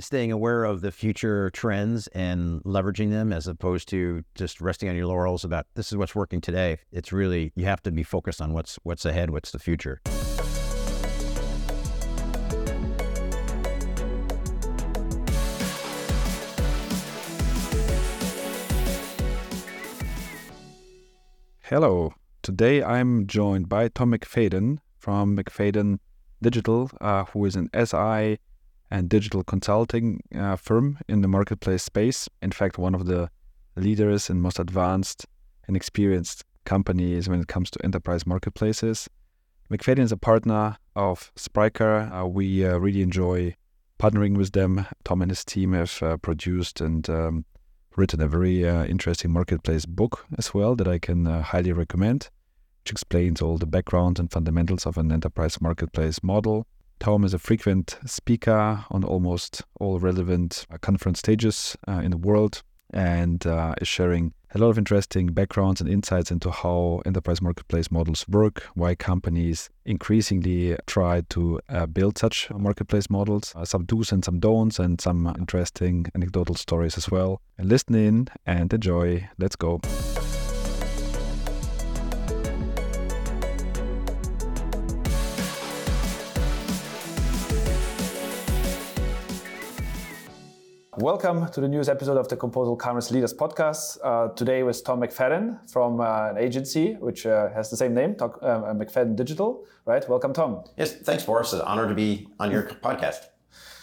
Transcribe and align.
staying 0.00 0.32
aware 0.32 0.64
of 0.64 0.80
the 0.80 0.90
future 0.90 1.50
trends 1.50 2.08
and 2.08 2.62
leveraging 2.64 3.10
them 3.10 3.32
as 3.32 3.46
opposed 3.46 3.88
to 3.88 4.24
just 4.34 4.60
resting 4.60 4.88
on 4.88 4.96
your 4.96 5.06
laurels 5.06 5.44
about 5.44 5.66
this 5.74 5.92
is 5.92 5.96
what's 5.96 6.14
working 6.14 6.40
today. 6.40 6.78
It's 6.90 7.12
really 7.12 7.52
you 7.54 7.64
have 7.66 7.82
to 7.84 7.92
be 7.92 8.02
focused 8.02 8.42
on 8.42 8.52
what's 8.52 8.78
what's 8.82 9.04
ahead, 9.04 9.30
what's 9.30 9.52
the 9.52 9.58
future. 9.58 10.00
Hello. 21.62 22.14
Today 22.42 22.82
I'm 22.82 23.26
joined 23.26 23.68
by 23.68 23.88
Tom 23.88 24.12
McFadyen 24.12 24.78
from 24.98 25.36
McFadyen 25.36 25.98
Digital, 26.42 26.90
uh, 27.00 27.24
who 27.26 27.44
is 27.46 27.56
an 27.56 27.70
SI 27.72 28.38
and 28.90 29.08
digital 29.08 29.42
consulting 29.42 30.20
uh, 30.34 30.56
firm 30.56 30.98
in 31.08 31.22
the 31.22 31.28
marketplace 31.28 31.82
space. 31.82 32.28
In 32.42 32.52
fact, 32.52 32.78
one 32.78 32.94
of 32.94 33.06
the 33.06 33.30
leaders 33.76 34.30
and 34.30 34.40
most 34.40 34.58
advanced 34.58 35.26
and 35.66 35.76
experienced 35.76 36.44
companies 36.64 37.28
when 37.28 37.40
it 37.40 37.48
comes 37.48 37.70
to 37.70 37.84
enterprise 37.84 38.26
marketplaces. 38.26 39.08
McFadyen 39.70 40.04
is 40.04 40.12
a 40.12 40.16
partner 40.16 40.76
of 40.94 41.32
Spryker. 41.36 42.12
Uh, 42.12 42.26
we 42.26 42.66
uh, 42.66 42.76
really 42.76 43.02
enjoy 43.02 43.54
partnering 43.98 44.36
with 44.36 44.52
them. 44.52 44.86
Tom 45.04 45.22
and 45.22 45.30
his 45.30 45.44
team 45.44 45.72
have 45.72 46.02
uh, 46.02 46.16
produced 46.18 46.80
and 46.80 47.08
um, 47.08 47.44
written 47.96 48.20
a 48.20 48.28
very 48.28 48.68
uh, 48.68 48.84
interesting 48.84 49.32
marketplace 49.32 49.86
book 49.86 50.26
as 50.36 50.52
well 50.52 50.74
that 50.76 50.88
I 50.88 50.98
can 50.98 51.26
uh, 51.26 51.42
highly 51.42 51.72
recommend, 51.72 52.28
which 52.82 52.92
explains 52.92 53.40
all 53.40 53.56
the 53.56 53.66
background 53.66 54.18
and 54.18 54.30
fundamentals 54.30 54.86
of 54.86 54.98
an 54.98 55.12
enterprise 55.12 55.60
marketplace 55.60 56.22
model. 56.22 56.66
Tom 57.00 57.24
is 57.24 57.34
a 57.34 57.38
frequent 57.38 57.98
speaker 58.06 58.84
on 58.90 59.04
almost 59.04 59.62
all 59.80 59.98
relevant 59.98 60.66
uh, 60.70 60.78
conference 60.78 61.18
stages 61.18 61.76
uh, 61.86 62.00
in 62.04 62.10
the 62.10 62.16
world 62.16 62.62
and 62.90 63.46
uh, 63.46 63.74
is 63.80 63.88
sharing 63.88 64.32
a 64.54 64.58
lot 64.58 64.68
of 64.68 64.78
interesting 64.78 65.26
backgrounds 65.26 65.80
and 65.80 65.90
insights 65.90 66.30
into 66.30 66.50
how 66.50 67.02
enterprise 67.04 67.42
marketplace 67.42 67.90
models 67.90 68.24
work, 68.28 68.62
why 68.74 68.94
companies 68.94 69.68
increasingly 69.84 70.76
try 70.86 71.22
to 71.28 71.60
uh, 71.68 71.86
build 71.86 72.16
such 72.16 72.48
marketplace 72.50 73.10
models, 73.10 73.52
uh, 73.56 73.64
some 73.64 73.84
do's 73.84 74.12
and 74.12 74.24
some 74.24 74.38
don'ts, 74.38 74.78
and 74.78 75.00
some 75.00 75.26
interesting 75.38 76.06
anecdotal 76.14 76.54
stories 76.54 76.96
as 76.96 77.10
well. 77.10 77.40
And 77.58 77.68
listen 77.68 77.96
in 77.96 78.28
and 78.46 78.72
enjoy. 78.72 79.28
Let's 79.38 79.56
go. 79.56 79.80
Welcome 90.98 91.48
to 91.50 91.60
the 91.60 91.66
newest 91.66 91.90
episode 91.90 92.16
of 92.16 92.28
the 92.28 92.36
Composable 92.36 92.78
Commerce 92.78 93.10
Leaders 93.10 93.34
Podcast. 93.34 93.98
Uh, 94.04 94.28
today 94.34 94.62
with 94.62 94.84
Tom 94.84 95.00
McFadyen 95.00 95.58
from 95.68 96.00
uh, 96.00 96.30
an 96.30 96.38
agency 96.38 96.92
which 97.00 97.26
uh, 97.26 97.48
has 97.50 97.68
the 97.68 97.76
same 97.76 97.94
name, 97.94 98.14
Talk, 98.14 98.38
uh, 98.40 98.72
McFadyen 98.72 99.16
Digital. 99.16 99.66
Right? 99.86 100.08
Welcome, 100.08 100.32
Tom. 100.32 100.62
Yes, 100.76 100.94
thanks, 100.94 101.24
Boris. 101.24 101.52
It's 101.52 101.60
an 101.60 101.66
honor 101.66 101.88
to 101.88 101.94
be 101.94 102.28
on 102.38 102.52
your 102.52 102.62
podcast. 102.62 103.26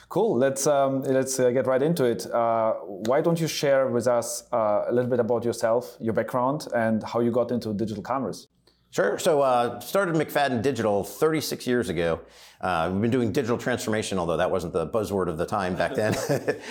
Cool. 0.07 0.37
Let's 0.37 0.65
um, 0.67 1.01
let's 1.01 1.37
uh, 1.37 1.49
get 1.49 1.67
right 1.67 1.81
into 1.81 2.05
it. 2.05 2.31
Uh, 2.31 2.75
why 2.75 3.19
don't 3.19 3.41
you 3.41 3.47
share 3.47 3.87
with 3.87 4.07
us 4.07 4.47
a 4.53 4.87
little 4.91 5.09
bit 5.09 5.19
about 5.19 5.43
yourself, 5.43 5.97
your 5.99 6.13
background, 6.13 6.69
and 6.73 7.03
how 7.03 7.19
you 7.19 7.31
got 7.31 7.51
into 7.51 7.73
digital 7.73 8.03
commerce? 8.03 8.47
Sure. 8.91 9.17
So 9.17 9.41
uh, 9.41 9.79
started 9.79 10.15
McFadyen 10.15 10.61
Digital 10.61 11.05
36 11.05 11.65
years 11.65 11.87
ago. 11.87 12.19
Uh, 12.59 12.89
we've 12.91 13.01
been 13.01 13.09
doing 13.09 13.31
digital 13.31 13.57
transformation, 13.57 14.19
although 14.19 14.35
that 14.35 14.51
wasn't 14.51 14.73
the 14.73 14.85
buzzword 14.85 15.29
of 15.29 15.37
the 15.37 15.45
time 15.45 15.75
back 15.75 15.95
then. 15.95 16.13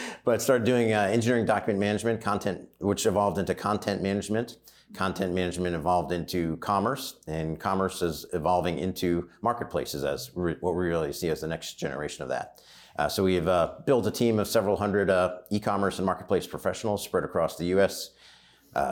but 0.24 0.42
started 0.42 0.66
doing 0.66 0.92
uh, 0.92 1.00
engineering 1.10 1.46
document 1.46 1.78
management, 1.78 2.20
content, 2.20 2.68
which 2.78 3.06
evolved 3.06 3.38
into 3.38 3.54
content 3.54 4.02
management. 4.02 4.58
Content 4.92 5.32
management 5.32 5.74
evolved 5.74 6.12
into 6.12 6.58
commerce, 6.58 7.20
and 7.26 7.58
commerce 7.58 8.02
is 8.02 8.26
evolving 8.34 8.78
into 8.78 9.26
marketplaces 9.40 10.04
as 10.04 10.30
re- 10.34 10.56
what 10.60 10.74
we 10.74 10.88
really 10.88 11.14
see 11.14 11.30
as 11.30 11.40
the 11.40 11.46
next 11.46 11.78
generation 11.78 12.22
of 12.22 12.28
that. 12.28 12.60
Uh, 12.98 13.08
so 13.08 13.24
we've 13.24 13.48
uh, 13.48 13.76
built 13.86 14.06
a 14.06 14.10
team 14.10 14.38
of 14.38 14.46
several 14.46 14.76
hundred 14.76 15.08
uh, 15.08 15.38
e-commerce 15.50 15.98
and 15.98 16.04
marketplace 16.04 16.46
professionals 16.46 17.02
spread 17.02 17.24
across 17.24 17.56
the 17.56 17.64
U.S., 17.66 18.10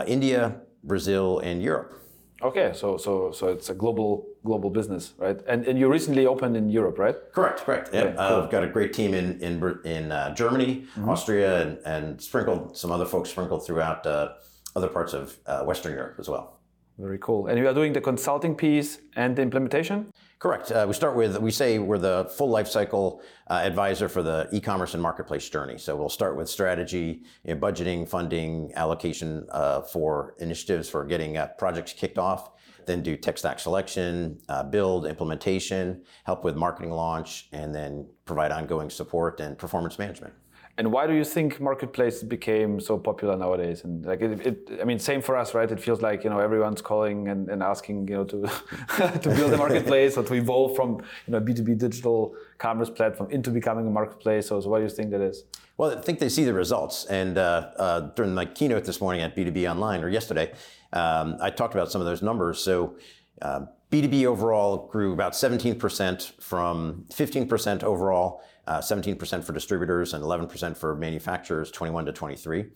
India, 0.06 0.62
Brazil, 0.82 1.40
and 1.40 1.62
Europe. 1.62 2.07
Okay, 2.40 2.72
so 2.72 2.96
so 2.96 3.32
so 3.32 3.48
it's 3.48 3.68
a 3.68 3.74
global 3.74 4.26
global 4.44 4.70
business, 4.70 5.14
right? 5.18 5.40
And 5.48 5.66
and 5.66 5.78
you 5.78 5.90
recently 5.90 6.26
opened 6.26 6.56
in 6.56 6.70
Europe, 6.70 6.98
right? 6.98 7.16
Correct, 7.32 7.60
correct. 7.60 7.90
Yeah, 7.92 8.14
uh, 8.16 8.28
cool. 8.28 8.42
I've 8.42 8.50
got 8.50 8.62
a 8.62 8.68
great 8.68 8.92
team 8.92 9.12
in 9.12 9.40
in 9.40 9.80
in 9.84 10.12
uh, 10.12 10.34
Germany, 10.34 10.86
mm-hmm. 10.96 11.08
Austria, 11.08 11.62
and, 11.62 11.78
and 11.84 12.22
sprinkled 12.22 12.76
some 12.76 12.92
other 12.92 13.06
folks 13.06 13.30
sprinkled 13.30 13.66
throughout 13.66 14.06
uh, 14.06 14.34
other 14.76 14.88
parts 14.88 15.14
of 15.14 15.36
uh, 15.46 15.64
Western 15.64 15.92
Europe 15.92 16.16
as 16.20 16.28
well. 16.28 16.60
Very 16.98 17.18
cool. 17.18 17.48
And 17.48 17.58
you 17.58 17.66
are 17.68 17.74
doing 17.74 17.92
the 17.92 18.00
consulting 18.00 18.54
piece 18.54 18.98
and 19.16 19.34
the 19.36 19.42
implementation? 19.42 20.12
Correct. 20.38 20.70
Uh, 20.70 20.84
we 20.86 20.94
start 20.94 21.16
with, 21.16 21.36
we 21.40 21.50
say 21.50 21.80
we're 21.80 21.98
the 21.98 22.30
full 22.36 22.48
life 22.48 22.68
cycle 22.68 23.22
uh, 23.48 23.54
advisor 23.54 24.08
for 24.08 24.22
the 24.22 24.48
e-commerce 24.52 24.94
and 24.94 25.02
marketplace 25.02 25.48
journey. 25.48 25.78
So 25.78 25.96
we'll 25.96 26.08
start 26.08 26.36
with 26.36 26.48
strategy, 26.48 27.22
you 27.42 27.54
know, 27.54 27.60
budgeting, 27.60 28.08
funding, 28.08 28.72
allocation 28.76 29.48
uh, 29.50 29.80
for 29.80 30.36
initiatives 30.38 30.88
for 30.88 31.04
getting 31.04 31.38
uh, 31.38 31.48
projects 31.58 31.92
kicked 31.92 32.18
off, 32.18 32.52
then 32.86 33.02
do 33.02 33.16
tech 33.16 33.36
stack 33.36 33.58
selection, 33.58 34.38
uh, 34.48 34.62
build, 34.62 35.06
implementation, 35.06 36.04
help 36.22 36.44
with 36.44 36.54
marketing 36.54 36.92
launch, 36.92 37.48
and 37.50 37.74
then 37.74 38.08
provide 38.24 38.52
ongoing 38.52 38.90
support 38.90 39.40
and 39.40 39.58
performance 39.58 39.98
management. 39.98 40.32
And 40.78 40.92
why 40.92 41.08
do 41.08 41.12
you 41.12 41.24
think 41.24 41.60
marketplace 41.60 42.22
became 42.22 42.78
so 42.78 42.96
popular 42.98 43.36
nowadays? 43.36 43.82
And 43.82 44.06
like 44.06 44.20
it, 44.20 44.46
it, 44.46 44.78
I 44.80 44.84
mean, 44.84 45.00
same 45.00 45.20
for 45.20 45.36
us, 45.36 45.52
right? 45.52 45.68
It 45.68 45.80
feels 45.80 46.02
like 46.02 46.22
you 46.22 46.30
know 46.30 46.38
everyone's 46.38 46.80
calling 46.80 47.26
and, 47.26 47.48
and 47.48 47.64
asking 47.64 48.06
you 48.06 48.14
know 48.14 48.24
to 48.26 48.42
to 49.22 49.28
build 49.34 49.52
a 49.52 49.56
marketplace 49.56 50.16
or 50.16 50.22
to 50.22 50.34
evolve 50.34 50.76
from 50.76 50.98
you 51.26 51.32
know 51.32 51.40
B 51.40 51.52
two 51.52 51.64
B 51.64 51.74
digital 51.74 52.32
commerce 52.58 52.90
platform 52.90 53.28
into 53.32 53.50
becoming 53.50 53.88
a 53.88 53.90
marketplace. 53.90 54.46
So, 54.46 54.60
so 54.60 54.68
why 54.68 54.78
do 54.78 54.84
you 54.84 54.90
think 54.90 55.10
that 55.10 55.20
is? 55.20 55.42
Well, 55.78 55.98
I 55.98 56.00
think 56.00 56.20
they 56.20 56.28
see 56.28 56.44
the 56.44 56.54
results. 56.54 57.06
And 57.06 57.38
uh, 57.38 57.70
uh, 57.76 58.00
during 58.14 58.32
my 58.32 58.46
keynote 58.46 58.84
this 58.84 59.00
morning 59.00 59.20
at 59.22 59.34
B2B 59.34 59.68
Online 59.68 60.04
or 60.04 60.08
yesterday, 60.08 60.52
um, 60.92 61.38
I 61.40 61.50
talked 61.50 61.74
about 61.74 61.90
some 61.90 62.00
of 62.00 62.06
those 62.06 62.22
numbers. 62.22 62.60
So. 62.60 62.96
Uh, 63.42 63.66
B2B 63.90 64.26
overall 64.26 64.86
grew 64.88 65.14
about 65.14 65.32
17% 65.32 66.42
from 66.42 67.06
15% 67.10 67.82
overall, 67.82 68.42
uh, 68.68 68.80
17% 68.80 69.42
for 69.42 69.54
distributors 69.54 70.12
and 70.12 70.22
11% 70.22 70.76
for 70.76 70.94
manufacturers, 70.94 71.70
21 71.70 72.04
to 72.04 72.12
23. 72.12 72.66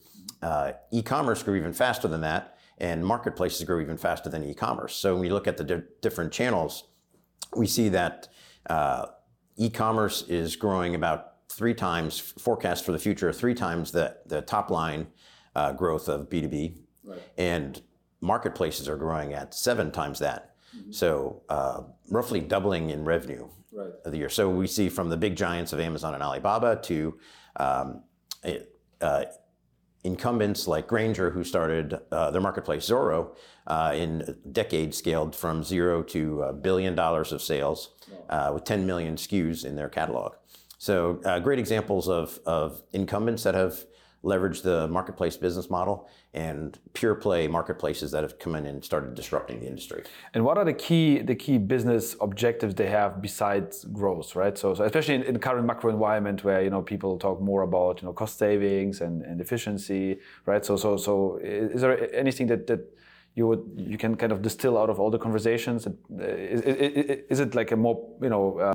Uh, 0.40 0.72
e-commerce 0.90 1.42
grew 1.42 1.54
even 1.54 1.74
faster 1.74 2.08
than 2.08 2.22
that, 2.22 2.56
and 2.78 3.04
marketplaces 3.04 3.62
grew 3.64 3.78
even 3.78 3.98
faster 3.98 4.30
than 4.30 4.42
e-commerce. 4.42 4.96
So 4.96 5.14
when 5.14 5.24
you 5.24 5.34
look 5.34 5.46
at 5.46 5.58
the 5.58 5.64
di- 5.64 5.82
different 6.00 6.32
channels, 6.32 6.84
we 7.54 7.66
see 7.66 7.90
that 7.90 8.28
uh, 8.70 9.06
e-commerce 9.56 10.22
is 10.28 10.56
growing 10.56 10.94
about 10.94 11.34
three 11.50 11.74
times, 11.74 12.18
forecast 12.18 12.86
for 12.86 12.92
the 12.92 12.98
future, 12.98 13.30
three 13.30 13.54
times 13.54 13.92
the, 13.92 14.16
the 14.24 14.40
top 14.40 14.70
line 14.70 15.08
uh, 15.54 15.72
growth 15.72 16.08
of 16.08 16.30
B2B, 16.30 16.78
right. 17.04 17.20
and 17.36 17.82
marketplaces 18.22 18.88
are 18.88 18.96
growing 18.96 19.34
at 19.34 19.52
seven 19.52 19.92
times 19.92 20.20
that. 20.20 20.54
Mm-hmm. 20.74 20.92
So 20.92 21.42
uh, 21.50 21.82
roughly 22.08 22.40
doubling 22.40 22.88
in 22.88 23.04
revenue 23.04 23.46
right. 23.72 23.90
of 24.04 24.12
the 24.12 24.18
year. 24.18 24.28
So 24.28 24.48
we 24.48 24.66
see 24.66 24.88
from 24.88 25.08
the 25.08 25.16
big 25.16 25.36
giants 25.36 25.72
of 25.72 25.80
Amazon 25.80 26.14
and 26.14 26.22
Alibaba 26.22 26.76
to 26.82 27.18
um, 27.56 28.02
uh, 29.00 29.24
incumbents 30.04 30.66
like 30.66 30.86
Grainger, 30.86 31.30
who 31.30 31.44
started 31.44 31.98
uh, 32.10 32.30
their 32.30 32.40
marketplace 32.40 32.84
Zoro 32.84 33.34
uh, 33.66 33.92
in 33.94 34.36
decades, 34.50 34.96
scaled 34.98 35.36
from 35.36 35.62
zero 35.62 36.02
to 36.02 36.42
a 36.42 36.52
billion 36.52 36.94
dollars 36.94 37.32
of 37.32 37.40
sales 37.40 37.90
uh, 38.28 38.50
with 38.52 38.64
10 38.64 38.86
million 38.86 39.16
SKUs 39.16 39.64
in 39.64 39.76
their 39.76 39.88
catalog. 39.88 40.34
So 40.78 41.20
uh, 41.24 41.38
great 41.38 41.60
examples 41.60 42.08
of, 42.08 42.40
of 42.44 42.82
incumbents 42.92 43.44
that 43.44 43.54
have 43.54 43.84
leverage 44.22 44.62
the 44.62 44.86
marketplace 44.88 45.36
business 45.36 45.68
model 45.68 46.08
and 46.32 46.78
pure 46.92 47.14
play 47.14 47.48
marketplaces 47.48 48.10
that 48.12 48.22
have 48.22 48.38
come 48.38 48.54
in 48.54 48.66
and 48.66 48.84
started 48.84 49.14
disrupting 49.14 49.60
the 49.60 49.66
industry. 49.66 50.04
And 50.34 50.44
what 50.44 50.56
are 50.58 50.64
the 50.64 50.72
key 50.72 51.18
the 51.18 51.34
key 51.34 51.58
business 51.58 52.16
objectives 52.20 52.74
they 52.74 52.88
have 52.88 53.20
besides 53.20 53.84
growth, 53.84 54.36
right? 54.36 54.56
So, 54.56 54.74
so 54.74 54.84
especially 54.84 55.16
in, 55.16 55.22
in 55.24 55.34
the 55.34 55.40
current 55.40 55.66
macro 55.66 55.90
environment 55.90 56.44
where 56.44 56.62
you 56.62 56.70
know 56.70 56.82
people 56.82 57.18
talk 57.18 57.40
more 57.40 57.62
about 57.62 58.00
you 58.00 58.06
know 58.06 58.12
cost 58.12 58.38
savings 58.38 59.00
and, 59.00 59.22
and 59.22 59.40
efficiency, 59.40 60.18
right? 60.46 60.64
So 60.64 60.76
so 60.76 60.96
so 60.96 61.38
is 61.42 61.80
there 61.80 62.14
anything 62.14 62.46
that 62.46 62.66
that 62.68 62.80
you 63.34 63.46
would 63.46 63.64
you 63.76 63.98
can 63.98 64.16
kind 64.16 64.32
of 64.32 64.42
distill 64.42 64.78
out 64.78 64.90
of 64.90 65.00
all 65.00 65.10
the 65.10 65.18
conversations? 65.18 65.86
Is, 66.18 66.60
is, 66.62 67.18
is 67.30 67.40
it 67.40 67.54
like 67.54 67.72
a 67.72 67.76
more 67.76 67.98
you 68.20 68.28
know 68.28 68.58
uh, 68.58 68.74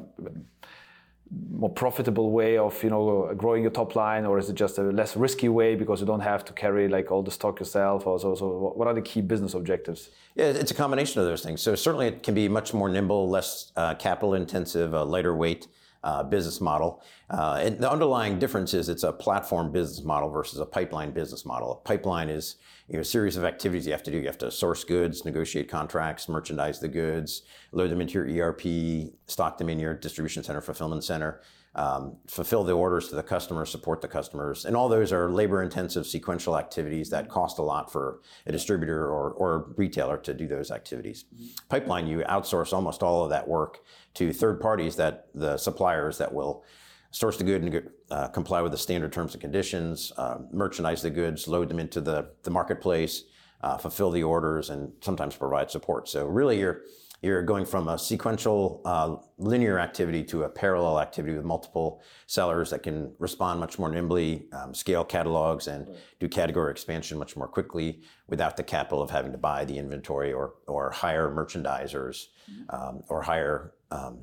more 1.52 1.70
profitable 1.70 2.32
way 2.32 2.58
of 2.58 2.82
you 2.84 2.90
know 2.90 3.34
growing 3.36 3.62
your 3.62 3.72
top 3.72 3.96
line 3.96 4.26
or 4.26 4.38
is 4.38 4.50
it 4.50 4.56
just 4.56 4.78
a 4.78 4.84
less 4.84 5.16
risky 5.18 5.50
way 5.50 5.76
because 5.76 6.00
you 6.00 6.06
don't 6.06 6.22
have 6.22 6.46
to 6.46 6.54
carry 6.54 6.88
like 6.88 7.12
all 7.12 7.24
the 7.24 7.32
stock 7.32 7.60
yourself 7.60 8.08
or 8.08 8.20
so, 8.20 8.36
so 8.36 8.74
what 8.76 8.88
are 8.88 8.94
the 8.94 9.02
key 9.02 9.22
business 9.22 9.54
objectives 9.54 10.10
yeah 10.36 10.46
it's 10.46 10.72
a 10.72 10.74
combination 10.74 11.20
of 11.20 11.28
those 11.28 11.44
things 11.44 11.62
so 11.62 11.76
certainly 11.76 12.08
it 12.08 12.24
can 12.24 12.34
be 12.34 12.48
much 12.48 12.74
more 12.74 12.90
nimble 12.90 13.30
less 13.30 13.72
uh, 13.76 13.94
capital 13.96 14.34
intensive 14.36 14.94
uh, 14.94 15.04
lighter 15.04 15.36
weight 15.36 15.68
uh, 16.04 16.24
business 16.24 16.62
model. 16.62 17.02
Uh, 17.30 17.60
and 17.62 17.80
the 17.80 17.92
underlying 17.92 18.40
difference 18.40 18.74
is 18.74 18.88
it's 18.88 19.04
a 19.04 19.12
platform 19.12 19.72
business 19.72 20.06
model 20.06 20.30
versus 20.30 20.60
a 20.60 20.66
pipeline 20.66 21.12
business 21.12 21.46
model. 21.46 21.72
A 21.74 21.76
pipeline 21.88 22.30
is 22.30 22.56
you 22.88 22.95
know, 22.95 23.04
series 23.04 23.36
of 23.36 23.44
activities 23.44 23.86
you 23.86 23.92
have 23.92 24.04
to 24.04 24.12
do. 24.12 24.18
You 24.18 24.28
have 24.28 24.38
to 24.39 24.51
source 24.51 24.84
goods, 24.84 25.25
negotiate 25.25 25.69
contracts, 25.69 26.30
merchandise 26.30 26.80
the 26.80 26.88
goods, 26.88 27.44
load 27.72 27.92
them 27.92 28.00
into 28.00 28.24
your 28.24 28.50
ERP, 28.50 29.12
stock 29.28 29.57
them 29.57 29.69
in 29.69 29.80
your 29.80 29.94
distribution 29.94 30.42
center, 30.44 30.62
fulfillment 30.62 31.04
center, 31.04 31.42
um, 31.75 32.16
fulfill 32.28 32.63
the 32.63 32.72
orders 32.72 33.10
to 33.10 33.16
the 33.16 33.24
customers, 33.24 33.69
support 33.69 34.01
the 34.01 34.07
customers. 34.07 34.63
And 34.63 34.75
all 34.75 34.88
those 34.88 35.12
are 35.12 35.30
labor 35.30 35.62
intensive 35.62 36.07
sequential 36.07 36.57
activities 36.57 37.10
that 37.10 37.28
cost 37.28 37.60
a 37.60 37.62
lot 37.62 37.92
for 37.92 38.22
a 38.45 38.54
distributor 38.54 39.06
or, 39.06 39.31
or 39.31 39.74
retailer 39.75 40.18
to 40.19 40.33
do 40.33 40.48
those 40.48 40.72
activities. 40.72 41.25
Pipeline, 41.68 42.07
you 42.07 42.19
outsource 42.19 42.72
almost 42.72 43.04
all 43.04 43.24
of 43.24 43.30
that 43.31 43.48
work 43.48 43.80
to 44.13 44.31
third 44.31 44.62
parties 44.62 44.95
that 44.95 45.28
the 45.36 45.57
suppliers 45.57 46.18
that 46.19 46.33
will 46.33 46.63
source 47.12 47.38
the 47.38 47.44
good 47.44 47.63
and 47.63 47.89
uh, 48.12 48.27
comply 48.30 48.62
with 48.62 48.71
the 48.71 48.77
standard 48.77 49.12
terms 49.12 49.33
and 49.33 49.42
conditions, 49.42 50.12
uh, 50.18 50.38
merchandise 50.51 51.01
the 51.01 51.09
goods, 51.09 51.48
load 51.48 51.69
them 51.69 51.80
into 51.80 52.01
the, 52.01 52.30
the 52.44 52.51
marketplace, 52.51 53.24
uh, 53.62 53.77
fulfill 53.77 54.12
the 54.12 54.24
orders, 54.24 54.69
and 54.69 54.92
sometimes 55.01 55.36
provide 55.36 55.71
support. 55.71 56.07
So 56.07 56.25
really, 56.25 56.59
you're 56.59 56.81
you're 57.21 57.42
going 57.42 57.65
from 57.65 57.88
a 57.88 57.98
sequential 57.98 58.81
uh, 58.86 59.15
linear 59.39 59.80
activity 59.80 60.24
to 60.24 60.44
a 60.44 60.50
parallel 60.50 61.00
activity 61.00 61.36
with 61.36 61.44
multiple 61.44 62.01
sellers 62.27 62.69
that 62.69 62.83
can 62.83 63.12
respond 63.18 63.59
much 63.59 63.80
more 63.80 63.89
nimbly, 63.89 64.48
um, 64.54 64.74
scale 64.74 65.04
catalogs, 65.04 65.68
and 65.68 65.88
right. 65.88 65.98
do 66.19 66.27
category 66.30 66.69
expansion 66.69 67.18
much 67.18 67.36
more 67.36 67.48
quickly 67.48 68.01
without 68.27 68.56
the 68.56 68.63
capital 68.63 69.01
of 69.01 69.09
having 69.09 69.31
to 69.31 69.38
buy 69.38 69.65
the 69.65 69.77
inventory 69.77 70.31
or, 70.31 70.54
or 70.68 70.92
hire 70.92 71.30
merchandisers 71.31 72.27
mm-hmm. 72.51 72.75
um, 72.75 73.04
or 73.09 73.24
hire 73.24 73.74
um, 73.89 74.19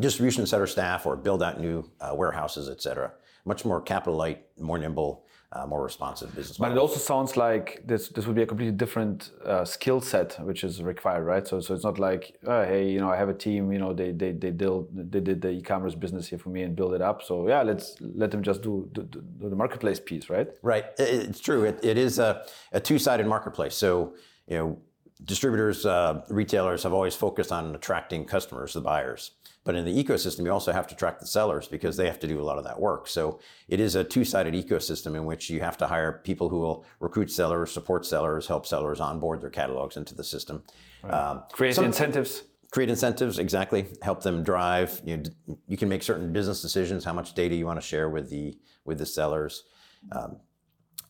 distribution 0.00 0.46
center 0.46 0.66
staff 0.66 1.06
or 1.06 1.16
build 1.16 1.42
out 1.42 1.60
new 1.60 1.90
uh, 2.00 2.14
warehouses, 2.14 2.68
et 2.68 2.80
cetera. 2.80 3.12
Much 3.44 3.64
more 3.64 3.80
capital 3.80 4.16
light, 4.16 4.46
more 4.58 4.78
nimble, 4.78 5.24
uh, 5.52 5.66
more 5.66 5.82
responsive 5.82 6.34
business 6.34 6.58
model. 6.58 6.74
But 6.74 6.78
it 6.78 6.80
also 6.80 6.98
sounds 6.98 7.36
like 7.36 7.82
this 7.84 8.08
this 8.08 8.26
would 8.26 8.36
be 8.36 8.42
a 8.42 8.46
completely 8.46 8.76
different 8.76 9.32
uh, 9.44 9.64
skill 9.64 10.00
set 10.00 10.38
which 10.46 10.64
is 10.64 10.82
required, 10.82 11.24
right? 11.24 11.46
So 11.46 11.60
so 11.60 11.74
it's 11.74 11.84
not 11.84 11.98
like 11.98 12.38
oh, 12.46 12.64
hey, 12.64 12.88
you 12.88 13.00
know, 13.00 13.10
I 13.10 13.16
have 13.16 13.28
a 13.28 13.34
team, 13.34 13.70
you 13.72 13.78
know, 13.78 13.92
they 13.92 14.12
they 14.12 14.32
they 14.32 14.50
build 14.50 14.88
they 15.12 15.20
did 15.20 15.42
the 15.42 15.50
e-commerce 15.50 15.94
business 15.94 16.28
here 16.28 16.38
for 16.38 16.48
me 16.48 16.62
and 16.62 16.74
build 16.74 16.94
it 16.94 17.02
up. 17.02 17.22
So 17.22 17.48
yeah, 17.48 17.62
let's 17.62 17.96
let 18.00 18.30
them 18.30 18.42
just 18.42 18.62
do, 18.62 18.88
do, 18.92 19.02
do 19.02 19.48
the 19.50 19.56
marketplace 19.56 20.00
piece, 20.00 20.30
right? 20.30 20.48
Right. 20.62 20.84
It's 20.98 21.40
true. 21.40 21.64
It, 21.64 21.80
it 21.82 21.98
is 21.98 22.18
a, 22.18 22.46
a 22.72 22.80
two-sided 22.80 23.26
marketplace. 23.26 23.74
So 23.74 24.14
you 24.46 24.56
know, 24.56 24.78
distributors, 25.24 25.84
uh, 25.84 26.22
retailers 26.28 26.82
have 26.84 26.92
always 26.92 27.14
focused 27.14 27.52
on 27.52 27.74
attracting 27.74 28.24
customers, 28.24 28.72
the 28.72 28.80
buyers. 28.80 29.32
But 29.64 29.76
in 29.76 29.84
the 29.84 30.04
ecosystem, 30.04 30.44
you 30.44 30.50
also 30.50 30.72
have 30.72 30.88
to 30.88 30.96
track 30.96 31.20
the 31.20 31.26
sellers 31.26 31.68
because 31.68 31.96
they 31.96 32.06
have 32.06 32.18
to 32.20 32.26
do 32.26 32.40
a 32.40 32.42
lot 32.42 32.58
of 32.58 32.64
that 32.64 32.80
work. 32.80 33.06
So 33.06 33.38
it 33.68 33.78
is 33.78 33.94
a 33.94 34.02
two-sided 34.02 34.54
ecosystem 34.54 35.14
in 35.14 35.24
which 35.24 35.48
you 35.50 35.60
have 35.60 35.78
to 35.78 35.86
hire 35.86 36.20
people 36.24 36.48
who 36.48 36.60
will 36.60 36.84
recruit 36.98 37.30
sellers, 37.30 37.70
support 37.70 38.04
sellers, 38.04 38.48
help 38.48 38.66
sellers 38.66 38.98
onboard 38.98 39.40
their 39.40 39.50
catalogs 39.50 39.96
into 39.96 40.14
the 40.16 40.24
system. 40.24 40.64
Right. 41.02 41.12
Um, 41.12 41.42
create 41.52 41.76
some, 41.76 41.84
incentives. 41.84 42.42
Create 42.72 42.90
incentives, 42.90 43.38
exactly. 43.38 43.86
Help 44.02 44.22
them 44.22 44.42
drive. 44.42 45.00
You, 45.04 45.22
you 45.68 45.76
can 45.76 45.88
make 45.88 46.02
certain 46.02 46.32
business 46.32 46.60
decisions, 46.60 47.04
how 47.04 47.12
much 47.12 47.34
data 47.34 47.54
you 47.54 47.66
want 47.66 47.80
to 47.80 47.86
share 47.86 48.08
with 48.08 48.30
the 48.30 48.58
with 48.84 48.98
the 48.98 49.06
sellers. 49.06 49.62
Um, 50.10 50.38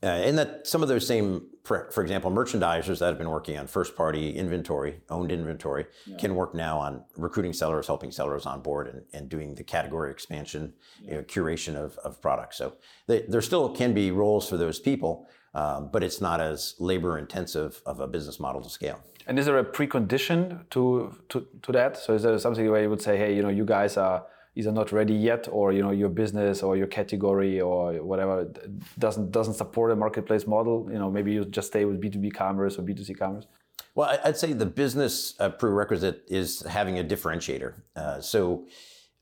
uh, 0.03 0.07
and 0.07 0.37
that 0.37 0.67
some 0.67 0.83
of 0.83 0.89
those 0.89 1.07
same, 1.07 1.47
for 1.65 2.03
example, 2.03 2.31
merchandisers 2.31 2.99
that 2.99 3.07
have 3.07 3.19
been 3.19 3.31
working 3.31 3.57
on 3.57 3.67
first 3.69 3.95
party 3.97 4.31
inventory, 4.37 5.01
owned 5.11 5.31
inventory, 5.31 5.87
yeah. 6.07 6.17
can 6.17 6.35
work 6.35 6.55
now 6.55 6.79
on 6.79 7.05
recruiting 7.17 7.53
sellers, 7.53 7.87
helping 7.87 8.11
sellers 8.11 8.45
on 8.45 8.61
board, 8.63 8.89
and, 8.89 9.03
and 9.13 9.29
doing 9.29 9.55
the 9.55 9.63
category 9.63 10.11
expansion, 10.11 10.73
yeah. 11.01 11.11
you 11.11 11.17
know, 11.17 11.23
curation 11.23 11.77
of, 11.77 11.97
of 11.99 12.21
products. 12.21 12.59
So 12.59 12.75
they, 13.07 13.23
there 13.29 13.43
still 13.43 13.69
can 13.69 13.95
be 13.95 14.11
roles 14.11 14.49
for 14.49 14.57
those 14.57 14.81
people, 14.81 15.29
um, 15.55 15.91
but 15.93 16.03
it's 16.03 16.21
not 16.21 16.41
as 16.41 16.75
labor 16.81 17.17
intensive 17.17 17.81
of 17.87 18.01
a 18.01 18.09
business 18.09 18.41
model 18.41 18.61
to 18.63 18.71
scale. 18.71 19.01
And 19.29 19.39
is 19.39 19.47
there 19.47 19.59
a 19.59 19.65
precondition 19.65 20.69
to, 20.71 21.17
to, 21.29 21.47
to 21.63 21.73
that? 21.73 21.97
So 21.97 22.15
is 22.15 22.25
there 22.25 22.37
something 22.39 22.69
where 22.69 22.83
you 22.83 22.91
would 22.91 23.03
say, 23.03 23.17
hey, 23.17 23.37
you 23.37 23.43
know, 23.43 23.51
you 23.51 23.65
guys 23.65 23.97
are 23.97 24.25
either 24.55 24.73
not 24.73 24.93
ready 24.93 25.15
yet 25.15 25.49
or 25.51 25.73
you 25.73 25.83
know 25.83 25.91
your 25.91 26.09
business 26.09 26.63
or 26.63 26.77
your 26.77 26.87
category 26.87 27.61
or 27.61 28.03
whatever 28.03 28.49
doesn't 28.99 29.31
doesn't 29.33 29.55
support 29.55 29.91
a 29.91 29.97
marketplace 29.97 30.47
model 30.47 30.89
you 30.91 30.99
know 30.99 31.11
maybe 31.11 31.33
you 31.33 31.45
just 31.45 31.69
stay 31.69 31.85
with 31.85 32.01
b2b 32.01 32.35
commerce 32.35 32.79
or 32.79 32.83
b2c 32.83 33.19
commerce. 33.19 33.47
Well 33.95 34.19
i'd 34.25 34.37
say 34.37 34.53
the 34.53 34.67
business 34.67 35.35
uh, 35.41 35.51
prerequisite 35.51 36.25
is 36.29 36.61
having 36.63 36.99
a 36.99 37.05
differentiator. 37.05 37.75
Uh, 37.97 38.21
so 38.21 38.67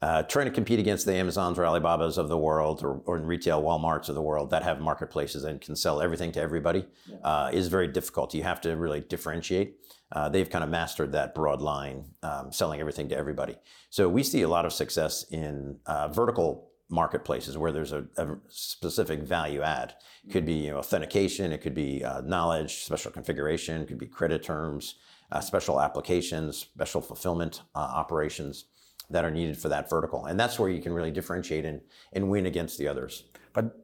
uh, 0.02 0.22
trying 0.22 0.46
to 0.46 0.52
compete 0.52 0.78
against 0.78 1.04
the 1.04 1.14
Amazons 1.14 1.58
or 1.58 1.66
Alibabas 1.66 2.16
of 2.16 2.28
the 2.28 2.38
world 2.38 2.82
or, 2.82 3.02
or 3.04 3.18
in 3.18 3.26
retail 3.26 3.62
Walmarts 3.62 4.08
of 4.08 4.14
the 4.14 4.22
world 4.22 4.50
that 4.50 4.62
have 4.62 4.80
marketplaces 4.80 5.44
and 5.44 5.60
can 5.60 5.76
sell 5.76 6.00
everything 6.00 6.32
to 6.32 6.40
everybody 6.40 6.86
yeah. 7.06 7.16
uh, 7.18 7.50
is 7.52 7.68
very 7.68 7.86
difficult. 7.86 8.32
You 8.34 8.42
have 8.42 8.62
to 8.62 8.76
really 8.76 9.00
differentiate. 9.00 9.76
Uh, 10.12 10.28
they've 10.30 10.48
kind 10.48 10.64
of 10.64 10.70
mastered 10.70 11.12
that 11.12 11.34
broad 11.34 11.60
line, 11.60 12.06
um, 12.22 12.50
selling 12.50 12.80
everything 12.80 13.10
to 13.10 13.16
everybody. 13.16 13.56
So 13.90 14.08
we 14.08 14.22
see 14.22 14.42
a 14.42 14.48
lot 14.48 14.64
of 14.64 14.72
success 14.72 15.24
in 15.30 15.78
uh, 15.84 16.08
vertical 16.08 16.70
marketplaces 16.88 17.56
where 17.56 17.70
there's 17.70 17.92
a, 17.92 18.06
a, 18.16 18.36
specific 18.48 19.20
value 19.20 19.62
add. 19.62 19.94
It 20.26 20.32
could 20.32 20.46
be 20.46 20.54
you 20.54 20.70
know, 20.70 20.78
authentication, 20.78 21.52
it 21.52 21.58
could 21.58 21.74
be 21.74 22.02
uh, 22.02 22.22
knowledge, 22.22 22.84
special 22.84 23.12
configuration, 23.12 23.82
it 23.82 23.86
could 23.86 23.98
be 23.98 24.06
credit 24.06 24.42
terms, 24.42 24.96
uh, 25.30 25.40
special 25.40 25.80
applications, 25.80 26.56
special 26.56 27.00
fulfillment 27.00 27.62
operations 27.76 28.64
that 29.10 29.24
are 29.24 29.30
needed 29.30 29.58
for 29.58 29.68
that 29.68 29.90
vertical. 29.90 30.26
And 30.26 30.38
that's 30.38 30.58
where 30.58 30.70
you 30.70 30.80
can 30.80 30.92
really 30.92 31.10
differentiate 31.10 31.64
and, 31.64 31.80
and 32.12 32.30
win 32.30 32.46
against 32.46 32.78
the 32.78 32.88
others. 32.88 33.24
But 33.52 33.76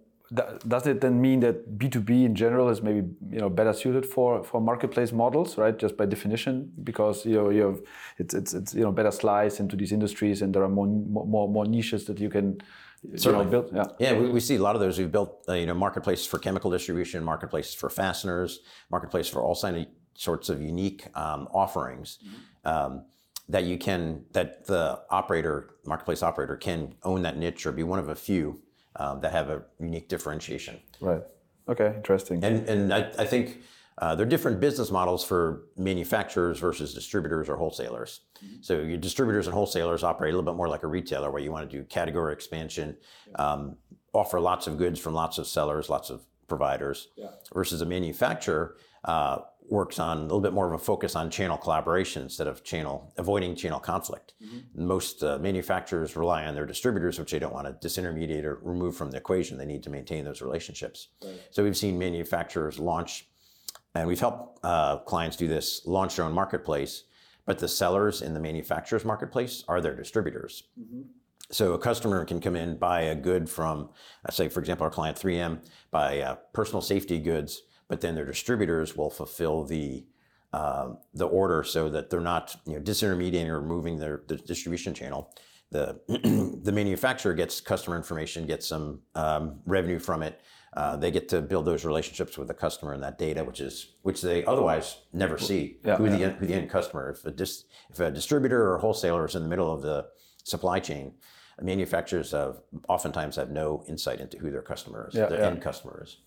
does 0.67 0.87
it 0.87 1.01
then 1.01 1.21
mean 1.21 1.41
that 1.41 1.79
B2B 1.79 2.25
in 2.25 2.35
general 2.35 2.69
is 2.69 2.83
maybe 2.83 3.09
you 3.31 3.39
know 3.39 3.49
better 3.49 3.73
suited 3.73 4.05
for, 4.05 4.43
for 4.43 4.61
marketplace 4.61 5.13
models, 5.13 5.57
right? 5.57 5.77
Just 5.79 5.97
by 5.97 6.07
definition, 6.07 6.73
because 6.83 7.25
you 7.25 7.35
know 7.35 7.51
you 7.51 7.63
have 7.63 7.81
it's 8.19 8.35
it's, 8.35 8.53
it's 8.53 8.75
you 8.75 8.83
know 8.83 8.91
better 8.91 9.13
slice 9.13 9.61
into 9.61 9.77
these 9.77 9.93
industries, 9.93 10.43
and 10.43 10.53
there 10.53 10.65
are 10.65 10.69
more 10.69 10.87
more 10.87 11.49
more 11.49 11.65
niches 11.65 12.07
that 12.07 12.19
you 12.19 12.29
can 12.29 12.61
Certainly. 13.15 13.47
You 13.47 13.51
know, 13.51 13.63
build. 13.63 13.77
Yeah, 14.01 14.13
yeah. 14.13 14.19
We, 14.19 14.31
we, 14.31 14.41
see 14.41 14.57
a 14.57 14.63
lot 14.63 14.75
of 14.75 14.81
those. 14.81 14.99
We've 14.99 15.13
built 15.13 15.45
uh, 15.49 15.53
you 15.53 15.67
know 15.67 15.75
marketplaces 15.75 16.27
for 16.27 16.39
chemical 16.39 16.71
distribution, 16.71 17.23
marketplaces 17.23 17.75
for 17.75 17.89
fasteners, 17.89 18.61
marketplace 18.91 19.29
for 19.29 19.43
all 19.43 19.55
sorts 20.15 20.49
of 20.49 20.61
unique 20.61 21.07
um, 21.15 21.47
offerings. 21.53 22.19
Mm-hmm. 22.25 22.69
Um, 22.69 23.05
that 23.49 23.65
you 23.65 23.79
can 23.79 24.25
that 24.33 24.67
the 24.67 25.01
operator 25.11 25.77
marketplace 25.85 26.23
operator 26.23 26.57
can 26.57 26.95
own 27.03 27.23
that 27.23 27.37
niche 27.37 27.67
or 27.67 27.73
be 27.73 27.83
one 27.83 27.99
of 27.99 28.09
a 28.09 28.15
few 28.15 28.61
um, 28.97 29.21
that 29.21 29.33
have 29.33 29.51
a 29.51 29.63
unique 29.79 30.09
differentiation 30.09 30.79
right 31.01 31.23
okay 31.69 31.93
interesting 31.97 32.43
and 32.45 32.69
and 32.69 32.93
i, 32.93 33.01
I 33.19 33.27
think 33.27 33.59
uh, 33.99 34.15
there 34.15 34.27
are 34.27 34.29
different 34.29 34.61
business 34.61 34.91
models 34.91 35.25
for 35.25 35.69
manufacturers 35.77 36.59
versus 36.59 36.93
distributors 36.93 37.49
or 37.49 37.57
wholesalers. 37.57 38.21
Mm-hmm. 38.45 38.57
So 38.61 38.81
your 38.81 38.99
distributors 38.99 39.47
and 39.47 39.55
wholesalers 39.55 40.05
operate 40.05 40.35
a 40.35 40.37
little 40.37 40.53
bit 40.53 40.57
more 40.57 40.69
like 40.69 40.83
a 40.83 40.87
retailer, 40.87 41.31
where 41.31 41.43
you 41.43 41.51
want 41.51 41.71
to 41.71 41.77
do 41.79 41.83
category 41.85 42.35
expansion, 42.35 42.97
um, 43.37 43.77
offer 44.13 44.39
lots 44.39 44.67
of 44.67 44.77
goods 44.77 45.01
from 45.01 45.15
lots 45.15 45.39
of 45.39 45.47
sellers, 45.47 45.89
lots 45.89 46.11
of 46.11 46.27
providers, 46.47 47.09
yeah. 47.17 47.29
versus 47.55 47.81
a 47.81 47.87
manufacturer 47.87 48.77
uh, 49.05 49.39
works 49.71 49.99
on 49.99 50.19
a 50.19 50.23
little 50.23 50.41
bit 50.41 50.53
more 50.53 50.67
of 50.67 50.73
a 50.73 50.79
focus 50.79 51.17
on 51.17 51.31
channel 51.31 51.57
collaboration 51.57 52.23
instead 52.23 52.47
of 52.47 52.63
channel 52.65 53.13
avoiding 53.17 53.55
channel 53.55 53.81
conflict. 53.81 54.35
Mm-hmm. 54.43 54.87
Most 54.87 55.23
uh, 55.23 55.39
manufacturers 55.39 56.17
rely 56.17 56.45
on 56.47 56.55
their 56.55 56.67
distributors, 56.67 57.19
which 57.19 57.33
they 57.33 57.39
don't 57.39 57.53
want 57.53 57.67
to 57.67 57.89
disintermediate 57.89 58.45
or 58.45 58.59
remove 58.63 58.97
from 58.97 59.11
the 59.11 59.17
equation. 59.17 59.59
They 59.59 59.67
need 59.67 59.83
to 59.85 59.91
maintain 59.91 60.25
those 60.25 60.43
relationships. 60.43 61.09
Right. 61.25 61.41
So 61.51 61.65
we've 61.65 61.77
seen 61.77 61.99
manufacturers 61.99 62.79
launch, 62.79 63.27
and 63.95 64.07
we've 64.07 64.21
helped 64.21 64.61
uh, 64.63 64.99
clients 64.99 65.37
do 65.37 65.49
this, 65.49 65.83
launch 65.87 66.17
their 66.17 66.25
own 66.25 66.33
marketplace, 66.33 67.05
but 67.45 67.59
the 67.59 67.69
sellers 67.69 68.23
in 68.23 68.35
the 68.35 68.41
manufacturer's 68.41 69.05
marketplace 69.05 69.65
are 69.69 69.81
their 69.81 69.95
distributors. 69.95 70.65
Mm-hmm. 70.81 71.03
So 71.51 71.75
a 71.75 71.79
customer 71.79 72.25
can 72.25 72.41
come 72.41 72.57
in, 72.57 72.77
buy 72.77 73.03
a 73.03 73.15
good 73.15 73.49
from, 73.49 73.91
say, 74.31 74.49
for 74.49 74.59
example, 74.59 74.85
our 74.85 74.91
client 74.91 75.17
3M, 75.17 75.65
buy 75.93 76.21
uh, 76.21 76.37
personal 76.53 76.81
safety 76.81 77.21
goods 77.21 77.63
but 77.89 78.01
then 78.01 78.15
their 78.15 78.25
distributors 78.25 78.97
will 78.97 79.11
fulfill 79.11 79.65
the 79.65 80.05
uh, 80.53 80.95
the 81.13 81.27
order 81.27 81.63
so 81.63 81.89
that 81.91 82.09
they're 82.09 82.21
not 82.21 82.57
you 82.67 82.75
know, 82.75 82.81
disintermediating 82.81 83.49
or 83.49 83.61
moving 83.61 83.99
their 83.99 84.23
the 84.27 84.37
distribution 84.37 84.95
channel. 84.95 85.35
The 85.71 86.01
the 86.63 86.73
manufacturer 86.73 87.35
gets 87.35 87.61
customer 87.61 87.97
information, 87.97 88.47
gets 88.47 88.67
some 88.67 89.01
um, 89.15 89.61
revenue 89.67 89.99
from 89.99 90.23
it. 90.23 90.41
Uh, 90.77 90.95
they 90.95 91.11
get 91.11 91.29
to 91.31 91.41
build 91.41 91.65
those 91.65 91.85
relationships 91.85 92.37
with 92.37 92.49
the 92.49 92.55
customer 92.55 92.93
and 92.93 93.03
that 93.03 93.19
data, 93.19 93.43
which 93.43 93.61
is 93.61 93.95
which 94.03 94.21
they 94.21 94.45
otherwise 94.45 94.99
never 95.13 95.39
see. 95.39 95.79
Yeah, 95.85 95.97
who, 95.97 96.05
yeah. 96.07 96.11
The, 96.11 96.31
who 96.31 96.47
the 96.47 96.55
end 96.55 96.71
customer? 96.71 97.11
If 97.11 97.25
a, 97.25 97.31
dis, 97.31 97.65
if 97.91 97.99
a 97.99 98.11
distributor 98.11 98.73
or 98.73 98.79
wholesaler 98.79 99.25
is 99.27 99.35
in 99.35 99.43
the 99.43 99.49
middle 99.49 99.73
of 99.73 99.83
the 99.83 100.07
supply 100.45 100.79
chain, 100.79 101.15
manufacturers 101.61 102.33
have, 102.33 102.61
oftentimes 102.89 103.37
have 103.37 103.51
no 103.51 103.85
insight 103.89 104.21
into 104.21 104.39
who 104.39 104.51
their 104.51 104.63
customer 104.63 105.09
is, 105.09 105.15
yeah, 105.15 105.27
their 105.27 105.43
end 105.45 105.63
customer 105.63 106.03
is. 106.05 106.19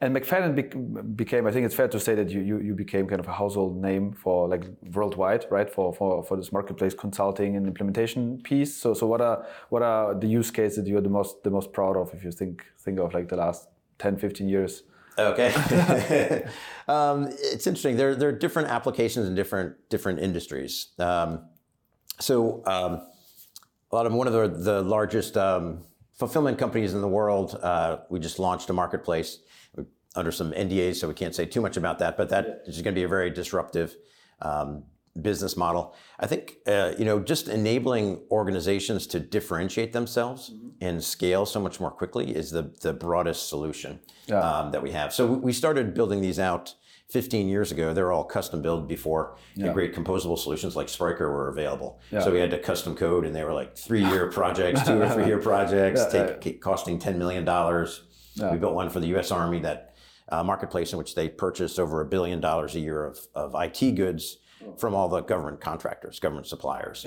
And 0.00 0.14
McFadyen 0.14 0.54
bec- 0.54 1.16
became, 1.16 1.46
I 1.46 1.52
think 1.52 1.66
it's 1.66 1.74
fair 1.74 1.88
to 1.88 2.00
say 2.00 2.14
that 2.14 2.30
you, 2.30 2.40
you, 2.40 2.60
you 2.60 2.74
became 2.74 3.06
kind 3.06 3.20
of 3.20 3.28
a 3.28 3.32
household 3.32 3.80
name 3.80 4.12
for 4.12 4.48
like 4.48 4.64
worldwide, 4.92 5.46
right? 5.50 5.68
For, 5.68 5.94
for, 5.94 6.22
for 6.22 6.36
this 6.36 6.52
marketplace 6.52 6.94
consulting 6.94 7.56
and 7.56 7.66
implementation 7.66 8.40
piece. 8.42 8.76
So, 8.76 8.94
so 8.94 9.06
what 9.06 9.20
are, 9.20 9.46
what 9.70 9.82
are 9.82 10.14
the 10.14 10.26
use 10.26 10.50
cases 10.50 10.84
that 10.84 10.86
you're 10.86 11.00
the 11.00 11.08
most, 11.08 11.42
the 11.42 11.50
most 11.50 11.72
proud 11.72 11.96
of 11.96 12.12
if 12.14 12.24
you 12.24 12.32
think, 12.32 12.64
think 12.78 12.98
of 12.98 13.14
like 13.14 13.28
the 13.28 13.36
last 13.36 13.68
10, 13.98 14.18
15 14.18 14.48
years? 14.48 14.82
Okay. 15.18 15.52
um, 16.88 17.28
it's 17.30 17.66
interesting. 17.66 17.96
There, 17.96 18.14
there 18.14 18.28
are 18.28 18.38
different 18.38 18.68
applications 18.68 19.26
in 19.26 19.34
different, 19.34 19.76
different 19.88 20.20
industries. 20.20 20.88
Um, 20.98 21.46
so 22.20 22.62
um, 22.66 23.02
a 23.90 23.94
lot 23.94 24.06
of 24.06 24.12
one 24.12 24.26
of 24.26 24.32
the, 24.32 24.48
the 24.48 24.82
largest 24.82 25.36
um, 25.36 25.84
fulfillment 26.16 26.58
companies 26.58 26.94
in 26.94 27.00
the 27.00 27.08
world, 27.08 27.58
uh, 27.62 27.98
we 28.08 28.18
just 28.18 28.38
launched 28.38 28.70
a 28.70 28.72
marketplace 28.72 29.40
under 30.14 30.32
some 30.32 30.52
NDAs, 30.52 30.96
so 30.96 31.08
we 31.08 31.14
can't 31.14 31.34
say 31.34 31.44
too 31.44 31.60
much 31.60 31.76
about 31.76 31.98
that. 31.98 32.16
But 32.16 32.30
that 32.30 32.62
is 32.66 32.80
going 32.82 32.94
to 32.94 32.98
be 32.98 33.04
a 33.04 33.08
very 33.08 33.30
disruptive 33.30 33.94
um, 34.40 34.84
business 35.20 35.56
model. 35.56 35.94
I 36.18 36.26
think 36.26 36.56
uh, 36.66 36.92
you 36.98 37.04
know 37.04 37.20
just 37.20 37.48
enabling 37.48 38.22
organizations 38.30 39.06
to 39.08 39.20
differentiate 39.20 39.92
themselves 39.92 40.50
mm-hmm. 40.50 40.68
and 40.80 41.04
scale 41.04 41.46
so 41.46 41.60
much 41.60 41.80
more 41.80 41.90
quickly 41.90 42.34
is 42.34 42.50
the 42.50 42.74
the 42.80 42.92
broadest 42.92 43.48
solution 43.48 44.00
yeah. 44.26 44.40
um, 44.40 44.72
that 44.72 44.82
we 44.82 44.92
have. 44.92 45.12
So 45.12 45.26
we 45.26 45.52
started 45.52 45.94
building 45.94 46.20
these 46.20 46.38
out 46.38 46.74
15 47.10 47.48
years 47.48 47.70
ago, 47.70 47.94
they 47.94 48.02
were 48.02 48.12
all 48.12 48.24
custom 48.24 48.62
built 48.62 48.88
before 48.88 49.36
yeah. 49.54 49.72
great 49.72 49.94
composable 49.94 50.38
solutions 50.38 50.74
like 50.74 50.88
Spryker 50.88 51.30
were 51.30 51.48
available. 51.48 52.00
Yeah. 52.10 52.20
So 52.20 52.32
we 52.32 52.40
had 52.40 52.50
to 52.50 52.58
custom 52.58 52.96
code, 52.96 53.24
and 53.24 53.34
they 53.34 53.44
were 53.44 53.52
like 53.52 53.76
three 53.76 54.04
year 54.04 54.30
projects, 54.32 54.84
two 54.84 55.00
or 55.00 55.08
three 55.10 55.26
year 55.26 55.38
projects, 55.38 56.04
yeah, 56.12 56.36
take, 56.36 56.60
costing 56.60 56.98
$10 56.98 57.16
million. 57.16 57.44
We 58.52 58.58
built 58.58 58.74
one 58.74 58.90
for 58.90 59.00
the 59.00 59.16
US 59.16 59.30
Army 59.30 59.60
that 59.60 59.94
uh, 60.28 60.42
marketplace 60.42 60.92
in 60.92 60.98
which 60.98 61.14
they 61.14 61.28
purchased 61.28 61.78
over 61.78 62.00
a 62.00 62.06
billion 62.06 62.40
dollars 62.40 62.74
a 62.74 62.80
year 62.80 63.04
of, 63.04 63.18
of 63.34 63.54
IT 63.54 63.92
goods 63.94 64.38
from 64.76 64.94
all 64.94 65.08
the 65.08 65.20
government 65.20 65.60
contractors, 65.60 66.18
government 66.18 66.46
suppliers, 66.46 67.04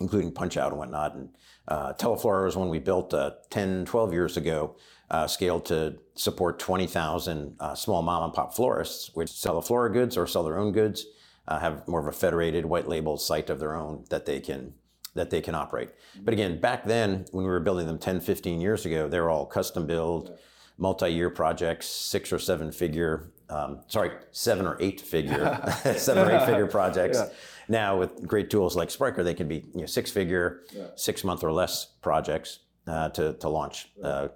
including 0.00 0.32
Punch 0.32 0.56
Out 0.56 0.70
and 0.70 0.78
whatnot. 0.78 1.14
And 1.14 1.28
uh, 1.66 1.92
Teleflora 1.94 2.46
was 2.46 2.56
one 2.56 2.70
we 2.70 2.78
built 2.78 3.12
uh, 3.12 3.32
10, 3.50 3.84
12 3.84 4.12
years 4.12 4.36
ago 4.36 4.76
uh, 5.10 5.26
scaled 5.26 5.64
to 5.66 5.96
support 6.14 6.58
20,000 6.58 7.56
uh, 7.60 7.74
small 7.74 8.02
mom 8.02 8.24
and 8.24 8.32
pop 8.32 8.54
florists, 8.54 9.10
which 9.14 9.30
sell 9.30 9.54
the 9.54 9.62
flora 9.62 9.92
goods 9.92 10.16
or 10.16 10.26
sell 10.26 10.44
their 10.44 10.58
own 10.58 10.72
goods, 10.72 11.06
uh, 11.46 11.58
have 11.58 11.86
more 11.88 12.00
of 12.00 12.06
a 12.06 12.12
federated 12.12 12.66
white 12.66 12.88
label 12.88 13.16
site 13.16 13.48
of 13.48 13.58
their 13.58 13.74
own 13.74 14.04
that 14.10 14.26
they 14.26 14.40
can 14.40 14.74
that 15.14 15.30
they 15.30 15.40
can 15.40 15.54
operate. 15.54 15.90
But 16.22 16.32
again, 16.32 16.60
back 16.60 16.84
then 16.84 17.24
when 17.32 17.44
we 17.44 17.50
were 17.50 17.58
building 17.58 17.86
them 17.86 17.98
10, 17.98 18.20
15 18.20 18.60
years 18.60 18.86
ago, 18.86 19.08
they 19.08 19.18
were 19.18 19.30
all 19.30 19.46
custom 19.46 19.84
build, 19.86 20.38
multi-year 20.76 21.30
projects, 21.30 21.88
six 21.88 22.32
or 22.32 22.38
seven 22.38 22.70
figure, 22.70 23.32
um, 23.48 23.80
sorry, 23.88 24.12
seven 24.30 24.64
or 24.64 24.76
eight 24.80 25.00
figure, 25.00 25.60
seven 25.96 26.28
or 26.28 26.36
eight 26.36 26.46
figure 26.46 26.66
projects. 26.66 27.18
Yeah. 27.18 27.28
Now 27.68 27.98
with 27.98 28.26
great 28.26 28.48
tools 28.48 28.76
like 28.76 28.90
Spryker, 28.90 29.24
they 29.24 29.34
can 29.34 29.48
be 29.48 29.64
you 29.74 29.80
know, 29.80 29.86
six 29.86 30.10
figure, 30.10 30.62
yeah. 30.72 30.86
six 30.94 31.24
month 31.24 31.42
or 31.42 31.52
less 31.52 31.86
projects 32.00 32.60
uh, 32.86 33.08
to, 33.10 33.34
to 33.34 33.48
launch 33.48 33.90
uh, 34.02 34.28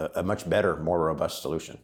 a, 0.00 0.22
much 0.22 0.48
better, 0.48 0.76
more 0.76 1.00
robust 1.00 1.42
solution. 1.42 1.78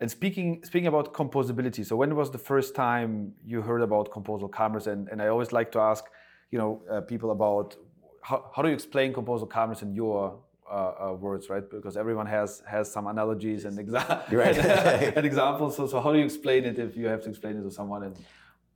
And 0.00 0.10
speaking 0.10 0.62
speaking 0.64 0.86
about 0.86 1.12
composability, 1.12 1.84
so 1.84 1.96
when 1.96 2.14
was 2.14 2.30
the 2.30 2.38
first 2.38 2.74
time 2.74 3.32
you 3.44 3.62
heard 3.62 3.82
about 3.82 4.10
composable 4.10 4.50
commerce? 4.50 4.86
And, 4.86 5.08
and 5.08 5.20
I 5.20 5.26
always 5.28 5.50
like 5.52 5.72
to 5.72 5.80
ask, 5.80 6.04
you 6.52 6.58
know, 6.58 6.82
uh, 6.90 7.00
people 7.00 7.32
about 7.32 7.76
how, 8.22 8.50
how 8.54 8.62
do 8.62 8.68
you 8.68 8.74
explain 8.74 9.12
composable 9.12 9.50
commerce 9.50 9.82
in 9.82 9.94
your 9.94 10.38
uh, 10.70 10.74
uh, 11.10 11.12
words, 11.14 11.48
right? 11.48 11.68
Because 11.68 11.96
everyone 11.96 12.26
has 12.26 12.62
has 12.66 12.90
some 12.92 13.06
analogies 13.06 13.64
and, 13.64 13.76
exa- 13.78 14.30
right. 14.30 14.56
and 15.16 15.26
examples. 15.26 15.76
So, 15.76 15.86
so 15.86 16.00
how 16.00 16.12
do 16.12 16.18
you 16.18 16.24
explain 16.24 16.64
it 16.64 16.78
if 16.78 16.96
you 16.96 17.06
have 17.06 17.22
to 17.24 17.30
explain 17.30 17.56
it 17.56 17.62
to 17.62 17.70
someone? 17.70 18.02
And 18.04 18.16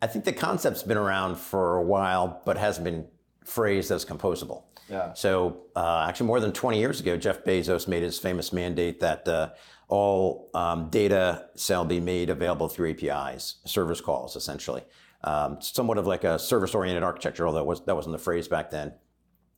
I 0.01 0.09
think 0.09 0.25
the 0.25 0.33
concept's 0.33 0.83
been 0.83 0.97
around 0.97 1.37
for 1.37 1.77
a 1.77 1.83
while, 1.83 2.43
but 2.45 2.57
hasn't 2.57 2.85
been 2.85 3.07
phrased 3.45 3.91
as 3.91 4.05
composable. 4.05 4.63
Yeah. 4.89 5.13
So 5.15 5.63
uh, 5.75 6.07
actually, 6.09 6.27
more 6.27 6.41
than 6.41 6.53
20 6.53 6.79
years 6.79 7.01
ago, 7.01 7.17
Jeff 7.17 7.45
Bezos 7.45 7.89
made 7.89 8.03
his 8.03 8.19
famous 8.19 8.53
mandate 8.53 9.01
that 9.01 9.27
uh, 9.27 9.51
all 9.89 10.51
um, 10.55 10.89
data 10.91 11.47
shall 11.57 11.85
be 11.85 12.01
made 12.01 12.31
available 12.31 12.69
through 12.69 12.91
APIs, 12.91 13.57
service 13.65 14.01
calls, 14.01 14.37
essentially. 14.37 14.83
Um, 15.25 15.61
somewhat 15.61 15.99
of 15.99 16.07
like 16.07 16.25
a 16.25 16.39
service-oriented 16.39 17.03
architecture, 17.03 17.47
although 17.47 17.63
was, 17.63 17.85
that 17.85 17.95
wasn't 17.95 18.13
the 18.13 18.23
phrase 18.23 18.49
back 18.49 18.71
then. 18.71 18.93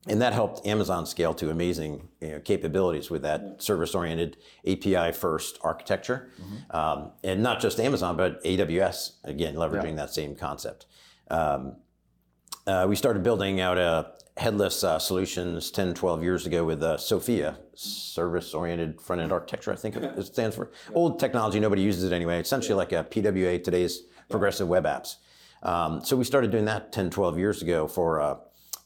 And 0.06 0.20
that 0.20 0.34
helped 0.34 0.66
Amazon 0.66 1.06
scale 1.06 1.32
to 1.34 1.50
amazing 1.50 2.08
you 2.20 2.32
know, 2.32 2.40
capabilities 2.40 3.10
with 3.10 3.22
that 3.22 3.62
service-oriented 3.62 4.36
API-first 4.66 5.58
architecture, 5.62 6.30
mm-hmm. 6.38 6.76
um, 6.76 7.12
and 7.22 7.42
not 7.42 7.60
just 7.60 7.80
Amazon, 7.80 8.16
but 8.16 8.44
AWS 8.44 9.12
again 9.24 9.54
leveraging 9.54 9.90
yeah. 9.90 9.96
that 9.96 10.10
same 10.10 10.36
concept. 10.36 10.84
Um, 11.30 11.76
uh, 12.66 12.86
we 12.88 12.96
started 12.96 13.22
building 13.22 13.60
out 13.60 13.78
a 13.78 14.12
headless 14.36 14.82
uh, 14.82 14.98
solutions 14.98 15.70
10, 15.70 15.94
12 15.94 16.22
years 16.22 16.46
ago 16.46 16.64
with 16.64 16.82
uh, 16.82 16.96
SOFEA, 16.96 17.56
service 17.74 18.52
oriented 18.52 19.00
front 19.00 19.22
end 19.22 19.32
architecture, 19.32 19.72
I 19.72 19.76
think 19.76 19.96
it 19.96 20.26
stands 20.26 20.56
for. 20.56 20.72
Old 20.92 21.20
technology, 21.20 21.60
nobody 21.60 21.82
uses 21.82 22.04
it 22.04 22.12
anyway. 22.12 22.40
Essentially 22.40 22.74
like 22.74 22.92
a 22.92 23.04
PWA, 23.04 23.62
today's 23.62 24.02
progressive 24.28 24.68
web 24.68 24.84
apps. 24.84 25.16
Um, 25.62 26.04
so 26.04 26.16
we 26.16 26.24
started 26.24 26.50
doing 26.50 26.64
that 26.64 26.92
10, 26.92 27.10
12 27.10 27.38
years 27.38 27.62
ago 27.62 27.86
for, 27.86 28.20
uh, 28.20 28.36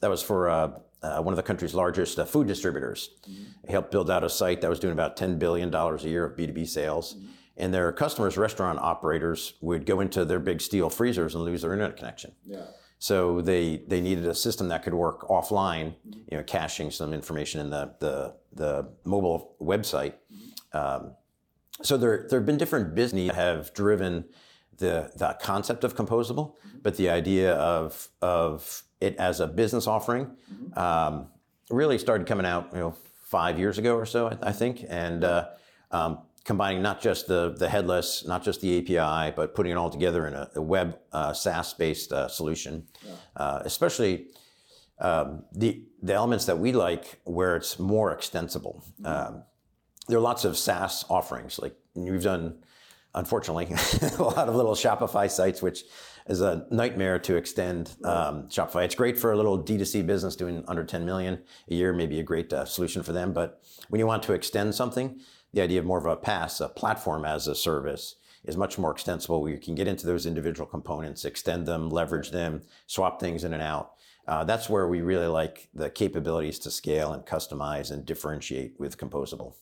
that 0.01 0.11
was 0.11 0.23
for 0.23 0.49
uh, 0.49 0.71
uh, 1.03 1.23
one 1.23 1.33
of 1.33 1.37
the 1.37 1.43
country's 1.43 1.75
largest 1.75 2.19
uh, 2.19 2.25
food 2.25 2.47
distributors. 2.47 3.11
Mm-hmm. 3.29 3.71
helped 3.71 3.91
build 3.91 4.11
out 4.11 4.25
a 4.25 4.31
site 4.31 4.61
that 4.61 4.71
was 4.71 4.79
doing 4.79 4.93
about 4.93 5.17
$10 5.17 5.39
billion 5.39 5.75
a 5.75 5.97
year 6.03 6.25
of 6.25 6.37
B2B 6.37 6.69
sales. 6.69 7.15
Mm-hmm. 7.15 7.27
And 7.57 7.75
their 7.75 7.91
customers, 7.91 8.37
restaurant 8.37 8.79
operators, 8.79 9.55
would 9.61 9.85
go 9.85 10.01
into 10.01 10.25
their 10.25 10.39
big 10.39 10.61
steel 10.61 10.91
freezers 10.91 11.35
and 11.35 11.43
lose 11.43 11.63
their 11.63 11.73
internet 11.73 11.97
connection. 11.97 12.33
Yeah. 12.45 12.67
So 12.99 13.41
they 13.41 13.83
they 13.87 14.01
needed 14.01 14.27
a 14.27 14.35
system 14.35 14.69
that 14.69 14.83
could 14.83 14.95
work 14.95 15.29
offline, 15.29 15.95
you 16.05 16.37
know, 16.37 16.43
caching 16.43 16.91
some 16.91 17.13
information 17.13 17.61
in 17.61 17.71
the 17.71 17.95
the, 18.01 18.35
the 18.53 18.89
mobile 19.05 19.55
website. 19.61 20.15
Um, 20.73 21.13
so 21.83 21.97
there 21.97 22.27
there 22.29 22.41
have 22.41 22.47
been 22.47 22.59
different 22.59 22.95
business 22.95 23.29
that 23.29 23.37
have 23.37 23.73
driven 23.73 24.25
the 24.79 25.13
the 25.17 25.37
concept 25.41 25.85
of 25.85 25.95
composable, 25.95 26.55
but 26.83 26.97
the 26.97 27.09
idea 27.09 27.55
of 27.55 28.09
of 28.21 28.83
it 29.01 29.17
as 29.17 29.39
a 29.41 29.47
business 29.47 29.87
offering 29.87 30.37
um, 30.75 31.29
really 31.71 31.99
started 31.99 32.27
coming 32.27 32.47
out, 32.47 32.71
you 32.73 32.81
know, 32.81 32.97
five 33.23 33.61
years 33.61 33.79
ago 33.79 33.95
or 33.95 34.07
so, 34.07 34.29
I, 34.29 34.49
I 34.49 34.53
think, 34.53 34.85
and. 34.89 35.25
Uh, 35.25 35.49
um, 35.91 36.19
combining 36.49 36.81
not 36.81 36.99
just 36.99 37.27
the, 37.27 37.55
the 37.59 37.69
headless, 37.69 38.27
not 38.27 38.43
just 38.43 38.63
the 38.63 38.79
API, 38.79 39.35
but 39.37 39.55
putting 39.55 39.71
it 39.71 39.75
all 39.75 39.91
together 39.91 40.27
in 40.27 40.33
a, 40.33 40.49
a 40.57 40.63
web 40.63 40.99
uh, 41.13 41.31
SaaS-based 41.35 42.11
uh, 42.11 42.27
solution. 42.27 42.87
Yeah. 43.07 43.13
Uh, 43.37 43.63
especially 43.67 44.29
um, 44.99 45.45
the 45.53 45.85
the 46.03 46.15
elements 46.15 46.47
that 46.47 46.59
we 46.59 46.73
like, 46.73 47.21
where 47.25 47.55
it's 47.57 47.79
more 47.79 48.13
extensible. 48.13 48.83
Mm-hmm. 49.03 49.07
Um, 49.07 49.43
there 50.09 50.17
are 50.17 50.23
lots 50.23 50.47
of 50.47 50.57
SaaS 50.57 51.05
offerings. 51.11 51.59
Like 51.59 51.77
we've 51.95 52.23
done, 52.23 52.65
unfortunately, 53.15 53.67
a 54.19 54.23
lot 54.23 54.49
of 54.49 54.55
little 54.55 54.75
Shopify 54.75 55.31
sites, 55.31 55.61
which 55.61 55.85
is 56.29 56.41
a 56.41 56.67
nightmare 56.71 57.19
to 57.19 57.37
extend 57.37 57.95
um, 58.05 58.49
Shopify. 58.49 58.87
It's 58.87 58.95
great 58.95 59.19
for 59.19 59.33
a 59.33 59.37
little 59.37 59.63
D2C 59.63 60.07
business 60.07 60.35
doing 60.35 60.65
under 60.67 60.85
10 60.85 61.05
million 61.05 61.43
a 61.71 61.75
year, 61.75 61.93
maybe 61.93 62.21
a 62.21 62.23
great 62.23 62.51
uh, 62.55 62.65
solution 62.65 63.03
for 63.03 63.13
them. 63.13 63.35
But 63.35 63.63
when 63.91 63.99
you 63.99 64.07
want 64.07 64.23
to 64.25 64.33
extend 64.33 64.75
something, 64.75 65.21
the 65.53 65.63
idea 65.63 65.81
of 65.81 65.87
more 65.87 65.99
of 65.99 66.07
a 66.07 66.17
pass, 66.17 66.61
a 66.61 66.69
platform 66.69 67.25
as 67.25 67.47
a 67.47 67.55
service, 67.55 68.17
is 68.45 68.57
much 68.57 68.79
more 68.79 68.91
extensible 68.91 69.43
where 69.43 69.53
you 69.53 69.59
can 69.59 69.75
get 69.75 69.89
into 69.89 70.07
those 70.07 70.27
individual 70.27 70.67
components, 70.67 71.25
extend 71.25 71.67
them, 71.67 71.91
leverage 71.91 72.31
them, 72.31 72.63
swap 72.87 73.21
things 73.21 73.45
in 73.45 73.53
and 73.53 73.63
out. 73.63 73.93
Uh, 74.27 74.45
that's 74.45 74.69
where 74.69 74.87
we 74.87 75.01
really 75.01 75.27
like 75.27 75.69
the 75.75 75.91
capabilities 75.91 76.59
to 76.59 76.71
scale 76.71 77.13
and 77.13 77.25
customize 77.25 77.91
and 77.91 78.05
differentiate 78.05 78.79
with 78.79 78.99
composable. 78.99 79.55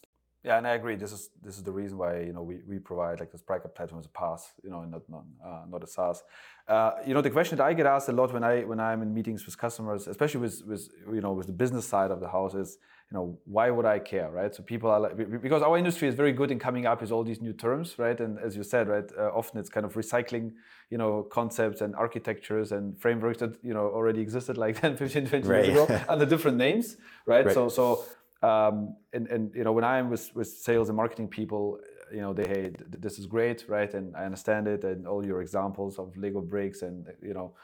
Yeah, 0.46 0.58
and 0.58 0.66
I 0.66 0.74
agree. 0.74 0.94
This 0.94 1.10
is 1.10 1.30
this 1.42 1.56
is 1.56 1.64
the 1.64 1.72
reason 1.72 1.98
why 1.98 2.20
you 2.20 2.32
know 2.32 2.42
we, 2.42 2.60
we 2.68 2.78
provide 2.78 3.18
like 3.18 3.32
this 3.32 3.40
Spryker 3.40 3.68
platform 3.74 3.98
as 3.98 4.06
a 4.06 4.10
pass, 4.10 4.52
you 4.62 4.70
know, 4.70 4.84
not 4.84 5.02
not, 5.08 5.24
uh, 5.44 5.62
not 5.68 5.82
a 5.82 5.88
SaaS. 5.88 6.22
Uh, 6.68 6.92
you 7.04 7.14
know, 7.14 7.20
the 7.20 7.30
question 7.30 7.58
that 7.58 7.64
I 7.64 7.72
get 7.72 7.84
asked 7.84 8.08
a 8.08 8.12
lot 8.12 8.32
when 8.32 8.44
I 8.44 8.62
when 8.62 8.78
I'm 8.78 9.02
in 9.02 9.12
meetings 9.12 9.44
with 9.44 9.58
customers, 9.58 10.06
especially 10.06 10.40
with 10.40 10.62
with 10.64 10.88
you 11.12 11.20
know 11.20 11.32
with 11.32 11.48
the 11.48 11.52
business 11.52 11.84
side 11.84 12.12
of 12.12 12.20
the 12.20 12.28
house, 12.28 12.54
is 12.54 12.78
you 13.10 13.16
know, 13.16 13.38
why 13.44 13.70
would 13.70 13.84
I 13.86 14.00
care, 14.00 14.30
right? 14.30 14.52
So 14.52 14.64
people 14.64 14.90
are 14.90 14.98
like, 14.98 15.16
because 15.40 15.62
our 15.62 15.78
industry 15.78 16.08
is 16.08 16.16
very 16.16 16.32
good 16.32 16.50
in 16.50 16.58
coming 16.58 16.86
up 16.86 17.00
with 17.00 17.12
all 17.12 17.22
these 17.22 17.40
new 17.40 17.52
terms, 17.52 17.98
right? 17.98 18.18
And 18.18 18.36
as 18.40 18.56
you 18.56 18.64
said, 18.64 18.88
right, 18.88 19.04
uh, 19.16 19.30
often 19.32 19.60
it's 19.60 19.68
kind 19.68 19.86
of 19.86 19.94
recycling, 19.94 20.52
you 20.90 20.98
know, 20.98 21.22
concepts 21.22 21.82
and 21.82 21.94
architectures 21.94 22.72
and 22.72 23.00
frameworks 23.00 23.38
that, 23.38 23.52
you 23.62 23.74
know, 23.74 23.86
already 23.86 24.20
existed 24.20 24.58
like 24.58 24.80
10, 24.80 24.96
15, 24.96 25.28
20 25.28 25.48
right. 25.48 25.64
years 25.66 25.78
ago 25.78 26.00
under 26.08 26.26
different 26.26 26.56
names, 26.56 26.96
right? 27.26 27.46
right. 27.46 27.54
So, 27.54 27.68
so, 27.68 28.04
um, 28.42 28.96
and, 29.12 29.28
and, 29.28 29.54
you 29.54 29.62
know, 29.62 29.72
when 29.72 29.84
I'm 29.84 30.10
with, 30.10 30.34
with 30.34 30.48
sales 30.48 30.88
and 30.88 30.96
marketing 30.96 31.28
people, 31.28 31.78
you 32.12 32.20
know, 32.20 32.32
they, 32.32 32.44
hey, 32.44 32.72
this 32.88 33.20
is 33.20 33.26
great, 33.26 33.66
right? 33.68 33.92
And 33.94 34.16
I 34.16 34.24
understand 34.24 34.66
it 34.66 34.82
and 34.82 35.06
all 35.06 35.24
your 35.24 35.42
examples 35.42 36.00
of 36.00 36.16
Lego 36.16 36.40
bricks 36.40 36.82
and, 36.82 37.06
you 37.22 37.34
know, 37.34 37.54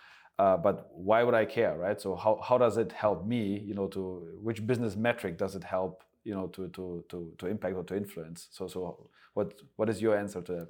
uh, 0.42 0.56
but 0.66 0.76
why 1.08 1.20
would 1.24 1.34
I 1.42 1.44
care, 1.58 1.74
right? 1.86 1.98
So 2.04 2.08
how, 2.22 2.32
how 2.48 2.56
does 2.64 2.76
it 2.76 2.90
help 3.04 3.18
me, 3.34 3.42
you 3.68 3.74
know, 3.78 3.86
to 3.96 4.00
which 4.46 4.58
business 4.72 4.94
metric 4.96 5.34
does 5.44 5.54
it 5.58 5.64
help 5.76 5.94
you 6.24 6.34
know 6.34 6.46
to 6.48 6.68
to 6.68 7.04
to, 7.08 7.32
to 7.38 7.46
impact 7.46 7.74
or 7.76 7.84
to 7.84 7.96
influence. 7.96 8.48
So 8.50 8.68
so 8.68 9.08
what 9.34 9.54
what 9.76 9.88
is 9.88 10.00
your 10.00 10.16
answer 10.16 10.40
to 10.42 10.52
that? 10.52 10.68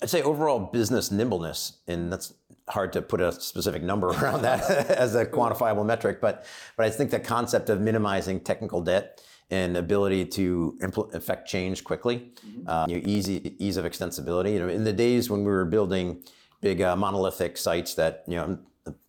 I'd 0.00 0.10
say 0.10 0.22
overall 0.22 0.60
business 0.60 1.10
nimbleness, 1.10 1.78
and 1.88 2.12
that's 2.12 2.34
hard 2.68 2.92
to 2.92 3.02
put 3.02 3.20
a 3.20 3.32
specific 3.32 3.82
number 3.82 4.08
around 4.16 4.42
that 4.42 4.60
as 5.04 5.14
a 5.14 5.26
quantifiable 5.26 5.84
metric, 5.84 6.20
but 6.20 6.46
but 6.76 6.86
I 6.86 6.90
think 6.90 7.10
the 7.10 7.20
concept 7.20 7.70
of 7.70 7.80
minimizing 7.80 8.40
technical 8.40 8.80
debt 8.80 9.22
and 9.50 9.76
ability 9.76 10.26
to 10.26 10.76
impl- 10.82 11.12
affect 11.14 11.48
change 11.48 11.82
quickly, 11.82 12.16
mm-hmm. 12.18 12.68
uh, 12.68 12.86
you 12.86 12.96
know, 12.96 13.02
easy 13.06 13.56
ease 13.58 13.76
of 13.76 13.84
extensibility. 13.84 14.52
You 14.52 14.60
know, 14.60 14.68
in 14.68 14.84
the 14.84 14.92
days 14.92 15.30
when 15.30 15.40
we 15.40 15.50
were 15.50 15.64
building 15.64 16.22
big 16.60 16.80
uh, 16.82 16.96
monolithic 16.96 17.56
sites 17.56 17.94
that 17.94 18.24
you 18.26 18.36
know 18.36 18.58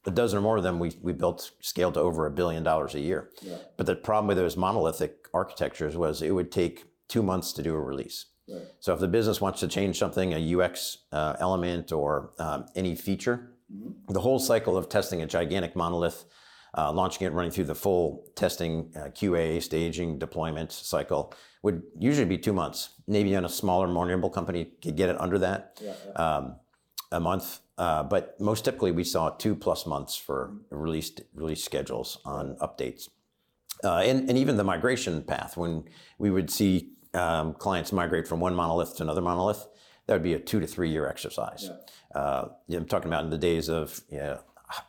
a 0.05 0.12
dozen 0.12 0.39
or 0.39 0.41
more 0.41 0.57
of 0.57 0.63
them 0.63 0.79
we, 0.79 0.91
we 1.01 1.13
built 1.13 1.51
scaled 1.62 1.95
to 1.95 2.00
over 2.00 2.25
a 2.25 2.31
billion 2.31 2.63
dollars 2.63 2.95
a 2.95 3.00
year. 3.00 3.29
Yeah. 3.41 3.57
But 3.77 3.86
the 3.86 3.95
problem 3.95 4.27
with 4.27 4.38
those 4.38 4.57
monolithic 4.57 5.27
architectures 5.33 5.95
was 5.95 6.21
it 6.21 6.31
would 6.31 6.51
take 6.51 6.86
two 7.07 7.24
months 7.24 7.53
to 7.53 7.63
do 7.63 7.74
a 7.75 7.79
release. 7.79 8.25
Right. 8.48 8.63
So 8.79 8.93
if 8.93 9.00
the 9.00 9.07
business 9.07 9.41
wants 9.41 9.59
to 9.59 9.67
change 9.67 9.98
something, 9.98 10.33
a 10.33 10.55
UX 10.55 10.98
uh, 11.12 11.36
element 11.39 11.91
or 11.91 12.31
um, 12.39 12.65
any 12.75 12.95
feature, 12.95 13.51
mm-hmm. 13.71 14.13
the 14.13 14.21
whole 14.21 14.39
cycle 14.39 14.77
of 14.77 14.89
testing 14.89 15.21
a 15.21 15.25
gigantic 15.25 15.75
monolith, 15.75 16.25
uh, 16.77 16.91
launching 16.91 17.25
it, 17.25 17.33
running 17.33 17.51
through 17.51 17.65
the 17.65 17.75
full 17.75 18.25
testing, 18.36 18.91
uh, 18.95 19.09
QA, 19.09 19.62
staging, 19.62 20.19
deployment 20.19 20.71
cycle 20.71 21.33
would 21.63 21.81
usually 21.98 22.27
be 22.27 22.38
two 22.38 22.53
months. 22.53 22.89
Maybe 23.07 23.36
on 23.36 23.45
a 23.45 23.50
smaller, 23.50 23.88
more 23.88 24.05
nimble 24.05 24.29
company 24.29 24.71
could 24.81 24.95
get 24.95 25.09
it 25.09 25.19
under 25.19 25.39
that. 25.39 25.77
Yeah, 25.81 25.93
yeah. 26.05 26.12
Um, 26.13 26.55
a 27.12 27.19
month, 27.19 27.59
uh, 27.79 28.03
but 28.03 28.39
most 28.39 28.65
typically 28.65 28.91
we 28.91 29.03
saw 29.03 29.29
two 29.29 29.55
plus 29.55 29.86
months 29.86 30.15
for 30.15 30.53
release 30.69 31.12
release 31.33 31.63
schedules 31.63 32.19
on 32.25 32.55
updates, 32.57 33.09
uh, 33.83 33.98
and 33.98 34.29
and 34.29 34.38
even 34.38 34.57
the 34.57 34.63
migration 34.63 35.24
path 35.24 35.57
when 35.57 35.86
we 36.17 36.29
would 36.29 36.51
see 36.51 36.91
um, 37.13 37.53
clients 37.53 37.91
migrate 37.91 38.27
from 38.27 38.39
one 38.39 38.53
monolith 38.53 38.98
to 38.98 39.03
another 39.03 39.21
monolith, 39.21 39.65
that 40.05 40.13
would 40.13 40.24
be 40.24 40.33
a 40.33 40.39
two 40.39 40.59
to 40.59 40.67
three 40.67 40.89
year 40.89 41.07
exercise. 41.07 41.69
Yeah. 42.13 42.19
Uh, 42.19 42.50
I'm 42.71 42.86
talking 42.86 43.07
about 43.07 43.24
in 43.24 43.29
the 43.29 43.38
days 43.38 43.69
of 43.69 44.01
you 44.12 44.17
know, 44.17 44.39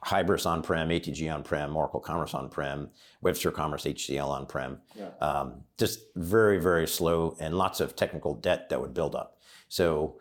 Hybris 0.05 0.45
on-prem, 0.45 0.89
ATG 0.89 1.33
on-prem, 1.33 1.77
Oracle 1.77 2.01
Commerce 2.01 2.35
on-prem, 2.35 2.91
WebSphere 3.25 3.55
Commerce 3.55 3.85
HCL 3.85 4.27
on-prem. 4.27 4.79
Yeah. 4.97 5.11
Um, 5.21 5.63
just 5.79 6.01
very, 6.17 6.59
very 6.59 6.87
slow 6.87 7.37
and 7.41 7.57
lots 7.57 7.81
of 7.81 7.95
technical 7.95 8.35
debt 8.35 8.69
that 8.69 8.81
would 8.81 8.95
build 8.95 9.15
up. 9.15 9.39
So 9.69 10.19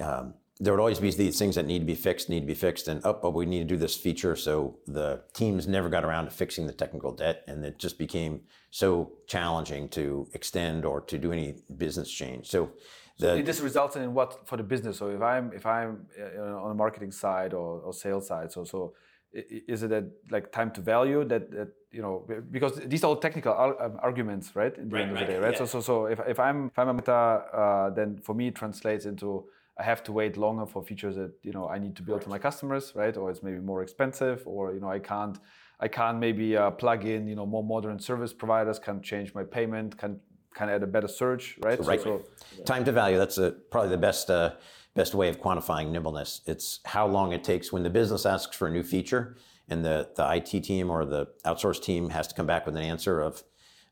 um, 0.00 0.34
there 0.58 0.72
would 0.72 0.80
always 0.80 0.98
be 0.98 1.10
these 1.10 1.38
things 1.38 1.54
that 1.56 1.66
need 1.66 1.80
to 1.80 1.84
be 1.84 1.94
fixed, 1.94 2.30
need 2.30 2.40
to 2.40 2.46
be 2.46 2.54
fixed, 2.54 2.88
and 2.88 3.00
oh, 3.04 3.18
but 3.20 3.32
we 3.34 3.44
need 3.44 3.58
to 3.58 3.64
do 3.64 3.76
this 3.76 3.94
feature. 3.94 4.34
So 4.36 4.78
the 4.86 5.22
teams 5.34 5.68
never 5.68 5.88
got 5.90 6.04
around 6.04 6.24
to 6.24 6.30
fixing 6.30 6.66
the 6.66 6.72
technical 6.72 7.12
debt, 7.12 7.42
and 7.46 7.64
it 7.64 7.78
just 7.78 7.98
became 7.98 8.40
so 8.70 9.12
challenging 9.26 9.88
to 9.90 10.28
extend 10.32 10.86
or 10.86 11.02
to 11.02 11.18
do 11.18 11.32
any 11.32 11.56
business 11.76 12.10
change. 12.10 12.46
So, 12.46 12.70
the, 13.18 13.36
so 13.36 13.42
this 13.42 13.60
resulted 13.60 14.02
in 14.02 14.14
what 14.14 14.48
for 14.48 14.56
the 14.56 14.62
business? 14.62 14.96
So 14.96 15.10
if 15.10 15.20
I'm 15.20 15.52
if 15.52 15.66
I'm 15.66 16.06
uh, 16.18 16.62
on 16.64 16.68
the 16.70 16.74
marketing 16.74 17.12
side 17.12 17.52
or, 17.52 17.80
or 17.80 17.92
sales 17.92 18.26
side, 18.26 18.50
so 18.50 18.64
so 18.64 18.94
is 19.36 19.82
it 19.82 19.92
a 19.92 20.06
like 20.30 20.50
time 20.52 20.70
to 20.70 20.80
value 20.80 21.24
that, 21.24 21.50
that 21.50 21.68
you 21.90 22.00
know 22.00 22.26
because 22.50 22.76
these 22.86 23.04
are 23.04 23.08
all 23.08 23.16
technical 23.16 23.52
um, 23.52 23.98
arguments 24.00 24.56
right 24.56 24.76
in 24.78 24.88
the 24.88 24.94
right, 24.94 25.02
end 25.02 25.12
of 25.12 25.18
the 25.18 25.26
day 25.26 25.38
right 25.38 25.52
yeah. 25.52 25.58
so 25.58 25.66
so 25.66 25.80
so 25.80 26.06
if, 26.06 26.20
if 26.26 26.40
i'm 26.40 26.66
if 26.68 26.78
i'm 26.78 26.88
a 26.88 26.94
meta 26.94 27.12
uh, 27.12 27.90
then 27.90 28.18
for 28.22 28.34
me 28.34 28.48
it 28.48 28.54
translates 28.54 29.04
into 29.04 29.44
I 29.78 29.82
have 29.82 30.02
to 30.04 30.12
wait 30.12 30.36
longer 30.36 30.64
for 30.66 30.82
features 30.82 31.16
that 31.16 31.32
you 31.42 31.52
know 31.52 31.68
I 31.68 31.78
need 31.78 31.96
to 31.96 32.02
build 32.02 32.24
for 32.24 32.30
my 32.30 32.38
customers, 32.38 32.92
right? 32.94 33.16
Or 33.16 33.30
it's 33.30 33.42
maybe 33.42 33.58
more 33.58 33.82
expensive, 33.82 34.42
or 34.46 34.72
you 34.72 34.80
know 34.80 34.90
I 34.90 34.98
can't 34.98 35.38
I 35.78 35.88
can't 35.88 36.18
maybe 36.18 36.56
uh, 36.56 36.70
plug 36.70 37.04
in 37.04 37.26
you 37.26 37.36
know 37.36 37.46
more 37.46 37.62
modern 37.64 37.98
service 37.98 38.32
providers 38.32 38.78
can 38.78 39.02
change 39.02 39.34
my 39.34 39.44
payment, 39.44 39.98
can 39.98 40.20
can 40.54 40.70
add 40.70 40.82
a 40.82 40.86
better 40.86 41.08
search, 41.08 41.58
right? 41.60 41.78
Right. 41.84 42.00
So, 42.00 42.24
so, 42.56 42.62
Time 42.62 42.84
to 42.86 42.92
value. 42.92 43.18
That's 43.18 43.36
a, 43.36 43.50
probably 43.70 43.90
the 43.90 43.98
best 43.98 44.30
uh, 44.30 44.54
best 44.94 45.14
way 45.14 45.28
of 45.28 45.40
quantifying 45.40 45.90
nimbleness. 45.90 46.40
It's 46.46 46.80
how 46.86 47.06
long 47.06 47.32
it 47.32 47.44
takes 47.44 47.70
when 47.70 47.82
the 47.82 47.90
business 47.90 48.24
asks 48.24 48.56
for 48.56 48.68
a 48.68 48.70
new 48.70 48.82
feature, 48.82 49.36
and 49.68 49.84
the 49.84 50.08
the 50.16 50.26
IT 50.36 50.62
team 50.64 50.90
or 50.90 51.04
the 51.04 51.26
outsource 51.44 51.82
team 51.82 52.08
has 52.10 52.26
to 52.28 52.34
come 52.34 52.46
back 52.46 52.64
with 52.64 52.76
an 52.76 52.82
answer 52.82 53.20
of 53.20 53.44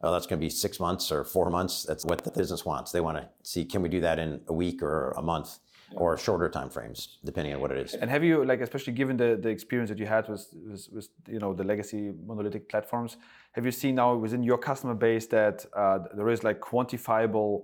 oh, 0.05 0.13
that's 0.13 0.27
going 0.27 0.39
to 0.39 0.45
be 0.45 0.51
six 0.51 0.79
months 0.79 1.11
or 1.11 1.25
four 1.25 1.51
months. 1.51 1.83
That's 1.83 2.05
what 2.05 2.25
the 2.25 2.31
business 2.31 2.65
wants. 2.65 2.93
They 2.93 3.01
want 3.01 3.17
to 3.17 3.29
see, 3.43 3.65
can 3.65 3.81
we 3.83 3.89
do 3.89 4.01
that 4.01 4.19
in 4.19 4.41
a 4.49 4.53
week 4.53 4.83
or 4.83 5.13
a 5.17 5.23
month? 5.23 5.59
Or 5.97 6.17
shorter 6.17 6.49
time 6.49 6.71
frames, 6.71 7.19
depending 7.25 7.55
on 7.55 7.61
what 7.61 7.71
it 7.71 7.79
is. 7.79 7.95
And 7.95 8.11
have 8.11 8.25
you, 8.25 8.45
like, 8.45 8.61
especially 8.61 8.93
given 8.93 9.17
the, 9.17 9.39
the 9.41 9.49
experience 9.49 9.91
that 9.91 9.99
you 9.99 10.07
had 10.07 10.29
with, 10.29 10.47
with, 10.67 10.89
with 10.93 11.09
you 11.29 11.39
know 11.39 11.55
the 11.55 11.65
legacy 11.65 12.13
monolithic 12.27 12.69
platforms, 12.69 13.17
have 13.53 13.65
you 13.65 13.73
seen 13.73 13.95
now 13.95 14.15
within 14.15 14.43
your 14.43 14.59
customer 14.59 14.95
base 14.95 15.27
that 15.29 15.65
uh, 15.77 15.99
there 16.17 16.29
is 16.29 16.43
like 16.45 16.61
quantifiable, 16.61 17.63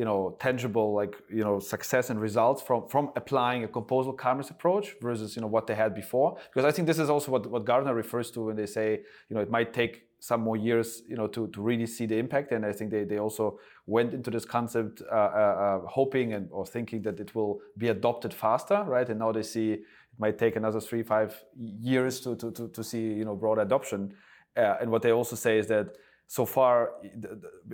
you 0.00 0.06
know, 0.08 0.20
tangible 0.46 0.88
like 1.00 1.14
you 1.38 1.44
know 1.46 1.56
success 1.74 2.04
and 2.10 2.18
results 2.28 2.60
from 2.66 2.80
from 2.92 3.04
applying 3.20 3.60
a 3.68 3.70
composable 3.78 4.18
commerce 4.26 4.50
approach 4.56 4.86
versus 5.06 5.28
you 5.36 5.42
know 5.42 5.52
what 5.56 5.64
they 5.68 5.76
had 5.84 5.92
before? 6.02 6.28
Because 6.48 6.66
I 6.68 6.72
think 6.74 6.84
this 6.90 7.00
is 7.04 7.08
also 7.14 7.28
what 7.34 7.42
what 7.54 7.62
Gartner 7.70 7.94
refers 8.04 8.28
to 8.34 8.38
when 8.46 8.56
they 8.60 8.70
say 8.78 8.86
you 9.28 9.34
know 9.34 9.42
it 9.46 9.50
might 9.56 9.70
take 9.80 9.94
some 10.20 10.40
more 10.48 10.56
years, 10.68 11.02
you 11.08 11.16
know, 11.16 11.26
to, 11.26 11.48
to 11.48 11.60
really 11.70 11.86
see 11.86 12.06
the 12.06 12.18
impact. 12.24 12.52
And 12.52 12.64
I 12.64 12.72
think 12.72 12.90
they, 12.90 13.04
they 13.04 13.18
also 13.18 13.58
went 13.86 14.12
into 14.12 14.30
this 14.30 14.44
concept 14.44 15.02
uh, 15.10 15.14
uh, 15.14 15.54
uh, 15.66 15.78
hoping 15.86 16.34
and 16.34 16.48
or 16.52 16.64
thinking 16.66 17.00
that 17.02 17.18
it 17.24 17.34
will 17.34 17.60
be 17.78 17.88
adopted 17.88 18.32
faster, 18.34 18.84
right? 18.86 19.08
And 19.08 19.18
now 19.18 19.32
they 19.32 19.42
see 19.42 19.72
it 19.72 19.82
might 20.18 20.38
take 20.38 20.56
another 20.56 20.80
three, 20.80 21.02
five 21.02 21.42
years 21.56 22.20
to, 22.20 22.36
to, 22.36 22.50
to, 22.52 22.68
to 22.68 22.84
see, 22.84 23.04
you 23.20 23.24
know, 23.24 23.34
broad 23.34 23.58
adoption. 23.58 24.12
Uh, 24.56 24.76
and 24.80 24.90
what 24.90 25.02
they 25.02 25.12
also 25.12 25.36
say 25.36 25.58
is 25.58 25.66
that 25.68 25.86
so 26.30 26.46
far, 26.46 26.92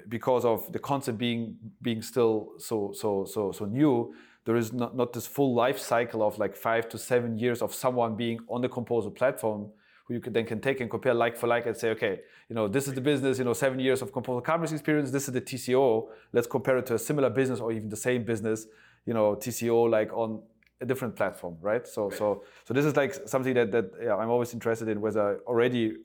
because 0.09 0.47
of 0.47 0.73
the 0.73 0.79
concept 0.79 1.19
being 1.19 1.59
being 1.83 2.01
still 2.01 2.53
so 2.57 2.91
so 2.95 3.27
so 3.27 3.53
so 3.53 3.67
new, 3.67 4.15
there 4.47 4.57
is 4.57 4.73
not, 4.73 4.97
not 4.97 5.13
this 5.13 5.27
full 5.27 5.55
life 5.55 5.79
cycle 5.79 6.23
of 6.23 6.39
like 6.39 6.57
five 6.57 6.89
to 6.89 6.97
seven 6.97 7.37
years 7.37 7.61
of 7.61 7.75
someone 7.75 8.17
being 8.17 8.39
on 8.49 8.63
the 8.63 8.69
Composer 8.71 9.11
platform 9.11 9.69
who 10.07 10.15
you 10.15 10.21
can, 10.21 10.33
then 10.33 10.47
can 10.47 10.59
take 10.59 10.81
and 10.81 10.89
compare 10.89 11.13
like 11.13 11.37
for 11.37 11.49
like 11.49 11.67
and 11.67 11.77
say, 11.77 11.91
okay, 11.91 12.21
you 12.49 12.57
know, 12.57 12.67
this 12.67 12.89
is 12.89 12.95
the 12.95 13.01
business, 13.03 13.37
you 13.39 13.45
know, 13.45 13.53
seven 13.53 13.79
years 13.79 14.01
of 14.01 14.11
composable 14.11 14.43
commerce 14.43 14.73
experience. 14.73 15.11
This 15.11 15.29
is 15.29 15.35
the 15.35 15.43
TCO. 15.43 16.09
Let's 16.33 16.47
compare 16.47 16.79
it 16.79 16.87
to 16.87 16.95
a 16.95 16.99
similar 16.99 17.29
business 17.29 17.61
or 17.61 17.73
even 17.73 17.91
the 17.91 18.03
same 18.09 18.25
business, 18.25 18.69
you 19.05 19.13
know, 19.13 19.37
TCO 19.37 19.91
like 19.91 20.11
on 20.15 20.41
a 20.81 20.87
different 20.87 21.15
platform, 21.15 21.59
right? 21.61 21.87
So, 21.87 22.09
right. 22.09 22.19
so, 22.19 22.45
so 22.65 22.73
this 22.73 22.87
is 22.87 22.97
like 22.97 23.13
something 23.27 23.53
that 23.53 23.71
that 23.73 23.91
yeah, 24.03 24.17
I'm 24.17 24.31
always 24.31 24.55
interested 24.55 24.89
in. 24.89 25.03
Whether 25.03 25.41
already 25.47 25.97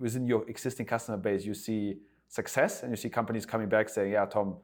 within 0.00 0.26
your 0.26 0.48
existing 0.48 0.86
customer 0.86 1.18
base 1.18 1.44
you 1.44 1.54
see 1.54 1.98
success 2.28 2.82
and 2.82 2.90
you 2.90 2.96
see 2.96 3.08
companies 3.08 3.46
coming 3.46 3.68
back 3.68 3.88
saying, 3.88 4.12
yeah, 4.12 4.24
Tom, 4.26 4.56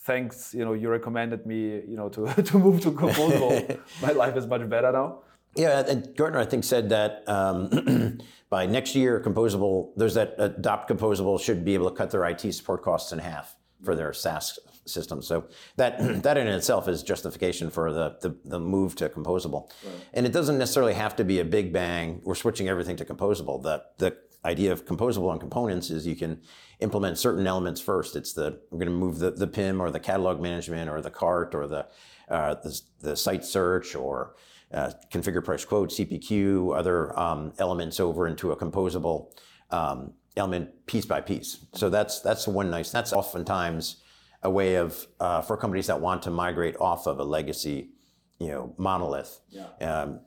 thanks, 0.00 0.52
you 0.54 0.64
know, 0.64 0.72
you 0.72 0.88
recommended 0.88 1.46
me, 1.46 1.82
you 1.86 1.96
know, 1.96 2.08
to 2.08 2.42
to 2.42 2.58
move 2.58 2.80
to 2.82 2.90
composable. 3.02 3.78
My 4.00 4.12
life 4.12 4.36
is 4.36 4.46
much 4.46 4.68
better 4.68 4.92
now. 4.92 5.20
Yeah, 5.54 5.84
and 5.86 6.16
Gartner, 6.16 6.40
I 6.40 6.46
think, 6.46 6.64
said 6.64 6.88
that 6.88 7.28
um, 7.28 8.18
by 8.50 8.64
next 8.64 8.94
year, 8.94 9.20
composable, 9.20 9.90
there's 9.96 10.14
that 10.14 10.34
adopt 10.38 10.88
composable 10.90 11.38
should 11.38 11.62
be 11.62 11.74
able 11.74 11.90
to 11.90 11.96
cut 11.96 12.10
their 12.10 12.24
IT 12.24 12.40
support 12.54 12.82
costs 12.82 13.12
in 13.12 13.18
half 13.18 13.56
for 13.82 13.94
their 13.94 14.14
SaaS 14.14 14.58
system. 14.86 15.20
So 15.20 15.44
that 15.76 15.98
that 16.22 16.36
in 16.38 16.46
itself 16.46 16.88
is 16.88 17.02
justification 17.02 17.70
for 17.70 17.92
the 17.92 18.16
the, 18.22 18.36
the 18.44 18.58
move 18.58 18.96
to 18.96 19.08
composable. 19.08 19.70
Right. 19.84 19.94
And 20.14 20.26
it 20.26 20.32
doesn't 20.32 20.58
necessarily 20.58 20.94
have 20.94 21.16
to 21.16 21.24
be 21.24 21.40
a 21.40 21.44
big 21.44 21.72
bang. 21.72 22.22
We're 22.24 22.34
switching 22.34 22.68
everything 22.68 22.96
to 22.96 23.04
composable. 23.04 23.62
The 23.62 23.84
the 23.98 24.16
idea 24.44 24.72
of 24.72 24.84
composable 24.84 25.30
on 25.30 25.38
components 25.38 25.90
is 25.90 26.06
you 26.06 26.16
can 26.16 26.40
implement 26.80 27.18
certain 27.18 27.46
elements 27.46 27.80
first. 27.80 28.16
It's 28.16 28.32
the 28.32 28.60
we're 28.70 28.78
going 28.78 28.90
to 28.90 28.94
move 28.94 29.18
the, 29.18 29.30
the 29.30 29.46
PIM 29.46 29.80
or 29.80 29.90
the 29.90 30.00
catalog 30.00 30.40
management 30.40 30.90
or 30.90 31.00
the 31.00 31.10
cart 31.10 31.54
or 31.54 31.66
the 31.66 31.86
uh, 32.28 32.54
the, 32.54 32.80
the 33.00 33.16
site 33.16 33.44
search 33.44 33.94
or 33.94 34.34
uh, 34.72 34.90
configure 35.10 35.44
price 35.44 35.64
quote, 35.64 35.90
CPQ, 35.90 36.76
other 36.76 37.18
um, 37.18 37.52
elements 37.58 38.00
over 38.00 38.26
into 38.26 38.52
a 38.52 38.56
composable 38.56 39.32
um, 39.70 40.14
element 40.36 40.86
piece 40.86 41.04
by 41.04 41.20
piece. 41.20 41.66
So 41.74 41.90
that's 41.90 42.20
that's 42.20 42.48
one 42.48 42.70
nice. 42.70 42.90
That's 42.90 43.12
oftentimes 43.12 44.02
a 44.42 44.50
way 44.50 44.76
of 44.76 45.06
uh, 45.20 45.42
for 45.42 45.56
companies 45.56 45.86
that 45.86 46.00
want 46.00 46.22
to 46.22 46.30
migrate 46.30 46.76
off 46.80 47.06
of 47.06 47.18
a 47.18 47.24
legacy, 47.24 47.90
you 48.38 48.48
know, 48.48 48.74
monolith. 48.76 49.40
Yeah. 49.50 49.66
Um, 49.80 50.20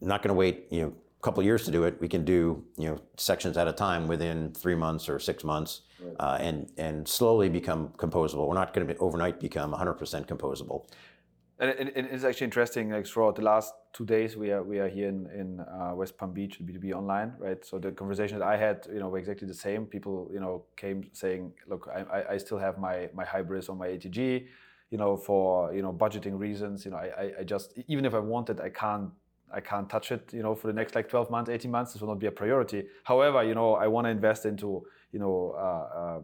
not 0.00 0.22
going 0.22 0.30
to 0.30 0.34
wait, 0.34 0.66
you 0.70 0.80
know, 0.80 0.94
couple 1.22 1.42
years 1.42 1.64
to 1.64 1.70
do 1.70 1.84
it. 1.84 2.00
We 2.00 2.08
can 2.08 2.24
do 2.24 2.64
you 2.76 2.88
know 2.88 2.98
sections 3.16 3.56
at 3.56 3.68
a 3.68 3.72
time 3.72 4.08
within 4.08 4.52
three 4.52 4.74
months 4.74 5.08
or 5.08 5.18
six 5.18 5.44
months, 5.44 5.82
right. 6.02 6.14
uh, 6.18 6.38
and 6.40 6.70
and 6.78 7.06
slowly 7.06 7.48
become 7.48 7.88
composable. 7.96 8.48
We're 8.48 8.54
not 8.54 8.72
going 8.74 8.86
to 8.86 8.96
overnight 8.98 9.40
become 9.40 9.72
100% 9.72 10.26
composable. 10.26 10.86
And, 11.60 11.92
it's 11.94 12.24
actually 12.24 12.46
interesting. 12.46 12.90
Like 12.90 13.06
throughout 13.06 13.36
the 13.36 13.42
last 13.42 13.74
two 13.92 14.06
days, 14.06 14.34
we 14.34 14.50
are 14.50 14.62
we 14.62 14.78
are 14.78 14.88
here 14.88 15.08
in 15.08 15.28
in 15.40 15.60
uh, 15.60 15.92
West 15.94 16.16
Palm 16.16 16.32
Beach, 16.32 16.58
B 16.64 16.72
two 16.72 16.78
B 16.78 16.94
online, 16.94 17.34
right? 17.38 17.62
So 17.62 17.78
the 17.78 17.92
conversation 17.92 18.38
that 18.38 18.48
I 18.48 18.56
had, 18.56 18.86
you 18.90 18.98
know, 18.98 19.10
were 19.10 19.18
exactly 19.18 19.46
the 19.46 19.52
same. 19.52 19.84
People, 19.84 20.30
you 20.32 20.40
know, 20.40 20.64
came 20.78 21.10
saying, 21.12 21.52
"Look, 21.68 21.86
I, 21.94 22.24
I 22.30 22.36
still 22.38 22.56
have 22.56 22.78
my 22.78 23.10
my 23.12 23.26
Hybris 23.26 23.68
on 23.68 23.76
my 23.76 23.88
ATG, 23.88 24.46
you 24.90 24.96
know, 24.96 25.18
for 25.18 25.74
you 25.74 25.82
know 25.82 25.92
budgeting 25.92 26.38
reasons. 26.38 26.86
You 26.86 26.92
know, 26.92 26.96
I, 26.96 27.32
I 27.40 27.44
just 27.44 27.78
even 27.88 28.06
if 28.06 28.14
I 28.14 28.20
wanted, 28.20 28.58
I 28.60 28.70
can't 28.70 29.10
I 29.52 29.60
can't 29.60 29.88
touch 29.88 30.12
it, 30.12 30.32
you 30.32 30.42
know, 30.42 30.54
for 30.54 30.66
the 30.66 30.72
next 30.72 30.94
like 30.94 31.08
12 31.08 31.30
months, 31.30 31.50
18 31.50 31.70
months. 31.70 31.92
This 31.92 32.00
will 32.00 32.08
not 32.08 32.18
be 32.18 32.26
a 32.26 32.32
priority. 32.32 32.86
However, 33.04 33.42
you 33.42 33.54
know, 33.54 33.74
I 33.74 33.86
want 33.86 34.06
to 34.06 34.10
invest 34.10 34.46
into, 34.46 34.86
you 35.12 35.18
know, 35.18 35.54
uh, 35.56 35.98
uh, 35.98 36.20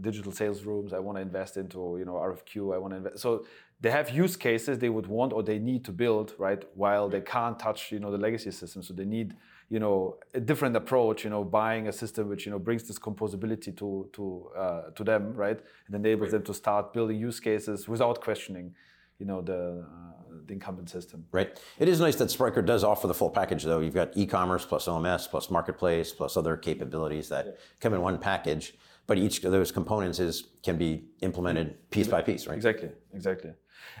digital 0.00 0.32
sales 0.32 0.62
rooms. 0.64 0.92
I 0.92 0.98
want 0.98 1.18
to 1.18 1.22
invest 1.22 1.56
into 1.56 1.96
you 1.98 2.04
know 2.04 2.14
RFQ. 2.14 2.74
I 2.74 2.78
want 2.78 2.92
to 2.92 2.98
invest. 2.98 3.18
So 3.18 3.44
they 3.80 3.90
have 3.90 4.10
use 4.10 4.36
cases 4.36 4.78
they 4.78 4.88
would 4.88 5.06
want 5.06 5.32
or 5.32 5.42
they 5.42 5.58
need 5.58 5.84
to 5.86 5.92
build 5.92 6.34
right 6.38 6.62
while 6.74 7.08
they 7.08 7.20
can't 7.20 7.58
touch 7.58 7.92
you 7.92 7.98
know 7.98 8.10
the 8.10 8.18
legacy 8.18 8.50
system. 8.50 8.82
So 8.82 8.94
they 8.94 9.04
need 9.04 9.34
you 9.68 9.80
know 9.80 10.16
a 10.34 10.40
different 10.40 10.76
approach. 10.76 11.24
You 11.24 11.30
know, 11.30 11.44
buying 11.44 11.88
a 11.88 11.92
system 11.92 12.28
which 12.28 12.46
you 12.46 12.52
know 12.52 12.58
brings 12.58 12.84
this 12.84 12.98
composability 12.98 13.76
to 13.76 14.08
to 14.12 14.50
uh, 14.56 14.82
to 14.90 15.04
them 15.04 15.34
right 15.34 15.58
and 15.86 15.94
enables 15.96 16.26
right. 16.26 16.32
them 16.32 16.42
to 16.44 16.54
start 16.54 16.92
building 16.92 17.18
use 17.18 17.40
cases 17.40 17.88
without 17.88 18.20
questioning 18.20 18.74
you 19.18 19.26
know 19.26 19.40
the 19.42 19.84
uh, 19.86 20.19
the 20.46 20.52
incumbent 20.52 20.90
system. 20.90 21.24
Right. 21.32 21.58
It 21.78 21.88
is 21.88 22.00
nice 22.00 22.16
that 22.16 22.28
Spryker 22.28 22.64
does 22.64 22.84
offer 22.84 23.06
the 23.06 23.14
full 23.14 23.30
package, 23.30 23.64
though. 23.64 23.80
You've 23.80 23.94
got 23.94 24.16
e-commerce 24.16 24.64
plus 24.64 24.86
OMS 24.86 25.28
plus 25.28 25.50
marketplace 25.50 26.12
plus 26.12 26.36
other 26.36 26.56
capabilities 26.56 27.28
that 27.28 27.46
yeah. 27.46 27.52
come 27.80 27.94
in 27.94 28.00
one 28.00 28.18
package. 28.18 28.74
But 29.06 29.18
each 29.18 29.42
of 29.42 29.50
those 29.50 29.72
components 29.72 30.20
is 30.20 30.44
can 30.62 30.76
be 30.76 31.04
implemented 31.20 31.90
piece 31.90 32.06
by 32.06 32.22
piece, 32.22 32.46
right? 32.46 32.54
Exactly. 32.54 32.90
Exactly. 33.12 33.52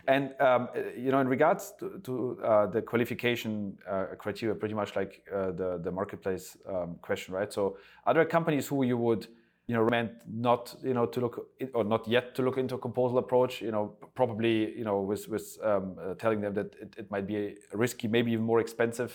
And 0.06 0.34
um, 0.40 0.68
you 0.96 1.10
know, 1.10 1.20
in 1.20 1.28
regards 1.28 1.72
to, 1.80 2.00
to 2.04 2.38
uh, 2.44 2.66
the 2.66 2.82
qualification 2.82 3.76
uh, 3.88 4.06
criteria, 4.18 4.54
pretty 4.54 4.74
much 4.74 4.94
like 4.96 5.22
uh, 5.34 5.50
the 5.52 5.80
the 5.82 5.90
marketplace 5.90 6.56
um, 6.68 6.96
question, 7.02 7.34
right? 7.34 7.52
So, 7.52 7.76
are 8.06 8.14
there 8.14 8.24
companies 8.24 8.68
who 8.68 8.84
you 8.84 8.96
would 8.98 9.26
you 9.70 9.76
know, 9.76 9.86
meant 9.96 10.12
not, 10.26 10.62
you 10.82 10.94
know, 10.94 11.06
to 11.06 11.20
look 11.20 11.34
or 11.74 11.84
not 11.84 12.02
yet 12.08 12.34
to 12.34 12.42
look 12.42 12.58
into 12.58 12.74
a 12.74 12.78
composable 12.78 13.20
approach. 13.26 13.62
You 13.62 13.72
know, 13.74 13.84
probably, 14.20 14.76
you 14.78 14.84
know, 14.88 14.98
with 15.10 15.28
with 15.28 15.46
um, 15.62 15.96
uh, 16.04 16.14
telling 16.22 16.40
them 16.44 16.54
that 16.54 16.74
it, 16.84 16.90
it 17.02 17.06
might 17.14 17.26
be 17.32 17.36
a 17.72 17.76
risky, 17.84 18.08
maybe 18.08 18.32
even 18.32 18.44
more 18.44 18.60
expensive 18.60 19.12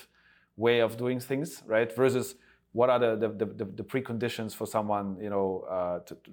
way 0.55 0.77
of 0.81 0.95
doing 0.95 1.19
things, 1.19 1.61
right? 1.67 1.93
Versus 1.93 2.35
what 2.71 2.89
are 2.89 2.99
the 2.99 3.11
the, 3.23 3.45
the, 3.59 3.65
the 3.79 3.83
preconditions 3.83 4.55
for 4.59 4.67
someone, 4.75 5.07
you 5.25 5.29
know, 5.29 5.47
uh, 5.77 5.99
to, 6.07 6.13
to, 6.23 6.31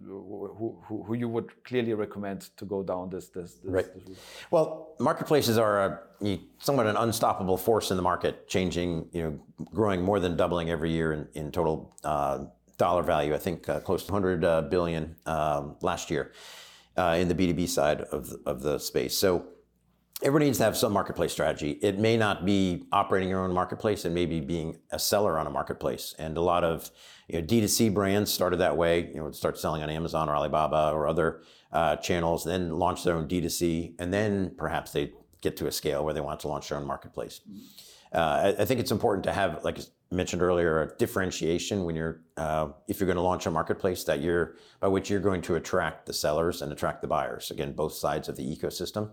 who, 0.58 0.76
who, 0.86 1.02
who 1.06 1.14
you 1.22 1.28
would 1.28 1.48
clearly 1.64 1.94
recommend 1.94 2.40
to 2.58 2.64
go 2.64 2.78
down 2.84 3.10
this 3.10 3.26
this, 3.36 3.50
this 3.54 3.72
right. 3.76 3.88
This 4.06 4.18
well, 4.52 4.94
marketplaces 5.00 5.58
are 5.58 5.74
a, 6.20 6.38
somewhat 6.58 6.86
an 6.86 6.96
unstoppable 6.96 7.58
force 7.68 7.90
in 7.92 7.96
the 7.96 8.06
market, 8.12 8.34
changing, 8.46 8.90
you 9.16 9.22
know, 9.22 9.32
growing 9.74 10.00
more 10.02 10.20
than 10.20 10.36
doubling 10.36 10.70
every 10.70 10.92
year 10.98 11.12
in 11.16 11.22
in 11.40 11.50
total. 11.50 11.76
Uh, 12.04 12.38
dollar 12.78 13.02
value, 13.02 13.34
I 13.34 13.38
think 13.38 13.68
uh, 13.68 13.80
close 13.80 14.04
to 14.04 14.12
100 14.12 14.44
uh, 14.44 14.62
billion 14.62 15.16
um, 15.26 15.76
last 15.80 16.10
year 16.10 16.32
uh, 16.96 17.16
in 17.18 17.28
the 17.28 17.34
B2B 17.34 17.68
side 17.68 18.02
of 18.02 18.28
the, 18.28 18.40
of 18.46 18.62
the 18.62 18.78
space. 18.78 19.16
So 19.16 19.46
everybody 20.22 20.46
needs 20.46 20.58
to 20.58 20.64
have 20.64 20.76
some 20.76 20.92
marketplace 20.92 21.32
strategy. 21.32 21.72
It 21.82 21.98
may 21.98 22.16
not 22.16 22.44
be 22.44 22.84
operating 22.92 23.28
your 23.28 23.40
own 23.40 23.52
marketplace, 23.52 24.04
it 24.04 24.10
may 24.10 24.26
be 24.26 24.40
being 24.40 24.78
a 24.90 24.98
seller 24.98 25.38
on 25.38 25.46
a 25.46 25.50
marketplace. 25.50 26.14
And 26.18 26.36
a 26.36 26.40
lot 26.40 26.64
of 26.64 26.90
you 27.28 27.40
know, 27.40 27.46
D2C 27.46 27.92
brands 27.92 28.32
started 28.32 28.58
that 28.58 28.76
way, 28.76 29.08
you 29.08 29.16
know, 29.16 29.30
start 29.32 29.58
selling 29.58 29.82
on 29.82 29.90
Amazon 29.90 30.28
or 30.28 30.36
Alibaba 30.36 30.92
or 30.92 31.06
other 31.06 31.42
uh, 31.72 31.96
channels, 31.96 32.44
then 32.44 32.70
launch 32.70 33.04
their 33.04 33.14
own 33.14 33.26
D2C, 33.26 33.94
and 33.98 34.12
then 34.12 34.54
perhaps 34.56 34.92
they 34.92 35.12
get 35.40 35.56
to 35.56 35.66
a 35.66 35.72
scale 35.72 36.04
where 36.04 36.14
they 36.14 36.20
want 36.20 36.40
to 36.40 36.48
launch 36.48 36.68
their 36.68 36.78
own 36.78 36.86
marketplace. 36.86 37.40
Uh, 38.14 38.18
I, 38.18 38.62
I 38.62 38.64
think 38.64 38.78
it's 38.78 38.92
important 38.92 39.24
to 39.24 39.32
have, 39.32 39.64
like 39.64 39.78
mentioned 40.12 40.42
earlier, 40.42 40.82
a 40.82 40.96
differentiation 40.96 41.84
when 41.84 41.96
you're, 41.96 42.20
uh, 42.36 42.68
if 42.88 43.00
you're 43.00 43.06
going 43.06 43.16
to 43.16 43.22
launch 43.22 43.46
a 43.46 43.50
marketplace 43.50 44.04
that 44.04 44.20
you're, 44.20 44.56
by 44.80 44.88
which 44.88 45.10
you're 45.10 45.20
going 45.20 45.42
to 45.42 45.56
attract 45.56 46.06
the 46.06 46.12
sellers 46.12 46.62
and 46.62 46.72
attract 46.72 47.02
the 47.02 47.08
buyers. 47.08 47.50
Again, 47.50 47.72
both 47.72 47.94
sides 47.94 48.28
of 48.28 48.36
the 48.36 48.44
ecosystem 48.44 49.10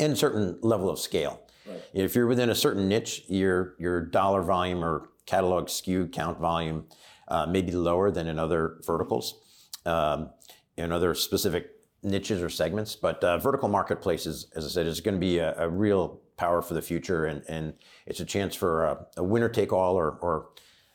and 0.00 0.12
a 0.12 0.16
certain 0.16 0.58
level 0.62 0.90
of 0.90 0.98
scale. 0.98 1.40
Right. 1.66 1.82
If 1.92 2.14
you're 2.14 2.26
within 2.26 2.50
a 2.50 2.54
certain 2.54 2.88
niche, 2.88 3.24
your, 3.28 3.74
your 3.78 4.00
dollar 4.00 4.42
volume 4.42 4.84
or 4.84 5.10
catalog 5.26 5.66
SKU 5.66 6.12
count 6.12 6.38
volume 6.38 6.86
uh, 7.28 7.46
may 7.46 7.62
be 7.62 7.72
lower 7.72 8.10
than 8.10 8.26
in 8.26 8.38
other 8.38 8.78
verticals, 8.86 9.40
um, 9.86 10.30
in 10.76 10.92
other 10.92 11.14
specific 11.14 11.70
niches 12.02 12.42
or 12.42 12.48
segments. 12.48 12.96
But 12.96 13.22
uh, 13.22 13.38
vertical 13.38 13.68
marketplaces, 13.68 14.50
as 14.56 14.64
I 14.64 14.68
said, 14.68 14.86
is 14.86 15.00
going 15.00 15.16
to 15.16 15.20
be 15.20 15.38
a, 15.38 15.54
a 15.58 15.68
real 15.68 16.20
power 16.38 16.62
for 16.62 16.72
the 16.72 16.82
future, 16.82 17.26
and, 17.26 17.42
and 17.48 17.74
it's 18.06 18.20
a 18.20 18.24
chance 18.24 18.56
for 18.56 18.84
a, 18.84 19.06
a 19.18 19.24
winner 19.24 19.50
take 19.50 19.72
all 19.72 19.94
or, 19.96 20.12
or 20.22 20.48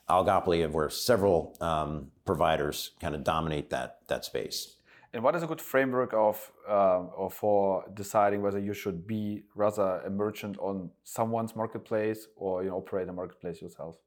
oligopoly 0.10 0.65
of 0.65 0.73
where 0.73 0.89
several 0.89 1.56
um, 1.62 2.12
providers 2.25 2.91
kind 2.99 3.13
of 3.13 3.23
dominate 3.23 3.69
that 3.69 3.99
that 4.08 4.25
space. 4.25 4.77
And 5.13 5.23
what 5.23 5.36
is 5.36 5.43
a 5.43 5.47
good 5.47 5.62
framework 5.62 6.12
of 6.13 6.51
uh, 6.67 7.29
for 7.29 7.86
deciding 7.93 8.41
whether 8.41 8.60
you 8.60 8.73
should 8.73 9.06
be 9.06 9.43
rather 9.53 10.01
a 10.03 10.10
merchant 10.10 10.58
on 10.58 10.89
someone's 11.03 11.56
marketplace 11.56 12.27
or 12.36 12.63
you 12.63 12.69
know, 12.69 12.77
operate 12.77 13.08
a 13.08 13.13
marketplace 13.13 13.62
yourself? 13.62 13.97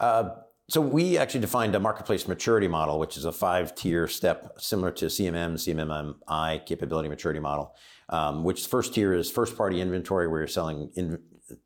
Uh, 0.00 0.30
so 0.68 0.80
we 0.80 1.16
actually 1.16 1.40
defined 1.40 1.74
a 1.74 1.80
marketplace 1.80 2.28
maturity 2.28 2.68
model, 2.68 2.98
which 2.98 3.16
is 3.16 3.24
a 3.24 3.32
five-tier 3.32 4.06
step 4.06 4.52
similar 4.58 4.90
to 4.92 5.06
CMM, 5.06 5.54
CMMI 5.54 6.66
capability 6.66 7.08
maturity 7.08 7.40
model. 7.40 7.74
Um, 8.10 8.42
which 8.42 8.66
first 8.66 8.94
tier 8.94 9.12
is 9.12 9.30
first-party 9.30 9.82
inventory, 9.82 10.28
where 10.28 10.40
you're 10.40 10.48
selling 10.48 10.90
in, 10.94 11.18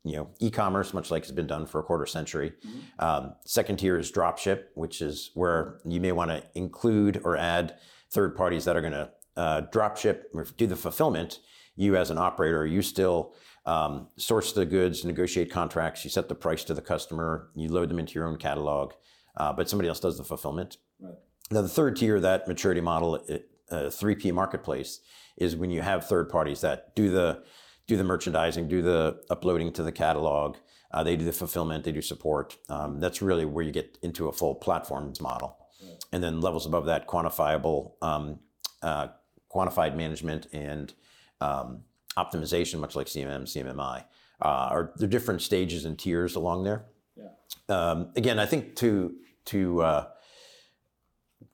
you 0.03 0.15
know 0.15 0.29
e-commerce, 0.39 0.93
much 0.93 1.11
like 1.11 1.23
it's 1.23 1.31
been 1.31 1.47
done 1.47 1.65
for 1.65 1.79
a 1.79 1.83
quarter 1.83 2.05
century. 2.05 2.53
Mm-hmm. 2.65 3.05
Um, 3.05 3.33
second 3.45 3.77
tier 3.77 3.97
is 3.97 4.11
dropship, 4.11 4.65
which 4.75 5.01
is 5.01 5.31
where 5.33 5.79
you 5.85 5.99
may 5.99 6.11
want 6.11 6.31
to 6.31 6.43
include 6.55 7.21
or 7.23 7.37
add 7.37 7.75
third 8.11 8.35
parties 8.35 8.65
that 8.65 8.75
are 8.75 8.81
going 8.81 8.93
to 8.93 9.09
uh, 9.35 9.61
dropship 9.71 10.23
or 10.33 10.45
do 10.57 10.67
the 10.67 10.75
fulfillment. 10.75 11.39
You 11.75 11.95
as 11.95 12.11
an 12.11 12.17
operator, 12.17 12.67
you 12.67 12.81
still 12.81 13.33
um, 13.65 14.07
source 14.17 14.51
the 14.51 14.65
goods, 14.65 15.05
negotiate 15.05 15.51
contracts, 15.51 16.03
you 16.03 16.09
set 16.09 16.27
the 16.27 16.35
price 16.35 16.63
to 16.65 16.73
the 16.73 16.81
customer, 16.81 17.49
you 17.55 17.69
load 17.69 17.89
them 17.89 17.99
into 17.99 18.13
your 18.13 18.27
own 18.27 18.37
catalog, 18.37 18.93
uh, 19.37 19.53
but 19.53 19.69
somebody 19.69 19.89
else 19.89 19.99
does 19.99 20.17
the 20.17 20.23
fulfillment. 20.23 20.77
Right. 20.99 21.15
Now, 21.51 21.61
the 21.61 21.69
third 21.69 21.95
tier, 21.95 22.17
of 22.17 22.21
that 22.23 22.47
maturity 22.47 22.81
model, 22.81 23.15
it, 23.15 23.49
uh, 23.69 23.89
3P 23.89 24.33
marketplace, 24.33 24.99
is 25.37 25.55
when 25.55 25.69
you 25.69 25.81
have 25.81 26.07
third 26.07 26.29
parties 26.29 26.61
that 26.61 26.95
do 26.95 27.09
the 27.09 27.43
do 27.85 27.97
the 27.97 28.03
merchandising, 28.03 28.67
do 28.69 28.81
the 28.81 29.21
uploading 29.29 29.73
to 29.73 29.83
the 29.83 29.91
catalog. 29.91 30.55
Uh, 30.91 31.03
they 31.03 31.17
do 31.17 31.25
the 31.25 31.33
fulfillment, 31.33 31.83
they 31.83 31.91
do 31.91 32.01
support. 32.01 32.55
Um, 32.69 32.99
that's 32.99 33.21
really 33.21 33.43
where 33.45 33.63
you 33.63 33.71
get 33.71 33.97
into 34.01 34.29
a 34.29 34.31
full 34.31 34.55
platforms 34.55 35.19
model. 35.19 35.57
Right. 35.83 35.97
And 36.13 36.23
then 36.23 36.39
levels 36.39 36.65
above 36.65 36.85
that, 36.85 37.07
quantifiable, 37.07 37.93
um, 38.01 38.39
uh, 38.81 39.07
quantified 39.53 39.97
management 39.97 40.47
and 40.53 40.93
um, 41.41 41.81
optimization, 42.17 42.79
much 42.79 42.95
like 42.95 43.07
CMM, 43.07 43.43
CMMI, 43.43 44.05
uh, 44.41 44.67
are 44.71 44.93
the 44.97 45.07
different 45.07 45.41
stages 45.41 45.85
and 45.85 45.97
tiers 45.97 46.35
along 46.35 46.63
there. 46.63 46.85
Yeah. 47.15 47.29
Um, 47.69 48.11
again, 48.15 48.39
I 48.39 48.45
think 48.45 48.75
to 48.77 49.15
to 49.45 49.81
uh, 49.81 50.07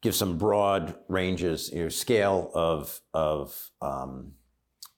give 0.01 0.15
some 0.15 0.37
broad 0.37 0.95
ranges, 1.07 1.71
you 1.71 1.83
know, 1.83 1.89
scale 1.89 2.51
of 2.53 2.99
of 3.13 3.71
um, 3.81 4.33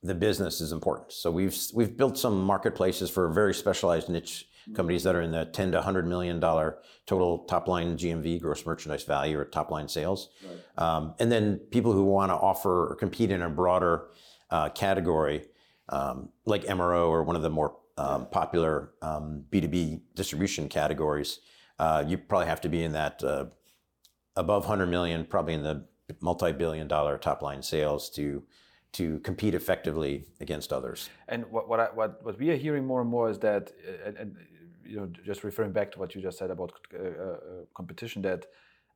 the 0.03 0.15
business 0.15 0.61
is 0.61 0.71
important. 0.71 1.11
So 1.11 1.31
we've 1.31 1.57
we've 1.73 1.95
built 1.95 2.17
some 2.17 2.43
marketplaces 2.43 3.09
for 3.09 3.29
very 3.29 3.53
specialized 3.53 4.09
niche 4.09 4.47
companies 4.75 5.03
that 5.03 5.15
are 5.15 5.21
in 5.21 5.31
the 5.31 5.45
10 5.45 5.71
to 5.71 5.77
100 5.77 6.07
million 6.07 6.39
dollar 6.39 6.79
total 7.05 7.39
top 7.45 7.67
line 7.67 7.97
GMV, 7.97 8.39
gross 8.41 8.65
merchandise 8.65 9.03
value, 9.03 9.37
or 9.37 9.45
top 9.45 9.71
line 9.71 9.87
sales. 9.87 10.29
Right. 10.43 10.85
Um, 10.85 11.15
and 11.19 11.31
then 11.31 11.57
people 11.71 11.93
who 11.93 12.03
want 12.03 12.29
to 12.29 12.35
offer 12.35 12.91
or 12.91 12.95
compete 12.95 13.31
in 13.31 13.41
a 13.41 13.49
broader 13.49 14.09
uh, 14.49 14.69
category 14.69 15.45
um, 15.89 16.29
like 16.45 16.63
MRO 16.65 17.09
or 17.09 17.23
one 17.23 17.35
of 17.35 17.41
the 17.41 17.49
more 17.49 17.77
um, 17.97 18.27
popular 18.27 18.91
um, 19.01 19.45
B2B 19.51 20.01
distribution 20.15 20.69
categories, 20.69 21.39
uh, 21.79 22.03
you 22.07 22.17
probably 22.17 22.47
have 22.47 22.61
to 22.61 22.69
be 22.69 22.83
in 22.83 22.93
that 22.93 23.23
uh, 23.23 23.45
above 24.35 24.63
100 24.63 24.87
million, 24.87 25.25
probably 25.25 25.53
in 25.53 25.63
the 25.63 25.85
multi-billion 26.19 26.87
dollar 26.87 27.17
top 27.17 27.41
line 27.41 27.61
sales 27.61 28.09
to 28.09 28.43
to 28.93 29.19
compete 29.19 29.55
effectively 29.55 30.25
against 30.41 30.73
others. 30.73 31.09
And 31.29 31.49
what 31.49 31.69
what, 31.69 31.79
I, 31.79 31.85
what, 31.93 32.23
what 32.25 32.37
we 32.37 32.49
are 32.49 32.57
hearing 32.57 32.85
more 32.85 32.99
and 32.99 33.09
more 33.09 33.29
is 33.29 33.39
that, 33.39 33.71
uh, 33.87 34.07
and, 34.07 34.17
and, 34.17 34.35
you 34.83 34.97
know, 34.97 35.09
just 35.25 35.45
referring 35.45 35.71
back 35.71 35.91
to 35.93 35.99
what 35.99 36.13
you 36.13 36.21
just 36.21 36.37
said 36.37 36.51
about 36.51 36.73
uh, 36.93 36.97
uh, 37.01 37.35
competition, 37.73 38.21
that 38.23 38.47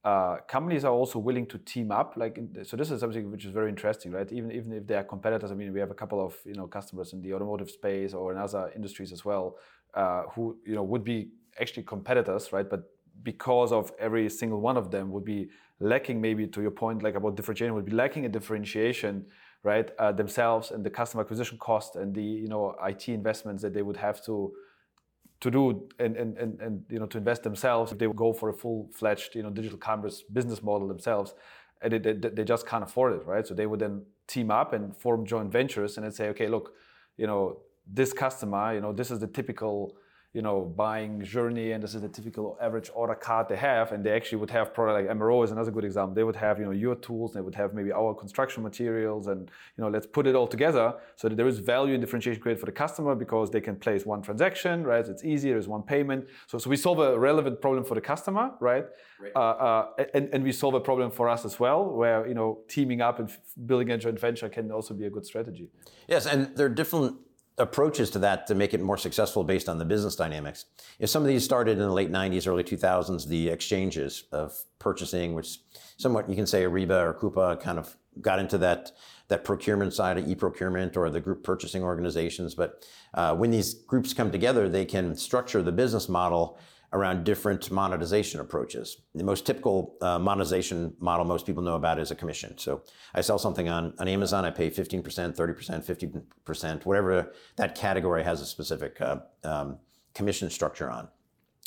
uh, 0.06 0.38
companies 0.48 0.86
are 0.86 0.94
also 0.94 1.18
willing 1.18 1.48
to 1.48 1.58
team 1.58 1.92
up. 1.92 2.14
Like, 2.16 2.40
so 2.64 2.78
this 2.78 2.92
is 2.92 3.00
something 3.00 3.32
which 3.32 3.44
is 3.44 3.52
very 3.52 3.70
interesting, 3.70 4.12
right? 4.12 4.32
Even 4.32 4.52
even 4.52 4.72
if 4.72 4.86
they 4.86 4.96
are 4.96 5.04
competitors. 5.04 5.52
I 5.52 5.56
mean, 5.56 5.74
we 5.74 5.80
have 5.80 5.90
a 5.90 5.96
couple 5.96 6.24
of 6.24 6.38
you 6.46 6.54
know 6.54 6.68
customers 6.68 7.12
in 7.14 7.24
the 7.24 7.34
automotive 7.34 7.72
space 7.72 8.14
or 8.14 8.32
in 8.32 8.38
other 8.38 8.72
industries 8.76 9.12
as 9.12 9.26
well, 9.26 9.58
uh, 9.96 10.24
who 10.34 10.58
you 10.64 10.76
know 10.76 10.84
would 10.84 11.04
be 11.04 11.30
actually 11.60 11.82
competitors, 11.84 12.54
right? 12.54 12.70
But 12.70 12.84
because 13.24 13.72
of 13.72 13.92
every 13.98 14.30
single 14.30 14.62
one 14.62 14.78
of 14.78 14.92
them 14.92 15.10
would 15.12 15.26
be 15.26 15.50
lacking, 15.80 16.22
maybe 16.22 16.46
to 16.46 16.62
your 16.62 16.72
point, 16.72 17.02
like 17.02 17.16
about 17.16 17.36
differentiation, 17.36 17.74
would 17.74 17.86
be 17.86 17.98
lacking 18.04 18.28
a 18.28 18.30
differentiation, 18.30 19.26
right? 19.64 19.90
Uh, 19.98 20.12
themselves 20.12 20.70
and 20.70 20.86
the 20.86 20.90
customer 20.92 21.24
acquisition 21.24 21.58
cost 21.58 21.96
and 21.96 22.14
the 22.14 22.22
you 22.44 22.48
know 22.48 22.76
IT 22.84 23.10
investments 23.10 23.64
that 23.64 23.74
they 23.74 23.82
would 23.82 23.98
have 23.98 24.24
to 24.26 24.54
to 25.42 25.52
do 25.52 25.88
and, 26.00 26.16
and, 26.16 26.38
and, 26.38 26.60
and 26.62 26.84
you 26.90 27.00
know 27.00 27.06
to 27.06 27.18
invest 27.18 27.44
themselves 27.44 27.92
if 27.92 27.98
they 27.98 28.08
go 28.08 28.34
for 28.34 28.50
a 28.50 28.54
full-fledged 28.54 29.36
you 29.36 29.44
know 29.44 29.50
digital 29.50 29.78
commerce 29.78 30.24
business 30.34 30.64
model 30.64 30.88
themselves 30.88 31.34
and 31.82 31.94
they, 31.94 32.00
they, 32.00 32.14
they 32.14 32.44
just 32.44 32.66
can't 32.66 32.84
afford 32.84 33.14
it 33.14 33.26
right? 33.26 33.46
So 33.46 33.54
they 33.54 33.66
would 33.66 33.80
then 33.80 34.04
team 34.28 34.50
up 34.50 34.74
and 34.74 34.96
form 34.96 35.26
joint 35.26 35.52
ventures 35.52 35.98
and 35.98 36.06
then 36.06 36.12
say 36.12 36.30
okay 36.30 36.48
look 36.48 36.74
you 37.18 37.28
know 37.28 37.60
this 37.86 38.14
customer 38.14 38.74
you 38.74 38.82
know 38.82 38.94
this 38.94 39.12
is 39.12 39.20
the 39.20 39.28
typical 39.28 39.96
you 40.36 40.42
know, 40.42 40.60
buying 40.76 41.24
journey 41.24 41.72
and 41.72 41.82
this 41.82 41.96
is 41.96 42.02
the 42.02 42.10
typical 42.10 42.58
average 42.62 42.92
order 42.94 43.16
card 43.16 43.48
they 43.48 43.56
have, 43.56 43.94
and 43.94 44.04
they 44.04 44.12
actually 44.12 44.38
would 44.38 44.52
have 44.52 44.74
product 44.74 45.08
like 45.08 45.18
MRO 45.18 45.46
is 45.46 45.52
another 45.52 45.72
good 45.72 45.86
example. 45.86 46.14
They 46.14 46.26
would 46.26 46.36
have, 46.36 46.60
you 46.60 46.66
know, 46.66 46.72
your 46.72 46.96
tools, 46.96 47.32
they 47.32 47.40
would 47.40 47.56
have 47.56 47.74
maybe 47.74 47.94
our 47.94 48.14
construction 48.14 48.62
materials, 48.62 49.28
and 49.28 49.50
you 49.78 49.82
know, 49.82 49.90
let's 49.90 50.06
put 50.06 50.28
it 50.28 50.36
all 50.36 50.46
together 50.46 50.94
so 51.16 51.30
that 51.30 51.38
there 51.38 51.48
is 51.48 51.60
value 51.60 51.94
and 51.94 52.02
differentiation 52.02 52.42
created 52.42 52.60
for 52.60 52.66
the 52.66 52.74
customer 52.74 53.16
because 53.16 53.50
they 53.50 53.62
can 53.62 53.78
place 53.78 54.06
one 54.06 54.22
transaction, 54.22 54.84
right? 54.84 55.08
It's 55.08 55.24
easier, 55.24 55.54
there's 55.54 55.70
one 55.70 55.84
payment. 55.84 56.28
So, 56.48 56.58
so 56.58 56.70
we 56.70 56.76
solve 56.76 57.00
a 57.00 57.18
relevant 57.18 57.62
problem 57.62 57.86
for 57.86 57.96
the 57.96 58.02
customer, 58.02 58.52
right? 58.60 58.86
right. 59.22 59.32
Uh, 59.38 59.40
uh, 59.40 60.04
and, 60.14 60.28
and 60.34 60.44
we 60.44 60.52
solve 60.52 60.74
a 60.74 60.82
problem 60.82 61.12
for 61.12 61.30
us 61.30 61.46
as 61.46 61.62
well, 61.62 61.86
where 61.86 62.28
you 62.28 62.34
know, 62.34 62.60
teaming 62.68 63.00
up 63.00 63.20
and 63.20 63.32
building 63.66 63.90
a 63.92 63.98
joint 63.98 64.20
venture 64.20 64.50
can 64.50 64.70
also 64.70 64.94
be 64.94 65.06
a 65.06 65.10
good 65.10 65.26
strategy. 65.26 65.70
Yes, 66.10 66.26
and 66.26 66.54
there 66.58 66.66
are 66.66 66.76
different 66.84 67.16
approaches 67.58 68.10
to 68.12 68.20
that 68.20 68.48
to 68.48 68.56
make 68.56 68.74
it 68.74 68.82
more 68.82 68.98
successful 68.98 69.44
based 69.44 69.70
on 69.70 69.78
the 69.78 69.86
business 69.86 70.16
dynamics. 70.16 70.66
If 71.00 71.10
some 71.10 71.22
of 71.22 71.28
these 71.28 71.44
started 71.44 71.74
in 71.74 71.80
the 71.80 71.92
late 71.92 72.12
90s, 72.12 72.48
early 72.48 72.64
2000s, 72.64 73.28
the 73.28 73.50
exchanges 73.50 74.26
of 74.32 74.64
purchasing, 74.80 75.34
which 75.34 75.60
somewhat 75.98 76.30
you 76.30 76.36
can 76.36 76.46
say 76.46 76.64
Ariba 76.64 77.02
or 77.02 77.14
Coupa 77.14 77.60
kind 77.62 77.80
of 77.80 77.96
got 78.22 78.40
into 78.40 78.58
that 78.58 78.92
that 79.28 79.44
procurement 79.44 79.92
side 79.92 80.20
of 80.20 80.28
e-procurement 80.28 80.96
or 80.96 81.10
the 81.10 81.20
group 81.20 81.44
purchasing 81.44 81.82
organizations. 81.82 82.54
But 82.54 82.86
uh, 83.16 83.36
when 83.36 83.50
these 83.50 83.74
groups 83.74 84.14
come 84.14 84.32
together, 84.32 84.70
they 84.70 84.86
can 84.86 85.16
structure 85.16 85.64
the 85.64 85.72
business 85.72 86.08
model 86.08 86.60
around 86.96 87.26
different 87.26 87.70
monetization 87.70 88.40
approaches. 88.40 89.02
The 89.14 89.24
most 89.24 89.46
typical 89.46 89.98
uh, 90.00 90.18
monetization 90.18 90.96
model 91.00 91.26
most 91.26 91.46
people 91.46 91.62
know 91.62 91.76
about 91.76 92.00
is 92.00 92.10
a 92.10 92.16
commission. 92.16 92.58
So 92.58 92.84
I 93.14 93.20
sell 93.20 93.38
something 93.38 93.68
on, 93.68 93.94
on 94.00 94.08
Amazon, 94.08 94.46
I 94.46 94.50
pay 94.50 94.70
15%, 94.70 95.04
30%, 95.04 96.24
50%, 96.46 96.86
whatever 96.86 97.34
that 97.58 97.76
category 97.76 98.24
has 98.24 98.40
a 98.40 98.46
specific 98.46 99.02
uh, 99.02 99.18
um, 99.44 99.78
commission 100.14 100.50
structure 100.50 100.90
on. 100.90 101.10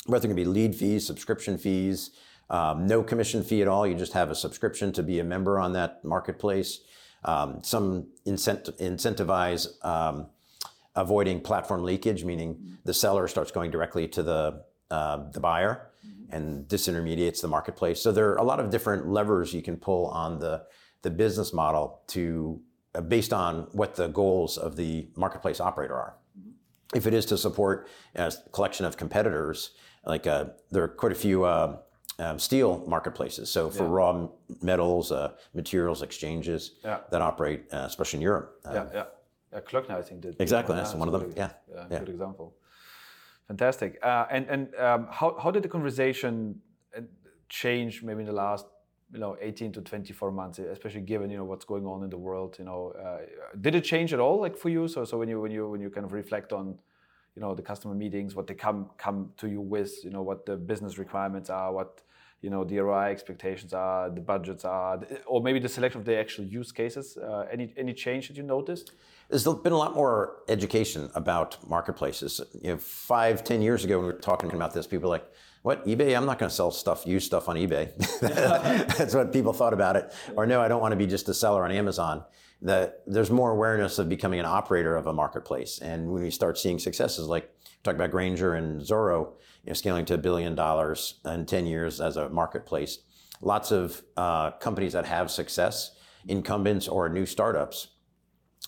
Whether 0.07 0.25
it 0.25 0.29
can 0.29 0.35
be 0.35 0.45
lead 0.45 0.75
fees, 0.75 1.05
subscription 1.05 1.59
fees, 1.59 2.09
um, 2.49 2.87
no 2.87 3.03
commission 3.03 3.43
fee 3.43 3.61
at 3.61 3.67
all, 3.67 3.85
you 3.85 3.93
just 3.93 4.13
have 4.13 4.31
a 4.31 4.35
subscription 4.35 4.91
to 4.93 5.03
be 5.03 5.19
a 5.19 5.23
member 5.23 5.59
on 5.59 5.73
that 5.73 6.03
marketplace. 6.03 6.79
Um, 7.23 7.59
some 7.61 8.07
incent- 8.25 8.75
incentivize 8.79 9.67
um, 9.85 10.25
avoiding 10.95 11.41
platform 11.41 11.83
leakage, 11.83 12.23
meaning 12.23 12.79
the 12.83 12.95
seller 12.95 13.27
starts 13.27 13.51
going 13.51 13.69
directly 13.69 14.07
to 14.07 14.23
the 14.23 14.63
uh, 14.91 15.29
the 15.31 15.39
buyer 15.39 15.89
and 16.31 16.67
disintermediates 16.67 17.41
the 17.41 17.47
marketplace. 17.47 18.01
So 18.01 18.11
there 18.11 18.29
are 18.29 18.37
a 18.37 18.43
lot 18.43 18.59
of 18.59 18.69
different 18.69 19.07
levers 19.07 19.53
you 19.53 19.61
can 19.61 19.77
pull 19.77 20.07
on 20.07 20.39
the, 20.39 20.63
the 21.01 21.09
business 21.09 21.53
model 21.53 22.01
to 22.07 22.61
uh, 22.95 23.01
based 23.01 23.33
on 23.33 23.67
what 23.71 23.95
the 23.95 24.07
goals 24.07 24.57
of 24.57 24.75
the 24.75 25.07
marketplace 25.15 25.59
operator 25.59 25.95
are. 25.95 26.15
If 26.95 27.05
it 27.05 27.13
is 27.13 27.25
to 27.27 27.37
support 27.37 27.87
a 28.15 28.33
collection 28.51 28.85
of 28.85 28.97
competitors, 28.97 29.71
like 30.05 30.25
uh, 30.25 30.45
there 30.71 30.83
are 30.83 30.87
quite 30.87 31.11
a 31.11 31.15
few 31.15 31.43
uh, 31.43 31.77
um, 32.17 32.39
steel 32.39 32.83
marketplaces. 32.87 33.49
So 33.49 33.69
for 33.69 33.83
yeah. 33.83 33.89
raw 33.89 34.27
metals, 34.61 35.11
uh, 35.11 35.33
materials 35.53 36.01
exchanges 36.01 36.71
yeah. 36.83 36.99
that 37.11 37.21
operate, 37.21 37.65
uh, 37.71 37.83
especially 37.85 38.17
in 38.17 38.23
Europe. 38.23 38.59
Um, 38.65 38.75
yeah, 38.75 38.85
yeah. 38.93 39.03
Yeah, 39.51 39.59
Klöckner, 39.61 39.97
I 39.97 40.01
think, 40.03 40.21
did. 40.21 40.35
Exactly, 40.39 40.75
that's 40.75 40.93
one 40.93 41.07
of 41.07 41.19
them. 41.19 41.33
Yeah, 41.35 41.49
yeah, 41.73 41.85
yeah. 41.89 41.99
good 41.99 42.09
example. 42.09 42.55
Fantastic. 43.49 43.97
Uh, 44.03 44.25
and 44.29 44.47
and 44.47 44.75
um, 44.75 45.07
how, 45.09 45.35
how 45.41 45.49
did 45.49 45.63
the 45.63 45.69
conversation 45.69 46.61
uh, 46.95 47.01
change 47.49 48.03
maybe 48.03 48.19
in 48.19 48.27
the 48.27 48.31
last 48.45 48.67
you 49.11 49.19
know 49.19 49.35
18 49.41 49.71
to 49.73 49.81
24 49.81 50.31
months, 50.31 50.59
especially 50.59 51.01
given 51.01 51.31
you 51.31 51.37
know 51.37 51.45
what's 51.45 51.65
going 51.65 51.87
on 51.87 52.03
in 52.03 52.11
the 52.11 52.17
world? 52.17 52.57
You 52.59 52.65
know, 52.65 52.93
uh, 53.03 53.25
did 53.59 53.73
it 53.73 53.83
change 53.83 54.13
at 54.13 54.19
all 54.19 54.39
like 54.39 54.55
for 54.55 54.69
you? 54.69 54.87
So 54.87 55.03
so 55.03 55.17
when 55.17 55.29
you 55.29 55.41
when 55.41 55.51
you 55.51 55.67
when 55.67 55.81
you 55.81 55.89
kind 55.89 56.05
of 56.05 56.13
reflect 56.13 56.53
on 56.53 56.77
you 57.35 57.41
know 57.41 57.55
the 57.55 57.63
customer 57.63 57.95
meetings, 57.95 58.35
what 58.35 58.45
they 58.45 58.53
come 58.53 58.91
come 58.99 59.31
to 59.37 59.47
you 59.49 59.61
with, 59.61 59.93
you 60.03 60.11
know 60.11 60.21
what 60.21 60.45
the 60.45 60.55
business 60.55 60.99
requirements 60.99 61.49
are, 61.49 61.73
what 61.73 62.03
you 62.43 62.51
know 62.51 62.63
the 62.63 62.77
ROI 62.77 63.09
expectations 63.09 63.73
are, 63.73 64.11
the 64.11 64.21
budgets 64.21 64.63
are, 64.63 65.01
or 65.25 65.41
maybe 65.41 65.57
the 65.57 65.69
selection 65.69 66.01
of 66.01 66.05
the 66.05 66.15
actual 66.15 66.45
use 66.45 66.71
cases. 66.71 67.17
Uh, 67.17 67.47
any 67.51 67.73
any 67.77 67.95
change 67.95 68.27
that 68.27 68.37
you 68.37 68.43
noticed? 68.43 68.91
There's 69.29 69.43
been 69.43 69.73
a 69.73 69.77
lot 69.77 69.95
more 69.95 70.37
education 70.47 71.09
about 71.13 71.57
marketplaces. 71.67 72.41
You 72.61 72.71
know, 72.71 72.77
five, 72.77 73.43
ten 73.43 73.61
years 73.61 73.85
ago 73.85 73.97
when 73.97 74.07
we 74.07 74.13
were 74.13 74.19
talking 74.19 74.51
about 74.51 74.73
this, 74.73 74.87
people 74.87 75.09
were 75.09 75.15
like, 75.15 75.25
"What 75.61 75.85
eBay? 75.85 76.17
I'm 76.17 76.25
not 76.25 76.39
going 76.39 76.49
to 76.49 76.55
sell 76.55 76.71
stuff, 76.71 77.05
used 77.05 77.27
stuff 77.27 77.47
on 77.47 77.55
eBay." 77.55 77.95
That's 78.97 79.13
what 79.13 79.31
people 79.31 79.53
thought 79.53 79.73
about 79.73 79.95
it. 79.95 80.11
Or 80.35 80.45
no, 80.45 80.61
I 80.61 80.67
don't 80.67 80.81
want 80.81 80.93
to 80.93 80.97
be 80.97 81.05
just 81.05 81.29
a 81.29 81.33
seller 81.33 81.63
on 81.63 81.71
Amazon. 81.71 82.23
That 82.61 83.03
there's 83.05 83.29
more 83.29 83.51
awareness 83.51 83.99
of 83.99 84.09
becoming 84.09 84.39
an 84.39 84.45
operator 84.45 84.97
of 84.97 85.05
a 85.05 85.13
marketplace, 85.13 85.79
and 85.79 86.11
when 86.11 86.23
we 86.23 86.31
start 86.31 86.57
seeing 86.57 86.79
successes 86.79 87.27
like 87.27 87.53
talk 87.83 87.95
about 87.95 88.11
Grainger 88.11 88.55
and 88.55 88.85
Zoro, 88.85 89.33
you 89.63 89.69
know, 89.69 89.73
scaling 89.73 90.05
to 90.05 90.15
a 90.15 90.17
billion 90.17 90.55
dollars 90.55 91.19
in 91.25 91.45
10 91.45 91.65
years 91.65 92.01
as 92.01 92.17
a 92.17 92.29
marketplace. 92.29 92.99
Lots 93.41 93.71
of 93.71 94.01
uh, 94.17 94.51
companies 94.51 94.93
that 94.93 95.05
have 95.05 95.31
success, 95.31 95.95
incumbents 96.27 96.87
or 96.87 97.07
new 97.07 97.25
startups, 97.25 97.87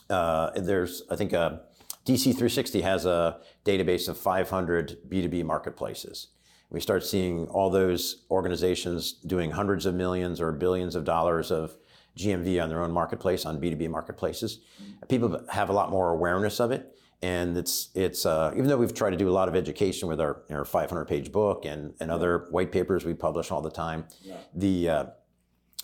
uh, 0.09 0.51
there's, 0.55 1.03
I 1.09 1.15
think, 1.15 1.33
uh, 1.33 1.57
DC360 2.05 2.81
has 2.81 3.05
a 3.05 3.39
database 3.65 4.07
of 4.09 4.17
500 4.17 4.97
B2B 5.09 5.43
marketplaces. 5.45 6.27
We 6.69 6.79
start 6.79 7.03
seeing 7.03 7.47
all 7.47 7.69
those 7.69 8.23
organizations 8.31 9.13
doing 9.13 9.51
hundreds 9.51 9.85
of 9.85 9.93
millions 9.93 10.39
or 10.39 10.51
billions 10.51 10.95
of 10.95 11.03
dollars 11.03 11.51
of 11.51 11.75
GMV 12.17 12.61
on 12.61 12.69
their 12.69 12.81
own 12.81 12.91
marketplace, 12.91 13.45
on 13.45 13.59
B2B 13.59 13.89
marketplaces. 13.89 14.59
People 15.09 15.43
have 15.49 15.69
a 15.69 15.73
lot 15.73 15.91
more 15.91 16.11
awareness 16.11 16.59
of 16.59 16.71
it. 16.71 16.95
And 17.21 17.55
it's, 17.55 17.89
it's 17.93 18.25
uh, 18.25 18.51
even 18.53 18.67
though 18.67 18.77
we've 18.77 18.95
tried 18.95 19.11
to 19.11 19.17
do 19.17 19.29
a 19.29 19.31
lot 19.31 19.47
of 19.47 19.55
education 19.55 20.07
with 20.07 20.19
our, 20.19 20.41
our 20.49 20.65
500 20.65 21.05
page 21.05 21.31
book 21.31 21.65
and, 21.65 21.93
and 21.99 22.09
other 22.09 22.47
white 22.49 22.71
papers 22.71 23.05
we 23.05 23.13
publish 23.13 23.51
all 23.51 23.61
the 23.61 23.69
time, 23.69 24.05
yeah. 24.23 24.37
the, 24.55 24.89
uh, 24.89 25.05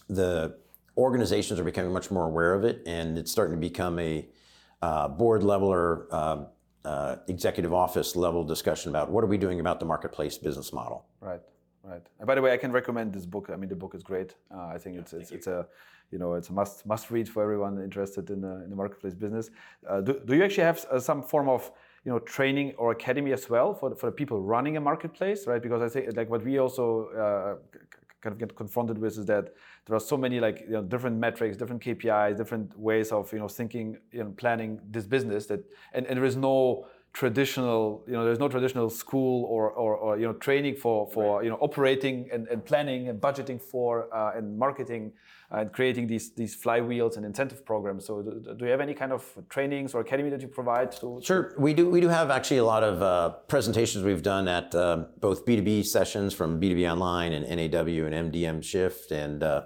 the 0.09 0.57
organizations 0.97 1.59
are 1.59 1.63
becoming 1.63 1.93
much 1.93 2.09
more 2.09 2.25
aware 2.25 2.53
of 2.53 2.63
it, 2.63 2.81
and 2.85 3.17
it's 3.17 3.31
starting 3.31 3.55
to 3.55 3.59
become 3.59 3.99
a 3.99 4.27
uh, 4.81 5.07
board 5.07 5.43
level 5.43 5.67
or 5.67 6.07
uh, 6.11 6.45
uh, 6.83 7.17
executive 7.27 7.73
office 7.73 8.15
level 8.15 8.43
discussion 8.43 8.89
about 8.89 9.09
what 9.11 9.23
are 9.23 9.27
we 9.27 9.37
doing 9.37 9.59
about 9.59 9.79
the 9.79 9.85
marketplace 9.85 10.37
business 10.37 10.73
model. 10.73 11.05
Right, 11.21 11.41
right. 11.83 12.01
And 12.19 12.27
by 12.27 12.35
the 12.35 12.41
way, 12.41 12.51
I 12.51 12.57
can 12.57 12.71
recommend 12.71 13.13
this 13.13 13.25
book. 13.25 13.49
I 13.53 13.55
mean, 13.55 13.69
the 13.69 13.75
book 13.75 13.93
is 13.93 14.03
great. 14.03 14.35
Uh, 14.53 14.67
I 14.67 14.77
think 14.77 14.97
it's 14.97 15.13
it's, 15.13 15.31
it's 15.31 15.47
a 15.47 15.67
you 16.11 16.17
know 16.17 16.33
it's 16.33 16.49
a 16.49 16.53
must 16.53 16.85
must 16.85 17.11
read 17.11 17.29
for 17.29 17.43
everyone 17.43 17.81
interested 17.81 18.29
in 18.29 18.41
the, 18.41 18.63
in 18.63 18.69
the 18.69 18.75
marketplace 18.75 19.13
business. 19.13 19.49
Uh, 19.87 20.01
do, 20.01 20.19
do 20.25 20.35
you 20.35 20.43
actually 20.43 20.63
have 20.63 20.85
uh, 20.91 20.99
some 20.99 21.21
form 21.21 21.49
of 21.49 21.71
you 22.05 22.11
know 22.11 22.19
training 22.19 22.73
or 22.77 22.91
academy 22.91 23.33
as 23.33 23.49
well 23.49 23.73
for 23.73 23.89
the, 23.89 23.95
for 23.95 24.07
the 24.07 24.11
people 24.11 24.41
running 24.41 24.77
a 24.77 24.81
marketplace, 24.81 25.45
right? 25.45 25.61
Because 25.61 25.81
I 25.81 25.89
think 25.89 26.15
like 26.15 26.29
what 26.29 26.43
we 26.43 26.57
also 26.57 27.59
kind 28.27 28.41
of 28.41 28.49
get 28.49 28.55
confronted 28.57 28.97
with 28.97 29.17
is 29.17 29.25
that 29.25 29.53
there 29.85 29.95
are 29.95 30.05
so 30.11 30.17
many 30.17 30.39
like 30.39 30.61
you 30.61 30.75
know, 30.77 30.83
different 30.83 31.17
metrics, 31.17 31.55
different 31.55 31.81
KPIs, 31.81 32.35
different 32.35 32.77
ways 32.77 33.11
of 33.11 33.31
you 33.31 33.39
know 33.39 33.47
thinking, 33.47 33.97
you 34.11 34.23
know, 34.23 34.31
planning 34.35 34.79
this 34.91 35.05
business 35.05 35.45
that, 35.45 35.61
and, 35.93 36.05
and 36.07 36.17
there 36.17 36.25
is 36.25 36.35
no 36.35 36.85
traditional, 37.13 38.03
you 38.05 38.13
know, 38.13 38.25
there's 38.25 38.39
no 38.39 38.49
traditional 38.49 38.89
school 38.89 39.45
or, 39.45 39.71
or, 39.71 39.95
or 39.95 40.19
you 40.19 40.25
know 40.27 40.33
training 40.33 40.75
for 40.75 41.07
for 41.07 41.37
right. 41.37 41.45
you 41.45 41.49
know 41.49 41.59
operating 41.61 42.29
and, 42.33 42.47
and 42.49 42.65
planning 42.65 43.07
and 43.09 43.21
budgeting 43.21 43.61
for 43.61 44.13
uh, 44.13 44.37
and 44.37 44.57
marketing 44.59 45.13
and 45.49 45.71
creating 45.71 46.07
these 46.07 46.31
these 46.31 46.55
flywheels 46.55 47.15
and 47.15 47.25
incentive 47.25 47.65
programs. 47.65 48.05
So, 48.05 48.21
do, 48.21 48.55
do, 48.57 48.65
you 48.65 48.71
have 48.71 48.81
any 48.81 48.93
kind 48.93 49.13
of 49.13 49.23
trainings 49.49 49.93
or 49.93 50.01
academy 50.01 50.29
that 50.29 50.41
you 50.41 50.47
provide? 50.47 50.91
To, 50.93 51.21
sure, 51.23 51.53
we 51.57 51.73
do. 51.73 51.89
We 51.89 52.01
do 52.01 52.09
have 52.09 52.29
actually 52.29 52.57
a 52.57 52.65
lot 52.65 52.83
of 52.83 53.01
uh, 53.01 53.29
presentations 53.47 54.03
we've 54.03 54.23
done 54.23 54.47
at 54.47 54.75
uh, 54.75 55.05
both 55.19 55.45
B 55.45 55.55
two 55.55 55.61
B 55.61 55.83
sessions 55.83 56.33
from 56.33 56.59
B 56.59 56.69
two 56.69 56.75
B 56.75 56.87
Online 56.87 57.31
and 57.31 57.45
NAW 57.45 58.05
and 58.05 58.31
MDM 58.31 58.63
Shift 58.63 59.11
and 59.11 59.41
uh, 59.41 59.63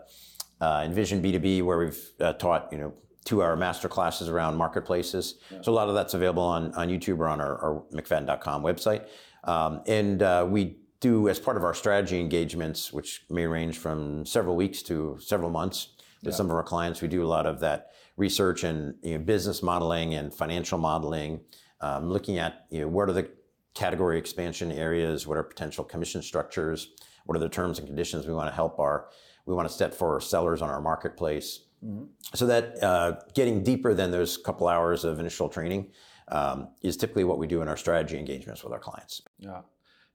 uh, 0.60 0.84
Envision 0.86 1.22
B 1.22 1.32
two 1.32 1.40
B, 1.40 1.62
where 1.64 1.80
we've 1.80 2.12
uh, 2.20 2.34
taught 2.34 2.70
you 2.72 2.78
know 2.78 2.94
two 3.26 3.42
hour 3.42 3.56
master 3.56 3.88
classes 3.88 4.30
around 4.30 4.56
marketplaces. 4.56 5.40
Yeah. 5.50 5.62
So 5.62 5.72
a 5.72 5.74
lot 5.74 5.90
of 5.90 5.96
that's 5.96 6.14
available 6.14 6.44
on 6.44 6.76
on 6.76 6.90
YouTube 6.90 7.18
or 7.18 7.28
on 7.28 7.42
our, 7.42 7.58
our 7.58 7.84
McFadyen.com 7.92 8.62
website. 8.62 9.08
Um, 9.44 9.82
and 9.88 10.22
uh, 10.22 10.46
we 10.48 10.78
do 11.02 11.28
as 11.28 11.40
part 11.40 11.58
of 11.58 11.64
our 11.64 11.74
strategy 11.74 12.20
engagements, 12.20 12.94
which 12.94 13.26
may 13.30 13.46
range 13.46 13.78
from 13.78 14.26
several 14.26 14.56
weeks 14.56 14.82
to 14.84 15.18
several 15.20 15.50
months 15.50 15.90
with 16.24 16.34
yeah. 16.34 16.38
some 16.38 16.50
of 16.50 16.56
our 16.56 16.64
clients. 16.64 17.02
We 17.02 17.08
do 17.08 17.24
a 17.24 17.28
lot 17.28 17.46
of 17.46 17.60
that 17.60 17.88
research 18.16 18.64
and 18.64 18.96
you 19.02 19.18
know, 19.18 19.24
business 19.24 19.64
modeling 19.64 20.14
and 20.14 20.34
financial 20.34 20.78
modeling, 20.78 21.42
um, 21.82 22.10
looking 22.10 22.38
at 22.38 22.68
you 22.70 22.82
know, 22.82 22.88
what 22.88 23.10
are 23.10 23.14
the 23.14 23.30
category 23.74 24.20
expansion 24.20 24.72
areas, 24.72 25.26
what 25.26 25.38
are 25.38 25.44
potential 25.44 25.84
commission 25.84 26.22
structures, 26.22 26.90
what 27.26 27.36
are 27.36 27.40
the 27.40 27.50
terms 27.50 27.80
and 27.80 27.88
conditions 27.88 28.28
we 28.28 28.34
want 28.34 28.48
to 28.48 28.56
help 28.56 28.80
our, 28.80 29.08
we 29.48 29.56
want 29.56 29.68
to 29.68 29.74
set 29.74 29.96
for 29.96 30.14
our 30.14 30.22
sellers 30.22 30.62
on 30.62 30.70
our 30.70 30.82
marketplace. 30.82 31.62
Mm-hmm. 31.84 32.06
So 32.36 32.46
that 32.46 32.84
uh, 32.84 33.16
getting 33.34 33.64
deeper 33.64 33.96
than 33.96 34.12
those 34.12 34.38
couple 34.38 34.68
hours 34.68 35.04
of 35.04 35.20
initial 35.20 35.50
training 35.50 35.92
um, 36.28 36.70
is 36.84 36.96
typically 36.96 37.24
what 37.24 37.40
we 37.40 37.48
do 37.48 37.64
in 37.64 37.68
our 37.68 37.78
strategy 37.78 38.20
engagements 38.20 38.64
with 38.64 38.72
our 38.72 38.80
clients. 38.80 39.24
Yeah. 39.40 39.62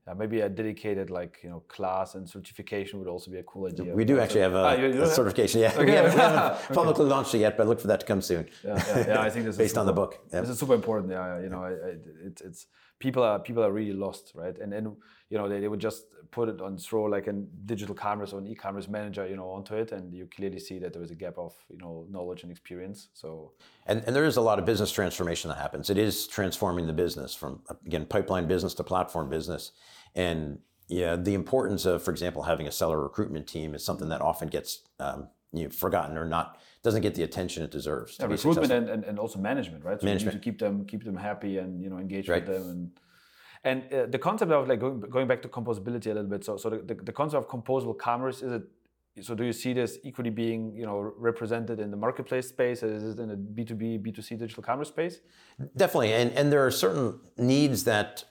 Yeah, 0.07 0.13
maybe 0.13 0.39
a 0.39 0.49
dedicated 0.49 1.09
like 1.09 1.39
you 1.43 1.49
know 1.49 1.59
class 1.67 2.15
and 2.15 2.27
certification 2.29 2.99
would 2.99 3.07
also 3.07 3.29
be 3.29 3.39
a 3.39 3.43
cool 3.43 3.67
idea. 3.67 3.93
We 3.93 4.05
do 4.05 4.19
actually 4.19 4.41
have 4.41 4.53
a, 4.53 4.63
Ah, 4.67 4.73
you 4.73 4.93
do 4.93 5.01
a 5.03 5.07
certification. 5.07 5.59
Yeah, 5.61 5.77
we 5.83 5.91
haven't, 5.91 6.13
we 6.13 6.19
haven't 6.19 6.75
publicly 6.79 7.05
launched 7.05 7.35
it 7.35 7.39
yet, 7.39 7.57
but 7.57 7.67
look 7.67 7.79
for 7.81 7.87
that 7.87 7.99
to 7.99 8.05
come 8.05 8.21
soon. 8.21 8.47
yeah, 8.63 8.81
yeah, 8.87 9.07
yeah, 9.07 9.21
I 9.21 9.29
think 9.29 9.45
this 9.45 9.53
is 9.55 9.57
based 9.57 9.77
on 9.77 9.85
the 9.85 9.93
book. 9.93 10.19
Yeah. 10.31 10.41
This 10.41 10.51
is 10.51 10.59
super 10.59 10.75
important. 10.75 11.11
Yeah, 11.11 11.35
yeah, 11.35 11.43
you 11.43 11.49
know, 11.49 11.61
I, 11.63 11.71
I, 11.71 11.91
it's 12.25 12.41
it's 12.41 12.67
people 12.99 13.23
are 13.23 13.39
people 13.39 13.63
are 13.63 13.71
really 13.71 13.93
lost, 13.93 14.31
right? 14.35 14.57
And 14.57 14.71
then 14.71 14.95
you 15.29 15.37
know 15.37 15.47
they, 15.47 15.59
they 15.59 15.67
would 15.67 15.79
just 15.79 16.05
put 16.31 16.49
it 16.49 16.61
on 16.61 16.77
throw 16.77 17.03
like 17.03 17.27
a 17.27 17.33
digital 17.65 17.95
commerce 17.95 18.33
or 18.33 18.39
an 18.39 18.47
e-commerce 18.47 18.87
manager, 18.87 19.25
you 19.27 19.35
know, 19.35 19.49
onto 19.49 19.75
it, 19.75 19.91
and 19.91 20.13
you 20.13 20.27
clearly 20.35 20.59
see 20.59 20.77
that 20.79 20.93
there 20.93 21.01
is 21.01 21.11
a 21.11 21.15
gap 21.15 21.37
of 21.37 21.53
you 21.69 21.77
know 21.77 22.05
knowledge 22.09 22.43
and 22.43 22.51
experience. 22.51 23.09
So 23.13 23.53
And, 23.87 24.03
and 24.05 24.15
there 24.15 24.25
is 24.25 24.37
a 24.37 24.41
lot 24.41 24.59
of 24.59 24.65
business 24.65 24.91
transformation 24.91 25.49
that 25.49 25.57
happens. 25.57 25.89
It 25.89 25.97
is 25.97 26.27
transforming 26.27 26.87
the 26.87 26.93
business 26.93 27.33
from, 27.33 27.61
again, 27.85 28.05
pipeline 28.05 28.47
business 28.47 28.73
to 28.75 28.83
platform 28.83 29.29
business. 29.29 29.71
And 30.13 30.59
yeah, 30.89 31.15
the 31.15 31.33
importance 31.33 31.85
of, 31.85 32.03
for 32.03 32.11
example, 32.11 32.43
having 32.43 32.67
a 32.67 32.71
seller 32.71 33.01
recruitment 33.01 33.47
team 33.47 33.73
is 33.73 33.83
something 33.83 34.09
that 34.09 34.21
often 34.21 34.49
gets 34.49 34.83
um, 34.99 35.29
you 35.53 35.63
know, 35.63 35.69
forgotten 35.69 36.17
or 36.17 36.25
not, 36.25 36.59
doesn't 36.83 37.01
get 37.01 37.15
the 37.15 37.23
attention 37.23 37.63
it 37.63 37.71
deserves. 37.71 38.17
yeah, 38.19 38.27
recruitment 38.27 38.71
and, 38.71 38.89
and, 38.89 39.03
and 39.03 39.19
also 39.19 39.39
management, 39.39 39.83
right? 39.83 39.99
So 39.99 40.05
you 40.05 40.11
Management. 40.11 40.35
need 40.35 40.39
to 40.41 40.43
keep 40.51 40.59
them 40.59 40.85
keep 40.85 41.03
them 41.03 41.15
happy 41.17 41.57
and 41.57 41.81
you 41.83 41.89
know 41.89 41.97
engage 41.97 42.27
Right. 42.29 42.45
with 42.47 42.55
them 42.57 42.69
and. 42.69 42.91
And 43.63 43.91
uh, 43.91 44.05
the 44.05 44.19
concept 44.19 44.51
of 44.51 44.67
like 44.69 44.79
going, 44.79 44.99
going 44.99 45.27
back 45.27 45.41
to 45.41 45.49
composability 45.49 46.05
a 46.05 46.13
little 46.13 46.29
bit. 46.35 46.45
So, 46.45 46.55
so 46.57 46.69
the, 46.69 46.77
the, 46.89 46.93
the 47.09 47.11
concept 47.11 47.43
of 47.43 47.49
composable 47.49 47.97
commerce 47.97 48.41
is 48.41 48.51
it 48.53 48.61
so 49.27 49.33
do 49.33 49.43
you 49.43 49.51
see 49.51 49.73
this 49.73 49.97
equally 50.03 50.29
being 50.29 50.75
you 50.77 50.85
know 50.85 51.11
represented 51.17 51.79
in 51.79 51.89
the 51.89 51.97
marketplace 51.97 52.47
space 52.49 52.83
as 52.83 53.01
is 53.03 53.15
it 53.15 53.19
in 53.23 53.29
the 53.29 53.35
b2b 53.35 53.99
b2c 54.05 54.37
digital 54.37 54.61
commerce 54.61 54.89
space 54.89 55.15
Definitely, 55.75 56.13
and 56.13 56.31
and 56.33 56.51
there 56.51 56.63
are 56.67 56.69
certain 56.85 57.19
needs 57.35 57.83
that 57.85 58.25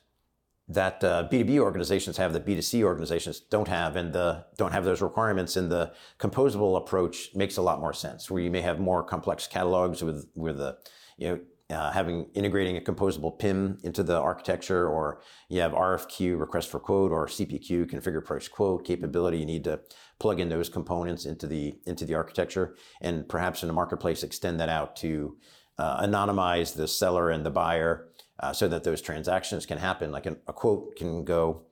that 0.69 1.03
uh, 1.05 1.29
B2B 1.31 1.59
organizations 1.59 2.17
have 2.17 2.33
that 2.33 2.45
B2C 2.45 2.83
organizations 2.83 3.41
don't 3.41 3.69
have, 3.69 3.95
and 3.95 4.13
the 4.13 4.45
don't 4.57 4.73
have 4.73 4.85
those 4.85 5.01
requirements. 5.01 5.57
And 5.57 5.71
the 5.71 5.93
composable 6.19 6.77
approach 6.77 7.31
makes 7.35 7.57
a 7.57 7.63
lot 7.63 7.81
more 7.81 7.93
sense, 7.93 8.31
where 8.31 8.43
you 8.43 8.51
may 8.51 8.63
have 8.63 8.81
more 8.81 9.03
complex 9.05 9.47
catalogs 9.47 10.03
with 10.03 10.29
with 10.35 10.59
the 10.59 10.79
you 11.17 11.29
know. 11.29 11.41
Uh, 11.69 11.91
having 11.91 12.27
integrating 12.35 12.77
a 12.77 12.81
composable 12.81 13.37
PIM 13.37 13.77
into 13.83 14.05
the 14.05 14.17
architecture, 14.17 14.89
or 14.89 15.21
you 15.49 15.61
have 15.61 15.73
RFQ 15.73 16.39
request 16.39 16.71
for 16.71 16.79
quote 16.79 17.11
or 17.11 17.27
CPQ 17.27 17.91
configure 17.91 18.25
price 18.25 18.47
quote 18.47 18.85
capability. 18.85 19.39
You 19.39 19.47
need 19.47 19.65
to 19.65 19.81
plug 20.21 20.39
in 20.39 20.49
those 20.49 20.69
components 20.69 21.27
into 21.27 21.49
the 21.49 21.75
into 21.85 22.05
the 22.05 22.15
architecture, 22.15 22.77
and 23.01 23.29
perhaps 23.29 23.65
in 23.65 23.67
the 23.67 23.73
marketplace 23.73 24.23
extend 24.23 24.61
that 24.61 24.69
out 24.69 24.95
to 24.99 25.39
uh, 25.77 26.07
anonymize 26.07 26.77
the 26.77 26.87
seller 26.87 27.31
and 27.31 27.45
the 27.45 27.51
buyer 27.51 28.07
uh, 28.41 28.53
so 28.53 28.69
that 28.69 28.85
those 28.85 29.01
transactions 29.01 29.67
can 29.67 29.79
happen. 29.79 30.13
Like 30.13 30.27
an, 30.27 30.37
a 30.47 30.53
quote 30.53 30.97
can 30.97 31.25
go 31.25 31.63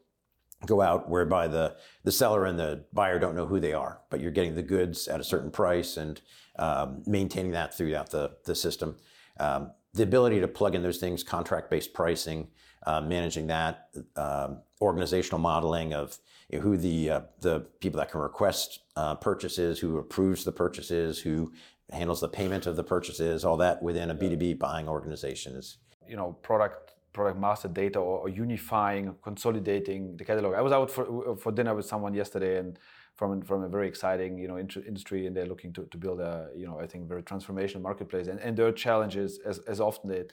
go 0.66 0.81
out 0.81 1.11
whereby 1.11 1.46
the 1.46 1.77
the 2.05 2.12
seller 2.12 2.46
and 2.46 2.59
the 2.59 2.85
buyer 2.92 3.18
don't 3.18 3.37
know 3.37 3.46
who 3.46 3.61
they 3.61 3.72
are, 3.72 4.00
but 4.11 4.20
you're 4.20 4.31
getting 4.31 4.55
the 4.55 4.62
goods 4.62 5.09
at 5.09 5.20
a 5.20 5.24
certain 5.24 5.50
price 5.50 5.96
and 5.96 6.20
um, 6.59 7.03
maintaining 7.07 7.53
that 7.53 7.77
throughout 7.77 8.11
the 8.11 8.33
the 8.44 8.55
system. 8.55 8.96
Um, 9.38 9.72
the 9.92 10.03
ability 10.03 10.40
to 10.40 10.48
plug 10.48 10.74
in 10.74 10.83
those 10.83 10.98
things, 10.98 11.22
contract-based 11.22 11.94
pricing, 11.94 12.48
uh, 12.85 13.00
managing 13.00 13.46
that, 13.46 13.90
um, 14.16 14.61
organizational 14.81 15.38
modeling 15.38 15.94
of 15.94 16.18
you 16.50 16.59
know, 16.59 16.64
who 16.64 16.77
the 16.77 17.11
uh, 17.11 17.20
the 17.40 17.61
people 17.81 17.98
that 17.98 18.11
can 18.11 18.20
request 18.20 18.81
uh, 18.96 19.14
purchases, 19.14 19.79
who 19.79 19.98
approves 19.98 20.44
the 20.44 20.53
purchases, 20.53 21.20
who 21.20 21.53
handles 21.92 22.20
the 22.20 22.29
payment 22.29 22.66
of 22.66 22.77
the 22.77 22.85
purchases, 22.85 23.44
all 23.44 23.57
that 23.59 23.83
within 23.83 24.11
a 24.11 24.14
B2B 24.14 24.59
buying 24.59 24.88
organization 24.88 25.55
is 25.55 25.79
you 26.09 26.17
know 26.17 26.33
product 26.43 26.93
product 27.12 27.38
master 27.38 27.69
data 27.69 27.99
or, 27.99 28.19
or 28.21 28.29
unifying 28.29 29.14
consolidating 29.23 30.17
the 30.17 30.25
catalog. 30.25 30.55
I 30.55 30.62
was 30.62 30.73
out 30.73 30.90
for 30.90 31.37
for 31.37 31.53
dinner 31.53 31.75
with 31.75 31.87
someone 31.87 32.14
yesterday 32.14 32.59
and 32.59 32.79
from 33.17 33.43
from 33.43 33.62
a 33.62 33.69
very 33.69 33.88
exciting 33.88 34.38
you 34.38 34.49
know 34.49 34.59
industry 34.59 35.27
and 35.27 35.37
they're 35.37 35.47
looking 35.47 35.73
to, 35.73 35.85
to 35.87 35.97
build 35.97 36.21
a 36.21 36.49
you 36.57 36.67
know 36.67 36.81
i 36.81 36.87
think 36.87 37.09
very 37.09 37.23
transformational 37.23 37.81
marketplace. 37.81 38.27
And, 38.27 38.40
and 38.40 38.57
their 38.57 38.73
challenge 38.73 39.17
is 39.17 39.38
as, 39.47 39.59
as 39.61 39.81
often 39.81 40.11
they 40.11 40.25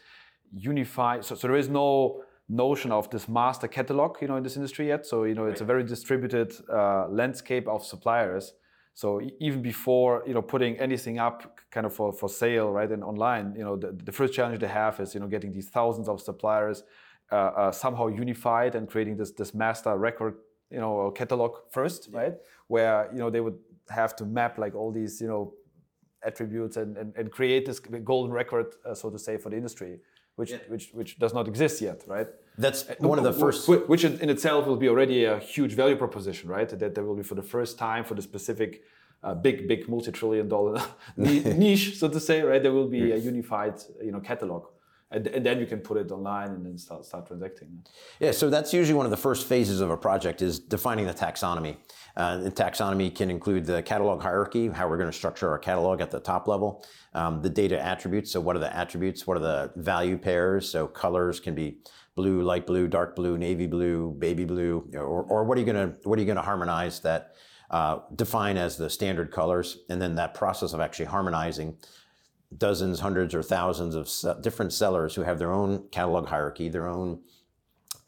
unify. 0.53 1.21
So, 1.21 1.35
so 1.35 1.47
there 1.47 1.55
is 1.57 1.69
no 1.69 2.23
notion 2.49 2.91
of 2.91 3.09
this 3.09 3.29
master 3.29 3.67
catalog 3.67 4.17
you 4.21 4.27
know 4.27 4.35
in 4.35 4.43
this 4.43 4.55
industry 4.55 4.87
yet. 4.87 5.05
So 5.05 5.23
you 5.23 5.35
know 5.35 5.45
it's 5.45 5.61
a 5.61 5.65
very 5.65 5.83
distributed 5.83 6.53
uh, 6.69 7.07
landscape 7.07 7.67
of 7.67 7.85
suppliers. 7.85 8.53
So 8.93 9.21
even 9.39 9.61
before 9.61 10.23
you 10.27 10.33
know 10.33 10.41
putting 10.41 10.77
anything 10.77 11.19
up 11.19 11.60
kind 11.71 11.85
of 11.85 11.93
for, 11.93 12.11
for 12.11 12.29
sale 12.29 12.69
right 12.69 12.91
and 12.91 13.03
online 13.03 13.55
you 13.57 13.63
know 13.63 13.75
the, 13.75 13.91
the 13.91 14.11
first 14.11 14.33
challenge 14.33 14.59
they 14.59 14.67
have 14.67 14.99
is 14.99 15.13
you 15.13 15.19
know 15.19 15.27
getting 15.27 15.51
these 15.51 15.69
thousands 15.69 16.07
of 16.07 16.21
suppliers 16.21 16.83
uh, 17.31 17.35
uh, 17.35 17.71
somehow 17.71 18.07
unified 18.07 18.75
and 18.75 18.89
creating 18.89 19.15
this 19.15 19.31
this 19.31 19.53
master 19.53 19.97
record 19.97 20.35
you 20.69 20.79
know 20.79 21.11
catalog 21.11 21.51
first 21.71 22.09
right? 22.11 22.35
Where 22.67 23.09
you 23.13 23.19
know 23.19 23.29
they 23.29 23.41
would 23.41 23.57
have 23.89 24.15
to 24.17 24.25
map 24.25 24.57
like 24.57 24.75
all 24.75 24.91
these 24.91 25.21
you 25.21 25.27
know 25.27 25.53
attributes 26.23 26.77
and, 26.77 26.97
and, 26.97 27.15
and 27.15 27.31
create 27.31 27.65
this 27.65 27.79
golden 27.79 28.31
record 28.31 28.67
uh, 28.85 28.93
so 28.93 29.09
to 29.09 29.17
say 29.17 29.37
for 29.37 29.49
the 29.49 29.57
industry 29.57 29.99
which 30.35 30.53
which 30.67 30.89
which 30.93 31.19
does 31.19 31.33
not 31.33 31.47
exist 31.47 31.81
yet 31.81 32.03
right? 32.07 32.27
That's 32.57 32.85
one 32.99 33.17
of 33.17 33.23
the 33.23 33.33
first 33.33 33.67
which 33.67 34.03
in 34.03 34.29
itself 34.29 34.67
will 34.67 34.77
be 34.85 34.89
already 34.89 35.25
a 35.25 35.39
huge 35.39 35.73
value 35.73 35.95
proposition, 35.95 36.49
right? 36.49 36.67
That 36.67 36.95
there 36.95 37.05
will 37.05 37.15
be 37.15 37.23
for 37.23 37.35
the 37.35 37.47
first 37.55 37.77
time 37.77 38.03
for 38.03 38.13
the 38.13 38.21
specific 38.21 38.83
uh, 39.23 39.35
big, 39.35 39.67
big 39.67 39.87
multi-trillion 39.87 40.47
dollar 40.47 40.81
niche, 41.17 41.97
so 41.97 42.07
to 42.07 42.19
say, 42.19 42.41
right? 42.41 42.61
There 42.61 42.73
will 42.73 42.87
be 42.87 43.11
a 43.11 43.17
unified, 43.17 43.75
you 44.01 44.11
know, 44.11 44.19
catalog, 44.19 44.65
and, 45.11 45.27
and 45.27 45.45
then 45.45 45.59
you 45.59 45.65
can 45.65 45.79
put 45.79 45.97
it 45.97 46.11
online 46.11 46.49
and 46.51 46.65
then 46.65 46.77
start 46.77 47.05
start 47.05 47.27
transacting. 47.27 47.83
Yeah, 48.19 48.31
so 48.31 48.49
that's 48.49 48.73
usually 48.73 48.95
one 48.95 49.05
of 49.05 49.11
the 49.11 49.17
first 49.17 49.47
phases 49.47 49.81
of 49.81 49.91
a 49.91 49.97
project 49.97 50.41
is 50.41 50.59
defining 50.59 51.05
the 51.05 51.13
taxonomy. 51.13 51.77
Uh, 52.17 52.37
the 52.37 52.51
taxonomy 52.51 53.13
can 53.13 53.29
include 53.29 53.65
the 53.65 53.81
catalog 53.83 54.21
hierarchy, 54.21 54.67
how 54.69 54.87
we're 54.87 54.97
going 54.97 55.11
to 55.11 55.17
structure 55.17 55.49
our 55.49 55.59
catalog 55.59 56.01
at 56.01 56.11
the 56.11 56.19
top 56.19 56.47
level, 56.47 56.83
um, 57.13 57.41
the 57.41 57.49
data 57.49 57.79
attributes. 57.79 58.31
So, 58.31 58.41
what 58.41 58.55
are 58.55 58.59
the 58.59 58.75
attributes? 58.75 59.27
What 59.27 59.37
are 59.37 59.41
the 59.41 59.71
value 59.75 60.17
pairs? 60.17 60.69
So, 60.69 60.87
colors 60.87 61.39
can 61.39 61.53
be 61.53 61.77
blue, 62.15 62.41
light 62.41 62.65
blue, 62.65 62.87
dark 62.87 63.15
blue, 63.15 63.37
navy 63.37 63.67
blue, 63.67 64.15
baby 64.17 64.45
blue, 64.45 64.89
or, 64.93 65.23
or 65.23 65.43
what 65.43 65.57
are 65.57 65.61
you 65.61 65.71
going 65.71 65.89
to 65.89 65.95
what 66.07 66.17
are 66.17 66.21
you 66.21 66.25
going 66.25 66.37
to 66.37 66.41
harmonize 66.41 66.99
that 67.01 67.35
uh, 67.71 67.99
define 68.15 68.57
as 68.57 68.77
the 68.77 68.89
standard 68.89 69.31
colors, 69.31 69.79
and 69.89 70.01
then 70.01 70.15
that 70.15 70.33
process 70.33 70.73
of 70.73 70.81
actually 70.81 71.05
harmonizing 71.05 71.77
dozens, 72.57 72.99
hundreds, 72.99 73.33
or 73.33 73.41
thousands 73.41 73.95
of 73.95 74.09
se- 74.09 74.35
different 74.41 74.73
sellers 74.73 75.15
who 75.15 75.23
have 75.23 75.39
their 75.39 75.53
own 75.53 75.87
catalog 75.89 76.27
hierarchy, 76.27 76.67
their 76.67 76.87
own 76.87 77.21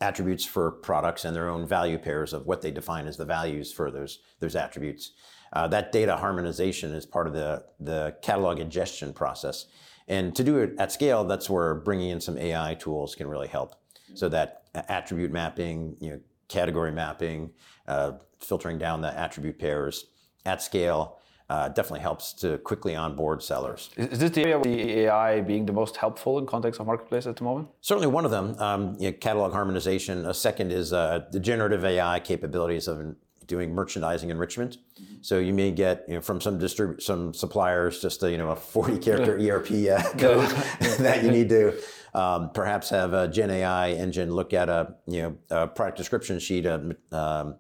attributes 0.01 0.43
for 0.43 0.69
products 0.69 1.23
and 1.23 1.33
their 1.33 1.47
own 1.47 1.65
value 1.65 1.97
pairs 1.97 2.33
of 2.33 2.45
what 2.45 2.61
they 2.61 2.71
define 2.71 3.07
as 3.07 3.15
the 3.15 3.23
values 3.23 3.71
for 3.71 3.89
those 3.89 4.19
those 4.39 4.55
attributes. 4.55 5.13
Uh, 5.53 5.67
that 5.67 5.93
data 5.93 6.17
harmonization 6.17 6.93
is 6.93 7.05
part 7.05 7.25
of 7.25 7.33
the 7.33 7.63
the 7.79 8.13
catalog 8.21 8.59
ingestion 8.59 9.13
process, 9.13 9.67
and 10.09 10.35
to 10.35 10.43
do 10.43 10.57
it 10.57 10.73
at 10.77 10.91
scale, 10.91 11.23
that's 11.23 11.49
where 11.49 11.73
bringing 11.73 12.09
in 12.09 12.19
some 12.19 12.37
AI 12.37 12.75
tools 12.75 13.15
can 13.15 13.27
really 13.27 13.47
help. 13.47 13.75
So 14.13 14.27
that 14.29 14.63
attribute 14.75 15.31
mapping, 15.31 15.95
you 15.99 16.09
know, 16.11 16.19
category 16.49 16.91
mapping, 16.91 17.51
uh, 17.87 18.13
filtering 18.39 18.77
down 18.77 19.01
the 19.01 19.17
attribute 19.17 19.59
pairs 19.59 20.05
at 20.45 20.61
scale. 20.61 21.19
Uh, 21.49 21.67
definitely 21.67 21.99
helps 21.99 22.33
to 22.33 22.57
quickly 22.59 22.95
onboard 22.95 23.43
sellers. 23.43 23.89
Is, 23.97 24.07
is 24.07 24.19
this 24.19 24.31
the 24.31 24.41
area 24.41 24.57
where 24.57 24.63
the 24.63 24.99
AI 25.01 25.41
being 25.41 25.65
the 25.65 25.73
most 25.73 25.97
helpful 25.97 26.39
in 26.39 26.45
context 26.45 26.79
of 26.79 26.87
marketplace 26.87 27.27
at 27.27 27.35
the 27.35 27.43
moment? 27.43 27.67
Certainly 27.81 28.07
one 28.07 28.25
of 28.25 28.31
them, 28.31 28.55
um, 28.59 28.95
you 28.97 29.11
know, 29.11 29.17
catalog 29.17 29.51
harmonization. 29.51 30.25
A 30.25 30.33
second 30.33 30.71
is 30.71 30.93
uh, 30.93 31.25
the 31.31 31.39
generative 31.39 31.83
AI 31.83 32.21
capabilities 32.21 32.87
of 32.87 33.15
doing 33.45 33.73
merchandising 33.73 34.29
enrichment. 34.29 34.77
So 35.21 35.39
you 35.39 35.53
may 35.53 35.71
get 35.71 36.05
you 36.07 36.15
know, 36.15 36.21
from 36.21 36.41
some 36.41 36.59
distrib- 36.59 37.01
some 37.01 37.33
suppliers 37.33 38.01
just 38.01 38.23
a, 38.23 38.31
you 38.31 38.37
know 38.37 38.49
a 38.49 38.55
40 38.55 38.97
character 38.99 39.37
ERP 39.37 39.71
uh, 39.89 40.01
code 40.17 40.49
that 40.99 41.23
you 41.23 41.31
need 41.31 41.49
to 41.49 41.77
um, 42.13 42.51
perhaps 42.51 42.89
have 42.89 43.13
a 43.13 43.27
Gen 43.27 43.49
AI 43.49 43.91
engine 43.91 44.31
look 44.31 44.53
at 44.53 44.69
a 44.69 44.95
you 45.07 45.21
know 45.21 45.37
a 45.49 45.67
product 45.67 45.97
description 45.97 46.39
sheet, 46.39 46.65
a, 46.65 46.95
um, 47.11 47.55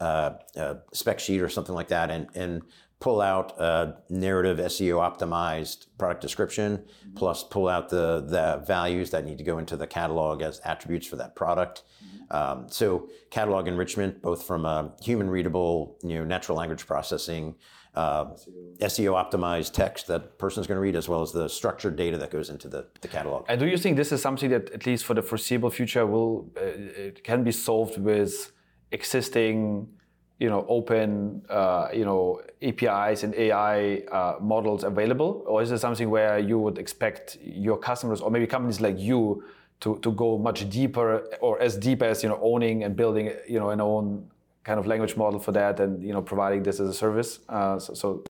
uh, 0.00 0.32
a 0.56 0.78
spec 0.92 1.20
sheet 1.20 1.40
or 1.40 1.48
something 1.48 1.74
like 1.74 1.88
that, 1.88 2.10
and 2.10 2.28
and 2.34 2.62
pull 3.00 3.20
out 3.20 3.58
a 3.58 3.96
narrative 4.10 4.58
SEO 4.58 4.96
optimized 4.98 5.86
product 5.98 6.20
description, 6.20 6.84
plus 7.14 7.42
pull 7.42 7.68
out 7.68 7.88
the 7.88 8.20
the 8.26 8.62
values 8.66 9.10
that 9.10 9.24
need 9.24 9.38
to 9.38 9.44
go 9.44 9.58
into 9.58 9.76
the 9.76 9.86
catalog 9.86 10.42
as 10.42 10.60
attributes 10.64 11.06
for 11.06 11.16
that 11.16 11.34
product. 11.34 11.82
Um, 12.30 12.66
so 12.68 13.08
catalog 13.30 13.66
enrichment, 13.66 14.22
both 14.22 14.44
from 14.44 14.64
a 14.64 14.92
human 15.02 15.28
readable, 15.28 15.98
you 16.02 16.14
know, 16.14 16.24
natural 16.24 16.56
language 16.56 16.86
processing, 16.86 17.56
uh, 17.94 18.26
SEO 18.78 19.12
optimized 19.14 19.72
text 19.72 20.06
that 20.06 20.38
person's 20.38 20.66
going 20.66 20.76
to 20.76 20.80
read, 20.80 20.94
as 20.94 21.08
well 21.08 21.22
as 21.22 21.32
the 21.32 21.48
structured 21.48 21.96
data 21.96 22.16
that 22.18 22.30
goes 22.30 22.48
into 22.48 22.68
the, 22.68 22.86
the 23.00 23.08
catalog. 23.08 23.46
And 23.48 23.58
do 23.58 23.66
you 23.66 23.76
think 23.76 23.96
this 23.96 24.12
is 24.12 24.22
something 24.22 24.48
that, 24.50 24.70
at 24.70 24.86
least 24.86 25.04
for 25.04 25.14
the 25.14 25.22
foreseeable 25.22 25.70
future, 25.70 26.06
will 26.06 26.50
uh, 26.56 26.60
it 26.62 27.24
can 27.24 27.42
be 27.42 27.52
solved 27.52 27.98
with 27.98 28.52
existing, 28.92 29.88
you 30.38 30.48
know, 30.48 30.64
open, 30.68 31.42
uh, 31.48 31.88
you 31.92 32.04
know, 32.04 32.40
APIs 32.62 33.22
and 33.22 33.34
AI 33.34 34.02
uh, 34.12 34.36
models 34.40 34.84
available, 34.84 35.44
or 35.46 35.62
is 35.62 35.70
it 35.70 35.78
something 35.78 36.10
where 36.10 36.38
you 36.38 36.58
would 36.58 36.78
expect 36.78 37.38
your 37.42 37.78
customers 37.78 38.20
or 38.20 38.30
maybe 38.30 38.46
companies 38.46 38.80
like 38.80 38.98
you 38.98 39.44
to, 39.80 39.98
to 39.98 40.12
go 40.12 40.38
much 40.38 40.68
deeper 40.68 41.24
or 41.40 41.60
as 41.60 41.76
deep 41.76 42.02
as 42.02 42.22
you 42.22 42.28
know 42.28 42.38
owning 42.42 42.84
and 42.84 42.96
building 42.96 43.32
you 43.48 43.58
know 43.58 43.70
an 43.70 43.80
own 43.80 44.28
kind 44.62 44.78
of 44.78 44.86
language 44.86 45.16
model 45.16 45.40
for 45.40 45.52
that 45.52 45.80
and 45.80 46.02
you 46.02 46.12
know 46.12 46.22
providing 46.22 46.62
this 46.62 46.80
as 46.80 46.88
a 46.88 46.94
service. 46.94 47.40
Uh, 47.48 47.78
so, 47.78 47.94
so 47.94 48.24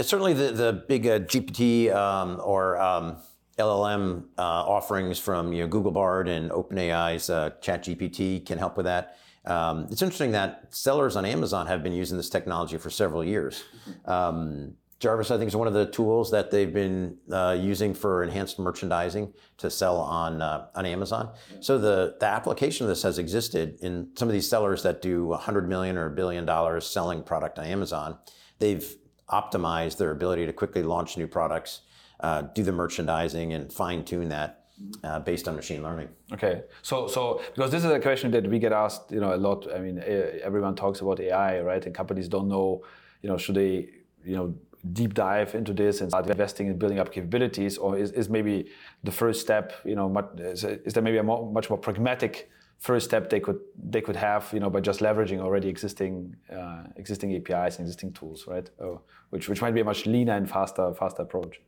certainly 0.00 0.32
the 0.32 0.52
the 0.52 0.84
big 0.88 1.06
uh, 1.06 1.18
GPT 1.20 1.92
um, 1.94 2.40
or 2.42 2.78
um, 2.80 3.16
LLM 3.58 4.24
uh, 4.38 4.42
offerings 4.42 5.18
from 5.18 5.52
you 5.52 5.62
know 5.62 5.68
Google 5.68 5.92
Bard 5.92 6.28
and 6.28 6.50
OpenAI's 6.50 7.28
uh, 7.30 7.50
ChatGPT 7.60 8.44
can 8.46 8.58
help 8.58 8.76
with 8.76 8.86
that. 8.86 9.18
Um, 9.44 9.88
it's 9.90 10.02
interesting 10.02 10.32
that 10.32 10.74
sellers 10.74 11.16
on 11.16 11.24
Amazon 11.24 11.66
have 11.66 11.82
been 11.82 11.92
using 11.92 12.16
this 12.16 12.30
technology 12.30 12.78
for 12.78 12.90
several 12.90 13.24
years. 13.24 13.64
Um, 14.04 14.74
Jarvis, 15.02 15.32
I 15.32 15.36
think, 15.36 15.48
is 15.48 15.56
one 15.56 15.66
of 15.66 15.74
the 15.74 15.86
tools 15.86 16.30
that 16.30 16.52
they've 16.52 16.72
been 16.72 17.16
uh, 17.28 17.58
using 17.60 17.92
for 17.92 18.22
enhanced 18.22 18.60
merchandising 18.60 19.32
to 19.58 19.68
sell 19.68 19.96
on 19.96 20.40
uh, 20.40 20.68
on 20.76 20.86
Amazon. 20.86 21.34
So 21.58 21.76
the 21.76 22.14
the 22.20 22.26
application 22.26 22.84
of 22.84 22.88
this 22.88 23.02
has 23.02 23.18
existed 23.18 23.78
in 23.80 24.10
some 24.14 24.28
of 24.28 24.32
these 24.32 24.48
sellers 24.48 24.84
that 24.84 25.02
do 25.02 25.26
100 25.26 25.68
million 25.68 25.98
or 25.98 26.06
a 26.06 26.10
billion 26.10 26.46
dollars 26.46 26.86
selling 26.86 27.24
product 27.24 27.58
on 27.58 27.64
Amazon. 27.64 28.16
They've 28.60 28.96
optimized 29.28 29.96
their 29.96 30.12
ability 30.12 30.46
to 30.46 30.52
quickly 30.52 30.84
launch 30.84 31.16
new 31.16 31.26
products, 31.26 31.80
uh, 32.20 32.42
do 32.42 32.62
the 32.62 32.70
merchandising, 32.70 33.52
and 33.52 33.72
fine 33.72 34.04
tune 34.04 34.28
that. 34.28 34.61
Uh, 35.04 35.18
based 35.18 35.48
on 35.48 35.56
machine 35.56 35.82
learning. 35.82 36.08
Okay, 36.32 36.62
so 36.80 37.08
so 37.08 37.42
because 37.54 37.70
this 37.70 37.84
is 37.84 37.90
a 37.90 37.98
question 37.98 38.30
that 38.30 38.48
we 38.48 38.58
get 38.58 38.72
asked, 38.72 39.10
you 39.10 39.20
know, 39.20 39.34
a 39.34 39.36
lot. 39.36 39.66
I 39.74 39.78
mean, 39.78 40.02
everyone 40.42 40.76
talks 40.76 41.00
about 41.00 41.18
AI, 41.18 41.60
right? 41.60 41.84
And 41.84 41.94
companies 41.94 42.28
don't 42.28 42.48
know, 42.48 42.82
you 43.20 43.28
know, 43.28 43.36
should 43.36 43.56
they, 43.56 43.88
you 44.24 44.36
know, 44.36 44.54
deep 44.92 45.14
dive 45.14 45.54
into 45.54 45.72
this 45.72 46.00
and 46.00 46.10
start 46.10 46.28
investing 46.28 46.66
in 46.68 46.78
building 46.78 46.98
up 46.98 47.12
capabilities, 47.12 47.78
or 47.78 47.98
is, 47.98 48.12
is 48.12 48.28
maybe 48.28 48.68
the 49.04 49.12
first 49.12 49.40
step, 49.40 49.72
you 49.84 49.94
know, 49.94 50.08
much, 50.08 50.26
is, 50.38 50.62
there 50.62 51.02
maybe 51.02 51.18
a 51.18 51.22
more, 51.22 51.50
much 51.50 51.68
more 51.68 51.78
pragmatic 51.78 52.50
first 52.78 53.04
step 53.04 53.30
they 53.30 53.38
could 53.38 53.60
they 53.90 54.00
could 54.00 54.16
have, 54.16 54.48
you 54.52 54.60
know, 54.60 54.70
by 54.70 54.80
just 54.80 55.00
leveraging 55.00 55.38
already 55.38 55.68
existing 55.68 56.34
uh, 56.52 56.84
existing 56.96 57.34
APIs 57.36 57.78
and 57.78 57.86
existing 57.86 58.12
tools, 58.12 58.46
right? 58.46 58.70
Uh, 58.80 58.96
which 59.30 59.48
which 59.48 59.62
might 59.62 59.74
be 59.74 59.80
a 59.80 59.84
much 59.84 60.06
leaner 60.06 60.36
and 60.36 60.50
faster 60.50 60.92
faster 60.94 61.22
approach. 61.22 61.60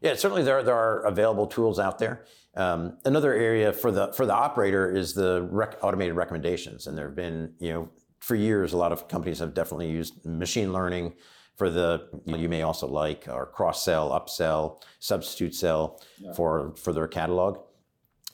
Yeah, 0.00 0.14
certainly 0.14 0.42
there, 0.42 0.62
there 0.62 0.76
are 0.76 1.00
available 1.00 1.46
tools 1.46 1.78
out 1.78 1.98
there. 1.98 2.24
Um, 2.54 2.98
another 3.04 3.32
area 3.34 3.72
for 3.72 3.90
the 3.90 4.12
for 4.12 4.26
the 4.26 4.34
operator 4.34 4.90
is 4.90 5.14
the 5.14 5.48
rec- 5.50 5.78
automated 5.82 6.14
recommendations, 6.14 6.86
and 6.86 6.96
there 6.96 7.06
have 7.06 7.16
been 7.16 7.54
you 7.58 7.72
know 7.72 7.88
for 8.18 8.34
years 8.34 8.72
a 8.72 8.76
lot 8.76 8.92
of 8.92 9.08
companies 9.08 9.38
have 9.38 9.54
definitely 9.54 9.90
used 9.90 10.24
machine 10.24 10.72
learning 10.72 11.14
for 11.56 11.70
the 11.70 12.08
you, 12.24 12.32
know, 12.32 12.38
you 12.38 12.48
may 12.48 12.62
also 12.62 12.86
like 12.86 13.26
or 13.28 13.46
cross 13.46 13.84
sell, 13.84 14.10
upsell, 14.10 14.80
substitute 15.00 15.54
sell 15.54 16.00
yeah. 16.18 16.32
for 16.32 16.74
for 16.76 16.92
their 16.92 17.08
catalog. 17.08 17.58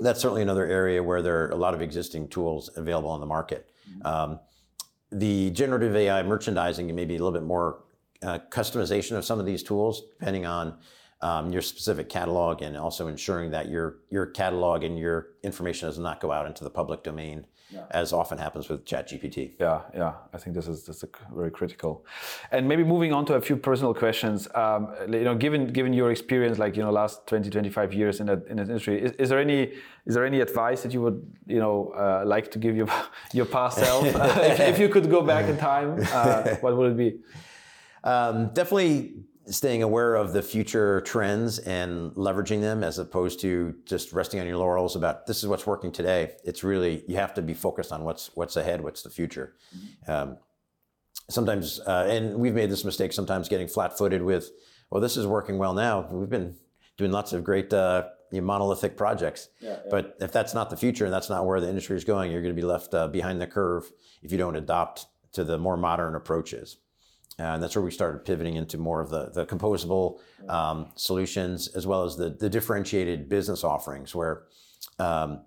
That's 0.00 0.20
certainly 0.20 0.42
another 0.42 0.66
area 0.66 1.02
where 1.02 1.22
there 1.22 1.44
are 1.44 1.50
a 1.50 1.56
lot 1.56 1.74
of 1.74 1.80
existing 1.80 2.28
tools 2.28 2.70
available 2.76 3.10
on 3.10 3.20
the 3.20 3.26
market. 3.26 3.70
Mm-hmm. 3.88 4.06
Um, 4.06 4.40
the 5.12 5.50
generative 5.50 5.94
AI 5.94 6.22
merchandising 6.22 6.92
may 6.94 7.04
be 7.04 7.14
a 7.14 7.18
little 7.18 7.38
bit 7.38 7.46
more 7.46 7.84
uh, 8.22 8.38
customization 8.50 9.16
of 9.16 9.24
some 9.24 9.38
of 9.38 9.46
these 9.46 9.62
tools 9.62 10.02
depending 10.18 10.46
on 10.46 10.78
um, 11.24 11.50
your 11.50 11.62
specific 11.62 12.10
catalog 12.10 12.60
and 12.60 12.76
also 12.76 13.08
ensuring 13.08 13.50
that 13.50 13.68
your 13.70 13.96
your 14.10 14.26
catalog 14.26 14.84
and 14.84 14.98
your 14.98 15.28
information 15.42 15.88
does 15.88 15.98
not 15.98 16.20
go 16.20 16.30
out 16.30 16.46
into 16.46 16.62
the 16.62 16.70
public 16.70 17.02
domain 17.02 17.46
yeah. 17.70 17.86
as 17.92 18.12
often 18.12 18.36
happens 18.36 18.68
with 18.68 18.84
ChatGPT. 18.84 19.54
Yeah, 19.58 19.80
yeah, 19.94 20.12
I 20.34 20.36
think 20.36 20.54
this 20.54 20.68
is 20.68 20.84
this 20.84 21.02
is 21.02 21.08
very 21.34 21.50
critical. 21.50 22.04
And 22.52 22.68
maybe 22.68 22.84
moving 22.84 23.14
on 23.14 23.24
to 23.26 23.34
a 23.34 23.40
few 23.40 23.56
personal 23.56 23.94
questions. 23.94 24.48
Um, 24.54 24.94
you 25.08 25.24
know, 25.24 25.34
given 25.34 25.72
given 25.72 25.94
your 25.94 26.10
experience, 26.10 26.58
like 26.58 26.76
you 26.76 26.82
know, 26.82 26.92
last 26.92 27.26
20, 27.26 27.48
25 27.48 27.94
years 27.94 28.20
in 28.20 28.26
that 28.26 28.46
in 28.50 28.58
that 28.58 28.68
industry, 28.68 29.00
is, 29.00 29.12
is 29.12 29.30
there 29.30 29.38
any 29.38 29.72
is 30.04 30.14
there 30.14 30.26
any 30.26 30.40
advice 30.40 30.82
that 30.82 30.92
you 30.92 31.00
would 31.00 31.18
you 31.46 31.58
know 31.58 31.94
uh, 31.96 32.22
like 32.26 32.50
to 32.50 32.58
give 32.58 32.76
your 32.76 32.88
your 33.32 33.46
past 33.46 33.78
self 33.78 34.04
if, 34.50 34.60
if, 34.60 34.78
you 34.78 34.90
could 34.90 35.08
go 35.08 35.22
back 35.22 35.48
in 35.48 35.56
time? 35.56 35.96
Uh, 36.12 36.56
what 36.60 36.76
would 36.76 36.92
it 36.92 36.98
be? 36.98 37.10
Um, 38.04 38.52
definitely 38.52 39.24
staying 39.46 39.82
aware 39.82 40.14
of 40.14 40.32
the 40.32 40.42
future 40.42 41.00
trends 41.02 41.58
and 41.58 42.12
leveraging 42.12 42.60
them 42.60 42.82
as 42.82 42.98
opposed 42.98 43.40
to 43.40 43.74
just 43.84 44.12
resting 44.12 44.40
on 44.40 44.46
your 44.46 44.56
laurels 44.56 44.96
about 44.96 45.26
this 45.26 45.42
is 45.42 45.48
what's 45.48 45.66
working 45.66 45.92
today. 45.92 46.32
It's 46.44 46.64
really 46.64 47.04
you 47.06 47.16
have 47.16 47.34
to 47.34 47.42
be 47.42 47.54
focused 47.54 47.92
on 47.92 48.04
what's 48.04 48.30
what's 48.34 48.56
ahead, 48.56 48.82
what's 48.82 49.02
the 49.02 49.10
future. 49.10 49.54
Mm-hmm. 49.76 50.10
Um, 50.10 50.38
sometimes, 51.28 51.80
uh, 51.80 52.06
and 52.08 52.36
we've 52.36 52.54
made 52.54 52.70
this 52.70 52.84
mistake 52.84 53.12
sometimes 53.12 53.48
getting 53.48 53.68
flat-footed 53.68 54.22
with, 54.22 54.50
well, 54.90 55.00
this 55.00 55.16
is 55.16 55.26
working 55.26 55.58
well 55.58 55.74
now. 55.74 56.06
We've 56.10 56.28
been 56.28 56.56
doing 56.96 57.12
lots 57.12 57.32
of 57.32 57.44
great 57.44 57.72
uh, 57.72 58.04
monolithic 58.32 58.96
projects, 58.96 59.48
yeah, 59.60 59.70
yeah. 59.70 59.78
but 59.90 60.16
if 60.20 60.32
that's 60.32 60.54
not 60.54 60.70
the 60.70 60.76
future 60.76 61.04
and 61.04 61.14
that's 61.14 61.30
not 61.30 61.46
where 61.46 61.60
the 61.60 61.68
industry 61.68 61.96
is 61.96 62.04
going, 62.04 62.30
you're 62.30 62.42
going 62.42 62.54
to 62.54 62.60
be 62.60 62.66
left 62.66 62.92
uh, 62.92 63.08
behind 63.08 63.40
the 63.40 63.46
curve 63.46 63.90
if 64.22 64.32
you 64.32 64.38
don't 64.38 64.56
adopt 64.56 65.06
to 65.32 65.44
the 65.44 65.58
more 65.58 65.76
modern 65.76 66.14
approaches. 66.14 66.78
And 67.38 67.62
that's 67.62 67.74
where 67.74 67.84
we 67.84 67.90
started 67.90 68.24
pivoting 68.24 68.54
into 68.54 68.78
more 68.78 69.00
of 69.00 69.10
the, 69.10 69.30
the 69.30 69.46
composable 69.46 70.20
um, 70.48 70.92
solutions 70.94 71.68
as 71.68 71.86
well 71.86 72.04
as 72.04 72.16
the, 72.16 72.30
the 72.30 72.48
differentiated 72.48 73.28
business 73.28 73.64
offerings 73.64 74.14
where 74.14 74.44
um, 74.98 75.40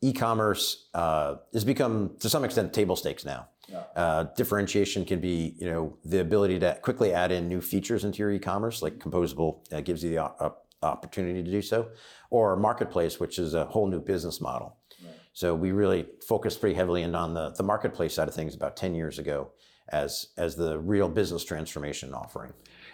e-commerce 0.00 0.88
uh, 0.94 1.36
has 1.52 1.64
become 1.64 2.12
to 2.20 2.28
some 2.28 2.44
extent 2.44 2.72
table 2.72 2.96
stakes 2.96 3.24
now. 3.24 3.48
Yeah. 3.68 3.84
Uh, 3.96 4.24
differentiation 4.36 5.04
can 5.04 5.20
be, 5.20 5.54
you 5.56 5.66
know, 5.66 5.96
the 6.04 6.20
ability 6.20 6.58
to 6.60 6.78
quickly 6.82 7.12
add 7.12 7.32
in 7.32 7.48
new 7.48 7.60
features 7.60 8.04
into 8.04 8.18
your 8.18 8.30
e-commerce, 8.30 8.82
like 8.82 8.98
composable 8.98 9.60
uh, 9.72 9.80
gives 9.80 10.04
you 10.04 10.10
the 10.10 10.22
uh, 10.22 10.50
opportunity 10.82 11.42
to 11.42 11.50
do 11.50 11.62
so, 11.62 11.88
or 12.30 12.56
marketplace, 12.56 13.18
which 13.18 13.38
is 13.38 13.54
a 13.54 13.64
whole 13.66 13.86
new 13.86 14.00
business 14.00 14.40
model. 14.40 14.76
Right. 15.02 15.14
So 15.32 15.54
we 15.54 15.72
really 15.72 16.06
focused 16.26 16.60
pretty 16.60 16.74
heavily 16.74 17.02
in 17.02 17.14
on 17.14 17.34
the, 17.34 17.50
the 17.50 17.62
marketplace 17.62 18.14
side 18.14 18.28
of 18.28 18.34
things 18.34 18.54
about 18.54 18.76
10 18.76 18.94
years 18.94 19.18
ago 19.18 19.52
as 19.88 20.28
as 20.36 20.56
the 20.56 20.78
real 20.78 21.08
business 21.08 21.44
transformation 21.44 22.14
offering. 22.14 22.52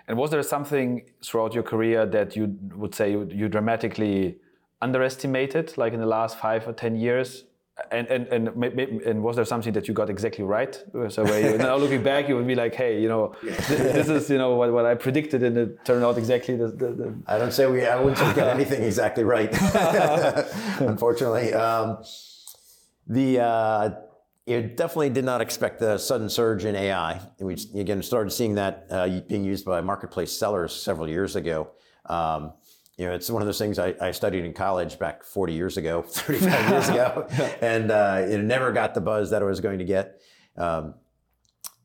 And 0.09 0.17
was 0.17 0.31
there 0.31 0.43
something 0.43 1.03
throughout 1.23 1.53
your 1.55 1.63
career 1.63 2.07
that 2.07 2.35
you 2.35 2.57
would 2.75 2.95
say 2.95 3.11
you, 3.11 3.29
you 3.31 3.49
dramatically 3.49 4.39
underestimated, 4.81 5.77
like 5.77 5.93
in 5.93 6.01
the 6.01 6.07
last 6.07 6.39
five 6.39 6.67
or 6.67 6.73
ten 6.73 6.97
years? 6.97 7.45
And, 7.93 8.09
and 8.09 8.27
and 8.27 8.49
and 8.49 9.23
was 9.23 9.37
there 9.37 9.45
something 9.45 9.73
that 9.75 9.87
you 9.87 9.95
got 9.95 10.11
exactly 10.11 10.43
right? 10.43 10.75
So 11.11 11.23
where 11.23 11.53
you, 11.53 11.59
now 11.59 11.77
looking 11.77 12.03
back, 12.03 12.29
you 12.29 12.35
would 12.35 12.47
be 12.47 12.57
like, 12.57 12.75
hey, 12.75 13.01
you 13.01 13.09
know, 13.09 13.37
this, 13.41 13.69
this 13.69 14.09
is 14.09 14.29
you 14.31 14.37
know 14.37 14.57
what, 14.57 14.73
what 14.73 14.85
I 14.85 14.97
predicted, 14.97 15.45
and 15.45 15.57
it 15.57 15.85
turned 15.85 16.05
out 16.05 16.19
exactly 16.19 16.57
the. 16.57 16.69
the, 16.69 16.89
the... 16.93 17.15
I 17.29 17.39
don't 17.39 17.53
say 17.53 17.71
we. 17.71 17.87
I 17.87 17.95
wouldn't 17.95 18.19
say 18.19 18.35
get 18.35 18.49
anything 18.49 18.83
exactly 18.83 19.23
right, 19.23 19.51
unfortunately. 20.81 21.55
Um, 21.55 22.03
the 23.07 23.41
uh, 23.41 23.91
you 24.49 24.63
definitely 24.63 25.11
did 25.11 25.25
not 25.25 25.41
expect 25.43 25.79
the 25.79 25.99
sudden 25.99 26.31
surge 26.31 26.65
in 26.65 26.75
AI. 26.75 27.21
We 27.39 27.55
again 27.75 28.03
started 28.03 28.31
seeing 28.31 28.55
that 28.55 28.87
uh, 28.91 29.21
being 29.29 29.45
used 29.45 29.65
by 29.67 29.81
marketplace 29.83 30.33
sellers 30.33 30.75
several 30.75 31.09
years 31.09 31.37
ago. 31.37 31.69
Um, 32.07 32.55
you 32.97 33.07
know, 33.07 33.13
it's 33.13 33.31
one 33.31 33.43
of 33.43 33.47
those 33.47 33.59
things 33.59 33.79
I, 33.79 33.95
I, 34.01 34.11
studied 34.11 34.45
in 34.45 34.55
college 34.55 34.99
back 34.99 35.23
40 35.23 35.53
years 35.53 35.77
ago, 35.77 36.03
35 36.09 36.71
years 36.71 36.89
ago, 36.89 37.29
and 37.61 37.91
uh, 37.91 38.25
it 38.27 38.39
never 38.39 38.73
got 38.73 38.95
the 38.95 39.01
buzz 39.01 39.31
that 39.31 39.43
it 39.43 39.45
was 39.45 39.61
going 39.61 39.79
to 39.79 39.85
get. 39.85 40.21
Um, 40.57 40.95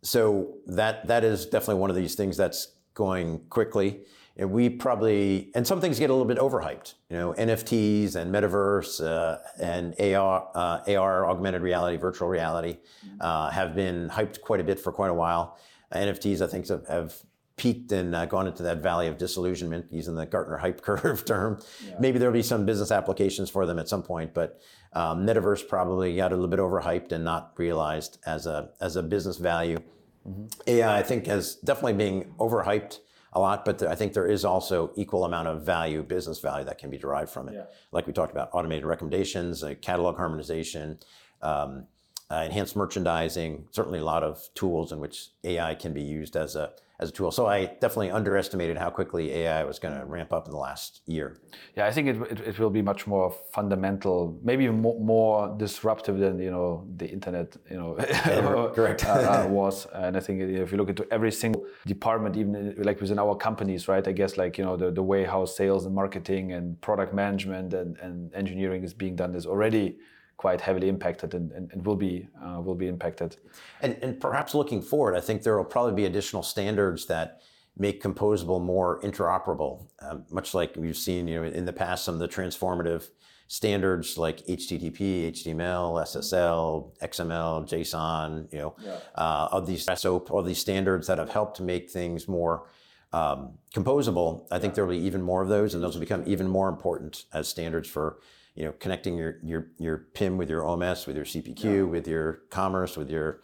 so 0.02 0.56
that 0.68 1.08
that 1.08 1.24
is 1.24 1.46
definitely 1.46 1.82
one 1.82 1.90
of 1.90 1.96
these 1.96 2.16
things 2.16 2.38
that's 2.38 2.76
going 2.94 3.40
quickly 3.50 4.06
and 4.38 4.52
we 4.52 4.70
probably 4.70 5.52
and 5.54 5.66
some 5.66 5.80
things 5.80 6.00
get 6.00 6.10
a 6.10 6.14
little 6.14 6.28
bit 6.28 6.40
overhyped. 6.40 6.96
You 7.10 7.18
know, 7.18 7.34
NFTs 7.34 8.16
and 8.16 8.34
metaverse 8.34 9.04
uh, 9.04 9.38
and 9.62 9.94
AR, 10.00 10.50
uh, 10.56 10.96
AR, 10.96 11.30
augmented 11.30 11.62
reality, 11.62 11.98
virtual 11.98 12.28
reality, 12.28 12.78
uh, 13.20 13.52
have 13.52 13.76
been 13.76 14.10
hyped 14.10 14.42
quite 14.42 14.60
a 14.60 14.64
bit 14.64 14.80
for 14.80 14.92
quite 14.92 15.12
a 15.12 15.14
while. 15.14 15.58
NFTs, 15.94 16.42
I 16.42 16.48
think, 16.48 16.68
have, 16.70 16.88
have 16.88 17.16
peaked 17.56 17.92
and 17.92 18.16
uh, 18.16 18.26
gone 18.26 18.48
into 18.48 18.64
that 18.64 18.80
valley 18.80 19.08
of 19.08 19.20
disillusionment, 19.20 19.86
using 19.92 20.16
the 20.16 20.26
Gartner 20.26 20.58
hype 20.58 20.82
curve 20.82 21.24
term. 21.26 21.60
Yeah. 21.86 21.96
Maybe 22.00 22.18
there'll 22.18 22.34
be 22.34 22.42
some 22.42 22.66
business 22.66 22.92
applications 22.92 23.52
for 23.52 23.68
them 23.68 23.78
at 23.78 23.88
some 23.88 24.02
point, 24.02 24.34
but 24.34 24.60
um, 24.94 25.26
metaverse 25.26 25.68
probably 25.68 26.16
got 26.16 26.32
a 26.32 26.36
little 26.36 26.50
bit 26.50 26.60
overhyped 26.60 27.12
and 27.12 27.24
not 27.24 27.54
realized 27.58 28.18
as 28.26 28.48
a 28.48 28.70
as 28.82 28.96
a 28.96 29.04
business 29.04 29.38
value. 29.38 29.80
Mm-hmm. 30.28 30.46
AI, 30.68 31.00
I 31.00 31.04
think, 31.04 31.28
has 31.28 31.56
definitely 31.56 31.94
being 31.94 32.34
overhyped 32.40 33.00
a 33.34 33.40
lot, 33.40 33.66
but 33.66 33.82
I 33.84 33.96
think 33.96 34.14
there 34.14 34.28
is 34.28 34.46
also 34.46 34.92
equal 34.96 35.26
amount 35.26 35.48
of 35.48 35.64
value, 35.64 36.04
business 36.04 36.40
value 36.40 36.66
that 36.66 36.78
can 36.78 36.90
be 36.90 36.98
derived 36.98 37.32
from 37.32 37.50
it. 37.50 37.56
Yeah. 37.56 37.66
Like 37.92 38.08
we 38.08 38.14
talked 38.14 38.32
about 38.32 38.50
automated 38.54 38.86
recommendations, 38.86 39.64
uh, 39.64 39.74
catalog 39.82 40.18
harmonization, 40.18 41.00
um, 41.42 41.88
uh, 42.32 42.44
enhanced 42.46 42.76
merchandising, 42.76 43.68
certainly 43.72 44.00
a 44.00 44.04
lot 44.04 44.24
of 44.24 44.48
tools 44.54 44.92
in 44.92 45.00
which 45.00 45.30
AI 45.44 45.76
can 45.76 45.94
be 45.94 46.02
used 46.02 46.36
as 46.36 46.56
a 46.56 46.72
as 47.00 47.10
a 47.10 47.12
tool. 47.12 47.32
So 47.32 47.48
I 47.48 47.66
definitely 47.66 48.12
underestimated 48.12 48.78
how 48.78 48.90
quickly 48.90 49.32
AI 49.32 49.64
was 49.64 49.80
going 49.80 49.98
to 50.00 50.06
ramp 50.06 50.32
up 50.32 50.46
in 50.46 50.52
the 50.52 50.58
last 50.58 51.02
year. 51.06 51.40
Yeah, 51.76 51.88
I 51.88 51.92
think 51.92 52.08
it, 52.08 52.22
it, 52.32 52.40
it 52.42 52.60
will 52.60 52.70
be 52.70 52.82
much 52.82 53.08
more 53.08 53.36
fundamental, 53.52 54.40
maybe 54.44 54.70
more, 54.70 55.00
more, 55.00 55.56
disruptive 55.58 56.20
than 56.20 56.40
you 56.40 56.52
know 56.52 56.88
the 56.98 57.08
internet, 57.08 57.58
you 57.70 57.78
know, 57.78 57.96
yeah, 58.00 58.70
correct 58.76 59.06
uh, 59.06 59.46
was. 59.50 59.88
And 59.94 60.16
I 60.16 60.20
think 60.20 60.42
if 60.42 60.72
you 60.72 60.78
look 60.78 60.90
into 60.90 61.06
every 61.12 61.32
single 61.32 61.66
department, 61.88 62.38
even 62.38 62.76
like 62.78 63.02
within 63.02 63.20
our 63.20 63.36
companies, 63.36 63.88
right? 63.88 64.08
I 64.08 64.12
guess 64.12 64.38
like 64.38 64.58
you 64.58 64.64
know 64.64 64.78
the, 64.78 64.92
the 64.92 65.04
way 65.04 65.24
how 65.24 65.46
sales 65.46 65.86
and 65.86 65.96
marketing 65.96 66.54
and 66.54 66.80
product 66.82 67.14
management 67.14 67.74
and, 67.74 67.98
and 67.98 68.34
engineering 68.36 68.84
is 68.84 68.94
being 68.94 69.16
done 69.16 69.34
is 69.34 69.46
already 69.46 69.98
quite 70.38 70.62
heavily 70.62 70.90
impacted 70.90 71.34
and, 71.34 71.52
and, 71.52 71.72
and 71.72 71.86
will 71.86 71.96
be 71.96 72.28
uh, 72.44 72.60
will 72.62 72.76
be 72.76 72.88
impacted. 72.88 73.38
And, 73.82 73.98
and 74.02 74.20
perhaps 74.20 74.54
looking 74.54 74.82
forward, 74.82 75.16
I 75.16 75.22
think 75.22 75.44
there 75.44 75.58
will 75.58 75.64
probably 75.64 75.94
be 75.94 76.06
additional 76.06 76.44
standards 76.44 77.06
that 77.08 77.42
make 77.78 78.04
composable 78.04 78.62
more 78.62 79.02
interoperable, 79.02 79.88
um, 80.00 80.26
much 80.30 80.54
like 80.54 80.76
we've 80.76 80.98
seen 80.98 81.28
you 81.28 81.40
know 81.40 81.44
in 81.44 81.66
the 81.66 81.74
past 81.74 82.06
some 82.06 82.16
of 82.16 82.20
the 82.20 82.28
transformative 82.28 83.10
standards 83.48 84.18
like 84.18 84.46
HTTP, 84.48 85.32
HTML, 85.32 86.02
SSL, 86.02 86.98
XML, 87.00 87.68
JSON, 87.68 88.52
you 88.52 88.60
know, 88.60 88.76
yeah. 88.84 88.98
uh, 89.16 89.50
of 89.52 89.68
these 89.68 89.86
SOAP, 89.86 90.32
all 90.32 90.42
these 90.42 90.58
standards 90.58 91.08
that 91.08 91.20
have 91.20 91.30
helped 91.30 91.58
to 91.58 91.64
make 91.64 91.90
things 91.90 92.28
more 92.28 92.68
um, 93.12 93.52
composable. 93.74 94.48
I 94.50 94.60
think 94.60 94.74
there 94.74 94.86
will 94.86 94.96
be 94.96 95.06
even 95.06 95.22
more 95.22 95.44
of 95.44 95.50
those, 95.50 95.76
and 95.76 95.84
those 95.84 95.94
will 95.94 96.00
become 96.00 96.24
even 96.26 96.48
more 96.48 96.70
important 96.70 97.26
as 97.34 97.48
standards 97.48 97.88
for 97.88 98.20
you 98.56 98.66
know, 98.66 98.74
connecting 98.80 99.18
your 99.18 99.40
your 99.44 99.68
your 99.78 99.98
PIM 100.14 100.38
with 100.38 100.50
your 100.50 100.62
OMS, 100.62 101.08
with 101.08 101.16
your 101.16 101.26
CPQ, 101.26 101.64
yeah. 101.64 101.82
with 101.84 102.08
your 102.08 102.42
commerce, 102.50 102.96
with 102.96 103.10
your 103.10 103.42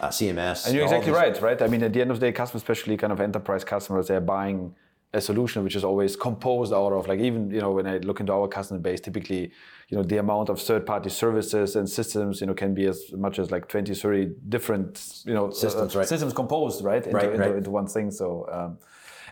uh, 0.00 0.08
CMS. 0.08 0.66
And 0.66 0.74
you're 0.74 0.84
exactly 0.84 1.12
right, 1.12 1.40
right? 1.40 1.60
I 1.60 1.66
mean, 1.68 1.82
at 1.82 1.92
the 1.92 2.00
end 2.00 2.10
of 2.10 2.20
the 2.20 2.26
day, 2.26 2.32
customers, 2.32 2.62
especially 2.62 2.96
kind 2.96 3.12
of 3.12 3.20
enterprise 3.20 3.64
customers, 3.64 4.08
they're 4.08 4.20
buying 4.20 4.74
a 5.14 5.20
solution 5.20 5.62
which 5.62 5.76
is 5.76 5.84
always 5.84 6.16
composed 6.16 6.72
out 6.72 6.90
of 6.90 7.06
like 7.06 7.20
even 7.20 7.50
you 7.50 7.60
know 7.60 7.72
when 7.72 7.86
I 7.86 7.98
look 7.98 8.20
into 8.20 8.32
our 8.32 8.48
customer 8.48 8.80
base, 8.80 9.00
typically 9.00 9.52
you 9.88 9.96
know 9.96 10.02
the 10.02 10.18
amount 10.18 10.48
of 10.48 10.60
third-party 10.60 11.10
services 11.10 11.76
and 11.76 11.88
systems 11.88 12.40
you 12.40 12.46
know 12.46 12.54
can 12.54 12.72
be 12.72 12.86
as 12.86 13.12
much 13.12 13.38
as 13.38 13.50
like 13.50 13.68
20, 13.68 13.94
30 13.94 14.34
different 14.48 15.22
you 15.26 15.34
know 15.34 15.50
systems, 15.50 15.94
uh, 15.94 15.98
right. 15.98 16.08
systems 16.08 16.32
composed 16.32 16.82
right 16.82 17.04
into, 17.04 17.16
right, 17.16 17.32
into, 17.32 17.38
right. 17.38 17.56
into 17.56 17.70
one 17.70 17.86
thing. 17.86 18.10
So 18.10 18.48
um, 18.50 18.78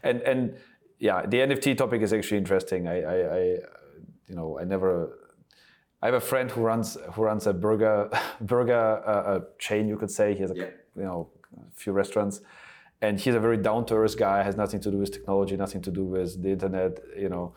and 0.02 0.20
and 0.22 0.56
yeah, 0.98 1.24
the 1.24 1.38
NFT 1.38 1.78
topic 1.78 2.02
is 2.02 2.12
actually 2.12 2.36
interesting. 2.38 2.86
I, 2.86 3.00
I, 3.00 3.36
I 3.38 3.56
you 4.30 4.36
know, 4.36 4.58
I 4.58 4.64
never. 4.64 5.18
I 6.02 6.06
have 6.06 6.14
a 6.14 6.20
friend 6.20 6.50
who 6.50 6.62
runs 6.62 6.96
who 7.12 7.22
runs 7.22 7.46
a 7.46 7.52
burger 7.52 8.08
burger 8.40 9.02
uh, 9.06 9.38
a 9.38 9.42
chain, 9.58 9.88
you 9.88 9.98
could 9.98 10.10
say. 10.10 10.34
He 10.34 10.40
has 10.40 10.52
a 10.52 10.56
yeah. 10.56 10.70
you 10.96 11.02
know 11.02 11.28
a 11.58 11.70
few 11.74 11.92
restaurants, 11.92 12.40
and 13.02 13.20
he's 13.20 13.34
a 13.34 13.40
very 13.40 13.58
down 13.58 13.84
to 13.86 13.96
earth 13.96 14.16
guy. 14.16 14.42
Has 14.42 14.56
nothing 14.56 14.80
to 14.80 14.90
do 14.90 14.98
with 14.98 15.12
technology, 15.12 15.56
nothing 15.56 15.82
to 15.82 15.90
do 15.90 16.04
with 16.04 16.42
the 16.42 16.50
internet, 16.50 17.00
you 17.18 17.28
know. 17.28 17.52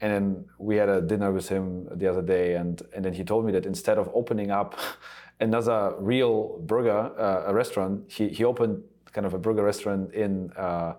And 0.00 0.12
then 0.12 0.44
we 0.58 0.76
had 0.76 0.88
a 0.88 1.00
dinner 1.00 1.30
with 1.30 1.48
him 1.48 1.88
the 1.94 2.08
other 2.08 2.22
day, 2.22 2.56
and 2.56 2.82
and 2.94 3.04
then 3.04 3.12
he 3.12 3.22
told 3.22 3.44
me 3.44 3.52
that 3.52 3.66
instead 3.66 3.98
of 3.98 4.10
opening 4.14 4.50
up 4.50 4.76
another 5.40 5.94
real 5.98 6.58
burger 6.60 7.12
uh, 7.18 7.50
a 7.50 7.54
restaurant, 7.54 8.10
he 8.10 8.28
he 8.30 8.44
opened 8.44 8.82
kind 9.12 9.26
of 9.26 9.34
a 9.34 9.38
burger 9.38 9.62
restaurant 9.62 10.12
in. 10.14 10.50
Uh, 10.56 10.94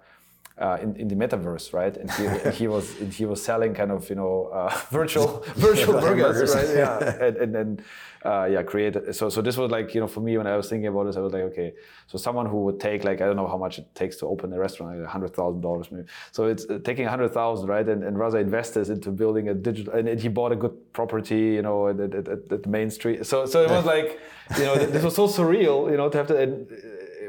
uh, 0.58 0.78
in, 0.82 0.96
in 0.96 1.08
the 1.08 1.16
metaverse, 1.16 1.74
right? 1.74 1.96
And 1.98 2.10
he, 2.12 2.52
he 2.52 2.68
was 2.68 2.96
he 3.18 3.26
was 3.26 3.44
selling 3.44 3.74
kind 3.74 3.92
of 3.92 4.10
you 4.10 4.16
know 4.16 4.50
uh, 4.54 4.70
virtual 4.90 5.44
virtual 5.56 5.94
burgers, 6.00 6.38
burgers, 6.38 6.56
right? 6.56 6.70
Yeah, 6.70 7.26
and, 7.26 7.38
and 7.38 7.56
then 7.56 7.86
uh, 8.24 8.46
yeah, 8.46 8.64
created. 8.64 9.14
So 9.14 9.30
so 9.30 9.42
this 9.42 9.58
was 9.58 9.70
like 9.70 9.94
you 9.94 10.00
know 10.00 10.08
for 10.08 10.22
me 10.22 10.38
when 10.38 10.48
I 10.48 10.56
was 10.56 10.70
thinking 10.70 10.88
about 10.88 11.08
this, 11.08 11.18
I 11.18 11.20
was 11.20 11.34
like, 11.34 11.44
okay, 11.44 11.74
so 12.08 12.18
someone 12.18 12.46
who 12.46 12.64
would 12.64 12.80
take 12.80 13.04
like 13.04 13.20
I 13.22 13.26
don't 13.26 13.36
know 13.36 13.48
how 13.48 13.58
much 13.58 13.80
it 13.80 13.94
takes 13.94 14.16
to 14.18 14.28
open 14.28 14.54
a 14.54 14.60
restaurant, 14.60 14.98
like 14.98 15.08
hundred 15.08 15.36
thousand 15.36 15.60
dollars 15.60 15.92
maybe. 15.92 16.08
So 16.32 16.46
it's 16.46 16.66
uh, 16.70 16.80
taking 16.84 17.06
a 17.06 17.10
hundred 17.10 17.34
thousand, 17.34 17.68
right? 17.68 17.88
And, 17.88 18.04
and 18.04 18.18
rather 18.18 18.40
invest 18.40 18.76
this 18.76 18.88
into 18.88 19.12
building 19.12 19.50
a 19.50 19.54
digital. 19.54 19.94
And, 19.94 20.08
and 20.08 20.20
he 20.22 20.30
bought 20.30 20.54
a 20.54 20.56
good 20.56 20.94
property, 20.94 21.54
you 21.58 21.64
know, 21.64 21.90
at, 21.90 22.00
at, 22.00 22.16
at, 22.16 22.28
at 22.52 22.64
the 22.64 22.70
main 22.70 22.90
street. 22.90 23.26
So 23.26 23.46
so 23.46 23.62
it 23.64 23.70
was 23.70 23.86
like 23.86 24.22
you 24.58 24.64
know 24.64 24.76
this 24.76 25.04
was 25.04 25.16
so 25.16 25.28
surreal, 25.28 25.92
you 25.92 25.98
know, 25.98 26.08
to 26.08 26.18
have 26.18 26.28
to. 26.28 26.38
And, 26.38 26.68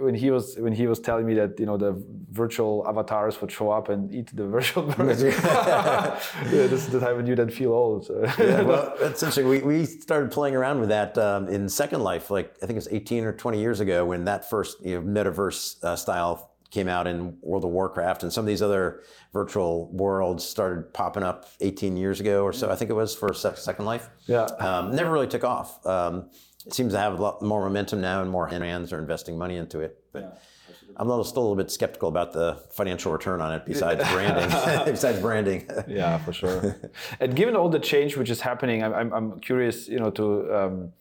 when 0.00 0.14
he 0.14 0.30
was 0.30 0.56
when 0.58 0.72
he 0.72 0.86
was 0.86 1.00
telling 1.00 1.26
me 1.26 1.34
that 1.34 1.58
you 1.58 1.66
know 1.66 1.76
the 1.76 2.02
virtual 2.30 2.86
avatars 2.86 3.40
would 3.40 3.50
show 3.50 3.70
up 3.70 3.88
and 3.88 4.12
eat 4.14 4.34
the 4.34 4.46
virtual 4.56 4.82
burger, 4.96 5.28
yeah, 5.30 6.18
this 6.44 6.86
is 6.86 6.88
the 6.88 7.00
time 7.00 7.16
when 7.16 7.26
you 7.26 7.34
then 7.34 7.50
feel 7.50 7.72
old. 7.72 8.06
So. 8.06 8.22
yeah, 8.38 8.62
well, 8.62 8.94
that's 9.00 9.22
interesting. 9.22 9.48
We, 9.48 9.60
we 9.60 9.84
started 9.86 10.30
playing 10.30 10.54
around 10.54 10.80
with 10.80 10.90
that 10.90 11.16
um, 11.18 11.48
in 11.48 11.68
Second 11.68 12.02
Life, 12.02 12.30
like 12.30 12.54
I 12.62 12.66
think 12.66 12.76
it's 12.76 12.88
18 12.90 13.24
or 13.24 13.32
20 13.32 13.60
years 13.60 13.80
ago, 13.80 14.04
when 14.04 14.24
that 14.24 14.48
first 14.48 14.84
you 14.84 15.00
know, 15.00 15.02
metaverse 15.02 15.82
uh, 15.82 15.96
style 15.96 16.52
came 16.70 16.88
out 16.88 17.06
in 17.06 17.38
World 17.40 17.64
of 17.64 17.70
Warcraft, 17.70 18.22
and 18.22 18.32
some 18.32 18.42
of 18.42 18.46
these 18.46 18.62
other 18.62 19.02
virtual 19.32 19.90
worlds 19.92 20.44
started 20.44 20.92
popping 20.92 21.22
up 21.22 21.48
18 21.60 21.96
years 21.96 22.20
ago 22.20 22.42
or 22.42 22.52
so. 22.52 22.70
I 22.70 22.76
think 22.76 22.90
it 22.90 22.94
was 22.94 23.14
for 23.14 23.32
Second 23.32 23.84
Life. 23.84 24.10
Yeah, 24.26 24.42
um, 24.58 24.94
never 24.94 25.10
really 25.10 25.28
took 25.28 25.44
off. 25.44 25.84
Um, 25.86 26.28
it 26.66 26.74
seems 26.74 26.92
to 26.92 26.98
have 26.98 27.18
a 27.18 27.22
lot 27.22 27.42
more 27.42 27.60
momentum 27.60 28.00
now, 28.00 28.22
and 28.22 28.30
more 28.30 28.48
hands 28.48 28.92
are 28.92 28.98
investing 28.98 29.38
money 29.38 29.56
into 29.56 29.80
it. 29.80 30.02
But 30.12 30.22
yeah, 30.22 30.88
I'm 30.96 31.06
a 31.06 31.10
little, 31.10 31.24
still 31.24 31.42
a 31.42 31.44
little 31.44 31.56
bit 31.56 31.70
skeptical 31.70 32.08
about 32.08 32.32
the 32.32 32.60
financial 32.70 33.12
return 33.12 33.40
on 33.40 33.52
it. 33.54 33.64
Besides 33.66 34.02
branding, 34.12 34.84
besides 34.92 35.20
branding. 35.20 35.68
yeah, 35.86 36.18
for 36.18 36.32
sure. 36.32 36.76
and 37.20 37.36
given 37.36 37.54
all 37.54 37.68
the 37.68 37.78
change 37.78 38.16
which 38.16 38.30
is 38.30 38.40
happening, 38.40 38.82
I'm, 38.82 39.12
I'm 39.12 39.40
curious, 39.40 39.88
you 39.88 40.00
know, 40.00 40.10
to 40.10 40.54
um, 40.54 40.92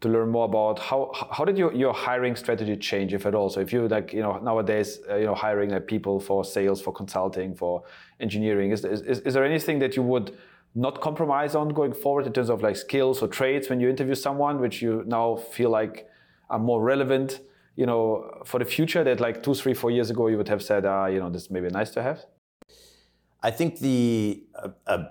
to 0.00 0.08
learn 0.08 0.28
more 0.28 0.44
about 0.44 0.78
how 0.78 1.10
how 1.14 1.44
did 1.44 1.56
your, 1.56 1.72
your 1.72 1.92
hiring 1.92 2.36
strategy 2.36 2.76
change, 2.76 3.14
if 3.14 3.26
at 3.26 3.34
all. 3.34 3.48
So 3.48 3.60
if 3.60 3.72
you 3.72 3.88
like, 3.88 4.12
you 4.12 4.20
know, 4.20 4.38
nowadays, 4.38 5.00
uh, 5.08 5.16
you 5.16 5.26
know, 5.26 5.34
hiring 5.34 5.70
like 5.70 5.86
people 5.86 6.20
for 6.20 6.44
sales, 6.44 6.80
for 6.80 6.92
consulting, 6.92 7.54
for 7.54 7.82
engineering, 8.20 8.72
is, 8.72 8.84
is 8.84 9.00
is 9.20 9.34
there 9.34 9.44
anything 9.44 9.78
that 9.80 9.96
you 9.96 10.02
would 10.02 10.36
not 10.74 11.00
compromise 11.00 11.54
on 11.54 11.68
going 11.70 11.92
forward 11.92 12.26
in 12.26 12.32
terms 12.32 12.50
of 12.50 12.62
like 12.62 12.76
skills 12.76 13.22
or 13.22 13.28
traits 13.28 13.68
when 13.68 13.80
you 13.80 13.88
interview 13.88 14.14
someone 14.14 14.60
which 14.60 14.82
you 14.82 15.02
now 15.06 15.36
feel 15.36 15.70
like 15.70 16.06
are 16.50 16.58
more 16.58 16.82
relevant 16.82 17.40
you 17.76 17.86
know 17.86 18.30
for 18.44 18.58
the 18.58 18.64
future 18.64 19.04
that 19.04 19.20
like 19.20 19.42
two 19.42 19.54
three 19.54 19.74
four 19.74 19.90
years 19.90 20.10
ago 20.10 20.28
you 20.28 20.36
would 20.36 20.48
have 20.48 20.62
said 20.62 20.84
ah 20.84 21.06
you 21.06 21.18
know 21.18 21.30
this 21.30 21.50
may 21.50 21.60
be 21.60 21.68
nice 21.68 21.90
to 21.90 22.02
have 22.02 22.24
i 23.42 23.50
think 23.50 23.78
the 23.78 24.42
uh, 24.56 24.68
uh, 24.86 25.04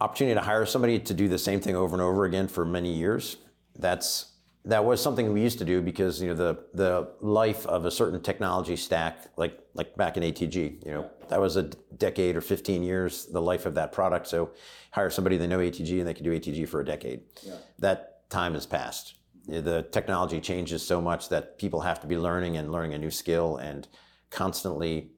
opportunity 0.00 0.34
to 0.34 0.44
hire 0.44 0.66
somebody 0.66 0.98
to 0.98 1.14
do 1.14 1.28
the 1.28 1.38
same 1.38 1.60
thing 1.60 1.76
over 1.76 1.94
and 1.94 2.02
over 2.02 2.24
again 2.24 2.48
for 2.48 2.64
many 2.64 2.92
years 2.92 3.36
that's 3.78 4.31
that 4.64 4.84
was 4.84 5.02
something 5.02 5.32
we 5.32 5.42
used 5.42 5.58
to 5.58 5.64
do 5.64 5.82
because 5.82 6.22
you 6.22 6.28
know 6.28 6.34
the 6.34 6.58
the 6.72 7.08
life 7.20 7.66
of 7.66 7.84
a 7.84 7.90
certain 7.90 8.20
technology 8.22 8.76
stack, 8.76 9.26
like 9.36 9.58
like 9.74 9.96
back 9.96 10.16
in 10.16 10.22
ATG, 10.22 10.84
you 10.84 10.92
know, 10.92 11.10
that 11.28 11.40
was 11.40 11.56
a 11.56 11.64
decade 11.96 12.36
or 12.36 12.40
15 12.40 12.82
years 12.82 13.26
the 13.26 13.42
life 13.42 13.66
of 13.66 13.74
that 13.74 13.92
product. 13.92 14.28
So 14.28 14.50
hire 14.92 15.10
somebody 15.10 15.36
they 15.36 15.46
know 15.46 15.58
ATG 15.58 15.98
and 15.98 16.06
they 16.06 16.14
can 16.14 16.24
do 16.24 16.30
ATG 16.30 16.68
for 16.68 16.80
a 16.80 16.84
decade. 16.84 17.22
Yeah. 17.42 17.54
That 17.80 18.28
time 18.30 18.54
has 18.54 18.66
passed. 18.66 19.14
The 19.48 19.82
technology 19.90 20.40
changes 20.40 20.86
so 20.86 21.00
much 21.00 21.28
that 21.30 21.58
people 21.58 21.80
have 21.80 22.00
to 22.00 22.06
be 22.06 22.16
learning 22.16 22.56
and 22.56 22.70
learning 22.70 22.94
a 22.94 22.98
new 22.98 23.10
skill 23.10 23.56
and 23.56 23.88
constantly 24.30 25.10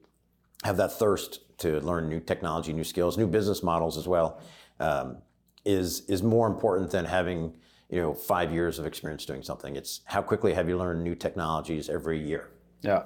have 0.63 0.77
that 0.77 0.93
thirst 0.93 1.57
to 1.59 1.79
learn 1.81 2.09
new 2.09 2.19
technology, 2.19 2.73
new 2.73 2.83
skills, 2.83 3.17
new 3.17 3.27
business 3.27 3.61
models 3.61 3.97
as 3.97 4.07
well. 4.07 4.41
Um, 4.79 5.17
is 5.63 6.01
is 6.01 6.23
more 6.23 6.47
important 6.47 6.91
than 6.91 7.05
having 7.05 7.55
you 7.89 8.01
know, 8.01 8.13
five 8.13 8.51
years 8.51 8.79
of 8.79 8.85
experience 8.85 9.25
doing 9.25 9.43
something. 9.43 9.75
It's 9.75 10.01
how 10.05 10.21
quickly 10.21 10.53
have 10.53 10.67
you 10.67 10.77
learned 10.77 11.03
new 11.03 11.15
technologies 11.15 11.89
every 11.89 12.19
year. 12.19 12.49
Yeah. 12.81 13.03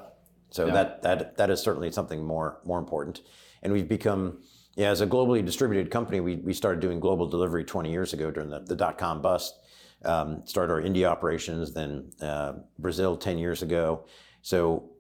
So 0.52 0.68
yeah. 0.68 0.74
that 0.74 1.02
that 1.04 1.38
that 1.38 1.50
is 1.50 1.62
certainly 1.62 1.92
something 1.92 2.24
more 2.24 2.60
more 2.66 2.80
important. 2.80 3.22
And 3.62 3.74
we've 3.74 3.90
become, 3.90 4.40
yeah, 4.76 4.90
as 4.90 5.02
a 5.02 5.08
globally 5.08 5.46
distributed 5.46 5.92
company, 5.92 6.22
we, 6.22 6.38
we 6.38 6.54
started 6.54 6.80
doing 6.80 7.00
global 7.00 7.28
delivery 7.28 7.66
20 7.66 7.92
years 7.92 8.14
ago 8.14 8.32
during 8.32 8.50
the, 8.50 8.60
the 8.60 8.76
dot 8.76 8.98
com 8.98 9.22
bust. 9.22 9.60
Um, 10.06 10.44
started 10.46 10.72
our 10.72 10.80
India 10.80 11.10
operations, 11.10 11.74
then 11.74 12.10
uh, 12.22 12.54
Brazil 12.78 13.18
10 13.18 13.38
years 13.38 13.62
ago. 13.62 14.06
So 14.42 14.92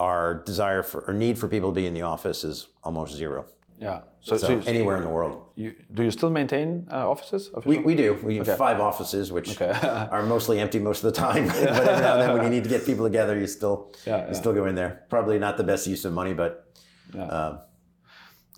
our 0.00 0.42
desire 0.44 0.82
for 0.82 1.02
or 1.06 1.14
need 1.14 1.38
for 1.38 1.46
people 1.46 1.70
to 1.70 1.74
be 1.74 1.86
in 1.86 1.94
the 1.94 2.02
office 2.02 2.42
is 2.42 2.68
almost 2.82 3.14
zero. 3.14 3.46
Yeah. 3.80 4.00
So, 4.20 4.36
so, 4.36 4.60
so 4.60 4.68
anywhere 4.68 4.98
in 4.98 5.02
the 5.02 5.08
world. 5.08 5.46
You, 5.56 5.74
do 5.94 6.02
you 6.02 6.10
still 6.10 6.28
maintain 6.28 6.86
uh, 6.92 7.10
offices? 7.10 7.50
We, 7.64 7.78
we 7.78 7.94
do. 7.94 8.18
We 8.22 8.36
have 8.36 8.48
okay. 8.48 8.58
five 8.58 8.78
offices, 8.78 9.32
which 9.32 9.60
okay. 9.60 9.72
are 10.10 10.22
mostly 10.22 10.60
empty 10.60 10.78
most 10.78 11.02
of 11.02 11.14
the 11.14 11.18
time. 11.18 11.46
but 11.48 11.56
every 11.56 12.02
now 12.02 12.12
and 12.12 12.22
then, 12.22 12.32
when 12.34 12.42
you 12.44 12.50
need 12.50 12.64
to 12.64 12.70
get 12.70 12.84
people 12.84 13.06
together, 13.06 13.38
you 13.38 13.46
still 13.46 13.92
yeah, 14.06 14.18
you 14.18 14.26
yeah. 14.26 14.32
still 14.32 14.52
go 14.52 14.66
in 14.66 14.74
there. 14.74 15.06
Probably 15.08 15.38
not 15.38 15.56
the 15.56 15.64
best 15.64 15.86
use 15.86 16.04
of 16.04 16.12
money, 16.12 16.34
but. 16.34 16.66
Yeah. 17.14 17.24
Uh, 17.24 17.60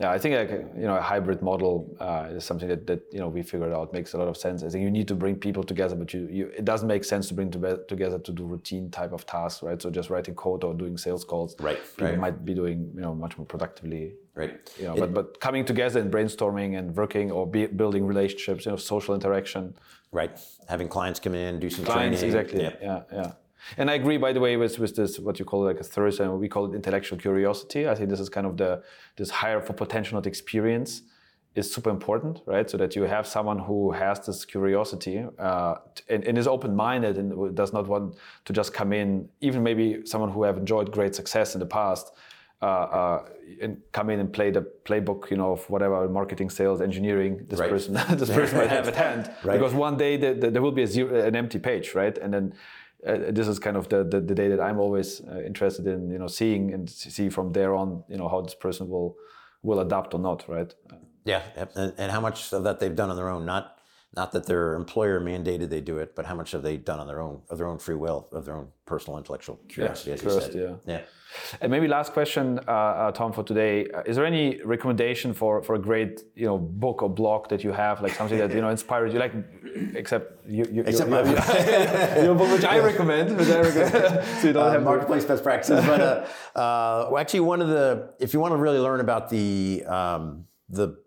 yeah, 0.00 0.10
I 0.10 0.18
think 0.18 0.34
like 0.34 0.50
you 0.74 0.86
know 0.86 0.96
a 0.96 1.00
hybrid 1.00 1.42
model 1.42 1.94
uh, 2.00 2.28
is 2.30 2.44
something 2.44 2.68
that, 2.68 2.86
that 2.86 3.02
you 3.12 3.18
know 3.18 3.28
we 3.28 3.42
figured 3.42 3.72
out 3.72 3.92
makes 3.92 4.14
a 4.14 4.18
lot 4.18 4.26
of 4.26 4.36
sense. 4.36 4.62
I 4.62 4.68
think 4.70 4.82
you 4.82 4.90
need 4.90 5.06
to 5.08 5.14
bring 5.14 5.36
people 5.36 5.62
together, 5.62 5.94
but 5.94 6.14
you, 6.14 6.28
you 6.30 6.46
it 6.56 6.64
doesn't 6.64 6.88
make 6.88 7.04
sense 7.04 7.28
to 7.28 7.34
bring 7.34 7.50
to 7.50 7.80
together 7.88 8.18
to 8.18 8.32
do 8.32 8.44
routine 8.44 8.90
type 8.90 9.12
of 9.12 9.26
tasks, 9.26 9.62
right? 9.62 9.80
So 9.80 9.90
just 9.90 10.08
writing 10.08 10.34
code 10.34 10.64
or 10.64 10.72
doing 10.72 10.96
sales 10.96 11.24
calls, 11.24 11.54
right? 11.60 11.78
People 11.96 12.08
right. 12.08 12.18
might 12.18 12.44
be 12.44 12.54
doing 12.54 12.90
you 12.94 13.02
know 13.02 13.14
much 13.14 13.36
more 13.36 13.46
productively, 13.46 14.14
right? 14.34 14.58
You 14.78 14.86
know, 14.86 14.94
it, 14.94 15.00
but 15.00 15.14
but 15.14 15.40
coming 15.40 15.64
together 15.64 16.00
and 16.00 16.10
brainstorming 16.10 16.78
and 16.78 16.96
working 16.96 17.30
or 17.30 17.46
be, 17.46 17.66
building 17.66 18.06
relationships, 18.06 18.64
you 18.64 18.72
know, 18.72 18.78
social 18.78 19.14
interaction, 19.14 19.76
right? 20.10 20.38
Having 20.68 20.88
clients 20.88 21.20
come 21.20 21.34
in, 21.34 21.60
do 21.60 21.68
some 21.68 21.84
clients, 21.84 22.20
training, 22.20 22.36
exactly, 22.36 22.62
yeah, 22.62 22.76
yeah. 22.80 23.02
yeah. 23.12 23.32
And 23.76 23.90
I 23.90 23.94
agree, 23.94 24.16
by 24.16 24.32
the 24.32 24.40
way, 24.40 24.56
with, 24.56 24.78
with 24.78 24.96
this 24.96 25.18
what 25.18 25.38
you 25.38 25.44
call 25.44 25.64
like 25.64 25.80
a 25.80 25.84
thirst, 25.84 26.20
and 26.20 26.38
we 26.38 26.48
call 26.48 26.66
it 26.70 26.74
intellectual 26.74 27.18
curiosity. 27.18 27.88
I 27.88 27.94
think 27.94 28.10
this 28.10 28.20
is 28.20 28.28
kind 28.28 28.46
of 28.46 28.56
the 28.56 28.82
this 29.16 29.30
higher 29.30 29.60
for 29.60 29.72
potential, 29.72 30.16
not 30.16 30.26
experience, 30.26 31.02
is 31.54 31.72
super 31.72 31.90
important, 31.90 32.40
right? 32.46 32.68
So 32.68 32.76
that 32.78 32.96
you 32.96 33.02
have 33.02 33.26
someone 33.26 33.58
who 33.58 33.92
has 33.92 34.24
this 34.26 34.44
curiosity 34.44 35.24
uh, 35.38 35.74
and, 36.08 36.24
and, 36.24 36.38
is 36.38 36.46
open-minded 36.46 37.18
and 37.18 37.54
does 37.54 37.72
not 37.72 37.86
want 37.86 38.16
to 38.46 38.52
just 38.52 38.72
come 38.72 38.92
in, 38.92 39.28
even 39.40 39.62
maybe 39.62 40.02
someone 40.06 40.30
who 40.30 40.42
have 40.44 40.56
enjoyed 40.56 40.90
great 40.90 41.14
success 41.14 41.54
in 41.54 41.60
the 41.60 41.66
past, 41.66 42.12
uh, 42.62 42.64
uh, 42.64 43.24
and 43.60 43.82
come 43.90 44.08
in 44.08 44.20
and 44.20 44.32
play 44.32 44.50
the 44.50 44.64
playbook, 44.84 45.30
you 45.30 45.36
know, 45.36 45.52
of 45.52 45.68
whatever 45.68 46.08
marketing, 46.08 46.48
sales, 46.48 46.80
engineering 46.80 47.44
this 47.48 47.58
right. 47.58 47.68
person 47.68 47.94
this 48.16 48.30
person 48.30 48.56
might 48.56 48.70
have 48.76 48.88
at 48.88 48.96
hand. 48.96 49.30
Right. 49.44 49.58
Because 49.58 49.74
one 49.74 49.96
day 49.96 50.16
the, 50.16 50.32
the, 50.32 50.50
there 50.50 50.62
will 50.62 50.72
be 50.72 50.84
a 50.84 50.86
zero, 50.86 51.26
an 51.26 51.36
empty 51.36 51.58
page, 51.58 51.94
right? 51.94 52.16
And 52.16 52.32
then 52.32 52.54
uh, 53.06 53.18
this 53.30 53.48
is 53.48 53.58
kind 53.58 53.76
of 53.76 53.88
the, 53.88 54.04
the, 54.04 54.20
the 54.20 54.34
day 54.34 54.48
that 54.48 54.60
I'm 54.60 54.78
always 54.78 55.20
uh, 55.20 55.40
interested 55.42 55.86
in, 55.86 56.10
you 56.10 56.18
know, 56.18 56.28
seeing 56.28 56.72
and 56.72 56.88
see 56.88 57.28
from 57.28 57.52
there 57.52 57.74
on, 57.74 58.04
you 58.08 58.16
know, 58.16 58.28
how 58.28 58.40
this 58.40 58.54
person 58.54 58.88
will 58.88 59.16
will 59.62 59.80
adapt 59.80 60.12
or 60.12 60.20
not, 60.20 60.48
right? 60.48 60.74
Yeah, 61.24 61.42
and, 61.54 61.92
and 61.96 62.10
how 62.10 62.20
much 62.20 62.52
of 62.52 62.64
that 62.64 62.80
they've 62.80 62.94
done 62.94 63.10
on 63.10 63.16
their 63.16 63.28
own, 63.28 63.46
not 63.46 63.78
not 64.14 64.32
that 64.32 64.46
their 64.46 64.74
employer 64.74 65.20
mandated 65.20 65.70
they 65.70 65.80
do 65.80 65.98
it, 65.98 66.14
but 66.14 66.26
how 66.26 66.34
much 66.34 66.52
have 66.52 66.62
they 66.62 66.76
done 66.76 67.00
on 67.00 67.06
their 67.06 67.20
own 67.20 67.42
of 67.48 67.58
their 67.58 67.66
own 67.66 67.78
free 67.78 67.94
will, 67.94 68.28
of 68.32 68.44
their 68.44 68.56
own 68.56 68.68
personal 68.84 69.18
intellectual 69.18 69.58
curiosity, 69.68 70.10
yeah, 70.10 70.14
as 70.14 70.22
first, 70.22 70.54
you 70.54 70.60
said. 70.60 70.80
Yeah. 70.86 70.94
yeah. 70.94 71.00
And 71.62 71.70
maybe 71.70 71.88
last 71.88 72.12
question, 72.12 72.60
uh, 72.68 72.70
uh, 72.70 73.12
Tom, 73.12 73.32
for 73.32 73.42
today: 73.42 73.86
Is 74.04 74.16
there 74.16 74.26
any 74.26 74.60
recommendation 74.64 75.32
for, 75.32 75.62
for 75.62 75.74
a 75.76 75.78
great 75.78 76.20
you 76.34 76.46
know 76.46 76.58
book 76.58 77.02
or 77.02 77.08
blog 77.08 77.48
that 77.48 77.64
you 77.64 77.72
have, 77.72 78.02
like 78.02 78.12
something 78.12 78.38
that 78.38 78.52
you 78.52 78.60
know 78.60 78.68
inspired 78.68 79.12
you, 79.14 79.18
like 79.18 79.32
except 79.94 80.46
you, 80.46 80.66
you 80.70 80.82
except 80.82 81.08
you, 81.08 81.16
my 81.16 81.22
you, 81.22 82.22
your 82.24 82.34
book, 82.34 82.50
which 82.52 82.64
I 82.64 82.78
recommend, 82.80 83.36
which 83.36 83.48
I 83.48 83.60
recommend. 83.60 84.26
so 84.40 84.46
you 84.48 84.52
don't 84.52 84.66
uh, 84.68 84.72
have 84.72 84.82
marketplace 84.82 85.24
best 85.24 85.42
practices, 85.42 85.84
but 85.86 86.00
uh, 86.00 86.26
uh, 86.58 87.08
well, 87.10 87.18
actually, 87.18 87.40
one 87.40 87.62
of 87.62 87.68
the 87.68 88.14
if 88.20 88.34
you 88.34 88.40
want 88.40 88.52
to 88.52 88.58
really 88.58 88.78
learn 88.78 89.00
about 89.00 89.30
the 89.30 89.84
um, 89.86 90.44
the 90.68 91.01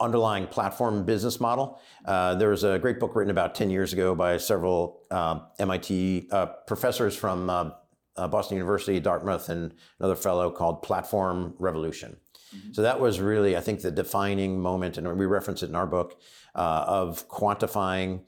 underlying 0.00 0.46
platform 0.46 1.04
business 1.04 1.40
model. 1.40 1.80
Uh, 2.04 2.34
there 2.34 2.50
was 2.50 2.64
a 2.64 2.78
great 2.78 3.00
book 3.00 3.14
written 3.16 3.30
about 3.30 3.54
10 3.54 3.70
years 3.70 3.92
ago 3.92 4.14
by 4.14 4.36
several 4.36 5.02
um, 5.10 5.42
MIT 5.58 6.28
uh, 6.30 6.46
professors 6.66 7.16
from 7.16 7.50
uh, 7.50 7.70
uh, 8.16 8.28
Boston 8.28 8.56
University, 8.56 9.00
Dartmouth, 9.00 9.48
and 9.48 9.74
another 9.98 10.16
fellow 10.16 10.50
called 10.50 10.82
Platform 10.82 11.54
Revolution. 11.58 12.16
Mm-hmm. 12.54 12.72
So 12.72 12.82
that 12.82 13.00
was 13.00 13.20
really, 13.20 13.56
I 13.56 13.60
think, 13.60 13.80
the 13.80 13.90
defining 13.90 14.60
moment, 14.60 14.98
and 14.98 15.18
we 15.18 15.26
reference 15.26 15.62
it 15.62 15.68
in 15.68 15.74
our 15.74 15.86
book, 15.86 16.20
uh, 16.54 16.84
of 16.86 17.28
quantifying 17.28 18.22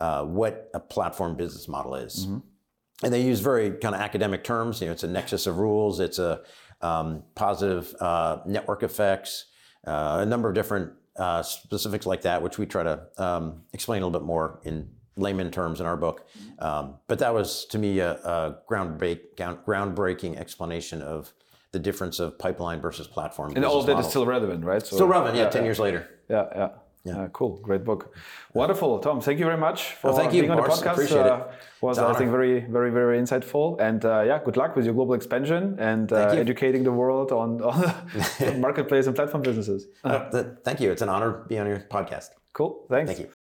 uh, 0.00 0.24
what 0.24 0.70
a 0.74 0.80
platform 0.80 1.36
business 1.36 1.68
model 1.68 1.94
is. 1.94 2.26
Mm-hmm. 2.26 2.38
And 3.04 3.12
they 3.12 3.22
use 3.22 3.40
very 3.40 3.72
kind 3.72 3.94
of 3.94 4.00
academic 4.00 4.42
terms. 4.42 4.80
You 4.80 4.86
know, 4.86 4.92
it's 4.92 5.04
a 5.04 5.08
nexus 5.08 5.46
of 5.46 5.58
rules. 5.58 6.00
It's 6.00 6.18
a 6.18 6.42
um, 6.80 7.24
positive 7.34 7.94
uh, 8.00 8.38
network 8.46 8.82
effects. 8.82 9.46
Uh, 9.86 10.18
a 10.20 10.26
number 10.26 10.48
of 10.48 10.54
different 10.54 10.92
uh, 11.18 11.42
specifics 11.42 12.06
like 12.06 12.22
that, 12.22 12.42
which 12.42 12.58
we 12.58 12.66
try 12.66 12.82
to 12.82 13.06
um, 13.18 13.62
explain 13.72 14.02
a 14.02 14.06
little 14.06 14.20
bit 14.20 14.26
more 14.26 14.60
in 14.64 14.88
layman 15.16 15.50
terms 15.50 15.80
in 15.80 15.86
our 15.86 15.96
book. 15.96 16.28
Um, 16.58 16.96
but 17.06 17.18
that 17.20 17.32
was 17.32 17.64
to 17.66 17.78
me 17.78 18.00
a, 18.00 18.12
a 18.12 18.58
groundbreak, 18.70 19.36
groundbreaking 19.36 20.36
explanation 20.36 21.02
of 21.02 21.32
the 21.72 21.78
difference 21.78 22.20
of 22.20 22.38
pipeline 22.38 22.80
versus 22.80 23.06
platform. 23.06 23.52
And 23.56 23.64
all 23.64 23.80
of 23.80 23.86
that 23.86 23.92
models. 23.94 24.06
is 24.06 24.10
still 24.10 24.26
relevant, 24.26 24.64
right? 24.64 24.84
So, 24.84 24.96
still 24.96 25.08
relevant, 25.08 25.36
yeah, 25.36 25.44
yeah 25.44 25.50
10 25.50 25.64
years 25.64 25.78
later. 25.78 26.08
Yeah, 26.28 26.46
yeah. 26.54 26.68
Yeah. 27.06 27.20
Uh, 27.20 27.28
cool, 27.28 27.58
great 27.62 27.84
book. 27.84 28.14
Wonderful, 28.52 28.98
Tom. 28.98 29.20
Thank 29.20 29.38
you 29.38 29.44
very 29.44 29.56
much 29.58 29.92
for 29.94 30.08
well, 30.08 30.16
thank 30.18 30.32
you, 30.34 30.42
being 30.42 30.50
on 30.50 30.56
the 30.56 30.68
podcast. 30.68 30.92
Appreciate 30.92 31.20
uh, 31.20 31.36
it. 31.36 31.82
Was 31.82 31.98
I 31.98 32.12
think 32.14 32.30
very, 32.30 32.60
very, 32.60 32.90
very 32.90 33.18
insightful. 33.18 33.80
And 33.80 34.04
uh, 34.04 34.24
yeah, 34.26 34.40
good 34.44 34.56
luck 34.56 34.74
with 34.76 34.84
your 34.84 34.94
global 34.94 35.14
expansion 35.14 35.76
and 35.78 36.12
uh, 36.12 36.44
educating 36.44 36.82
the 36.82 36.92
world 36.92 37.30
on, 37.32 37.62
on 38.50 38.60
marketplace 38.66 39.06
and 39.06 39.14
platform 39.14 39.42
businesses. 39.42 39.86
thank 40.64 40.80
you. 40.80 40.90
It's 40.90 41.02
an 41.02 41.08
honor 41.08 41.42
to 41.42 41.48
be 41.48 41.58
on 41.58 41.66
your 41.66 41.80
podcast. 41.96 42.30
Cool. 42.52 42.86
Thanks. 42.88 43.10
Thank 43.10 43.20
you. 43.20 43.35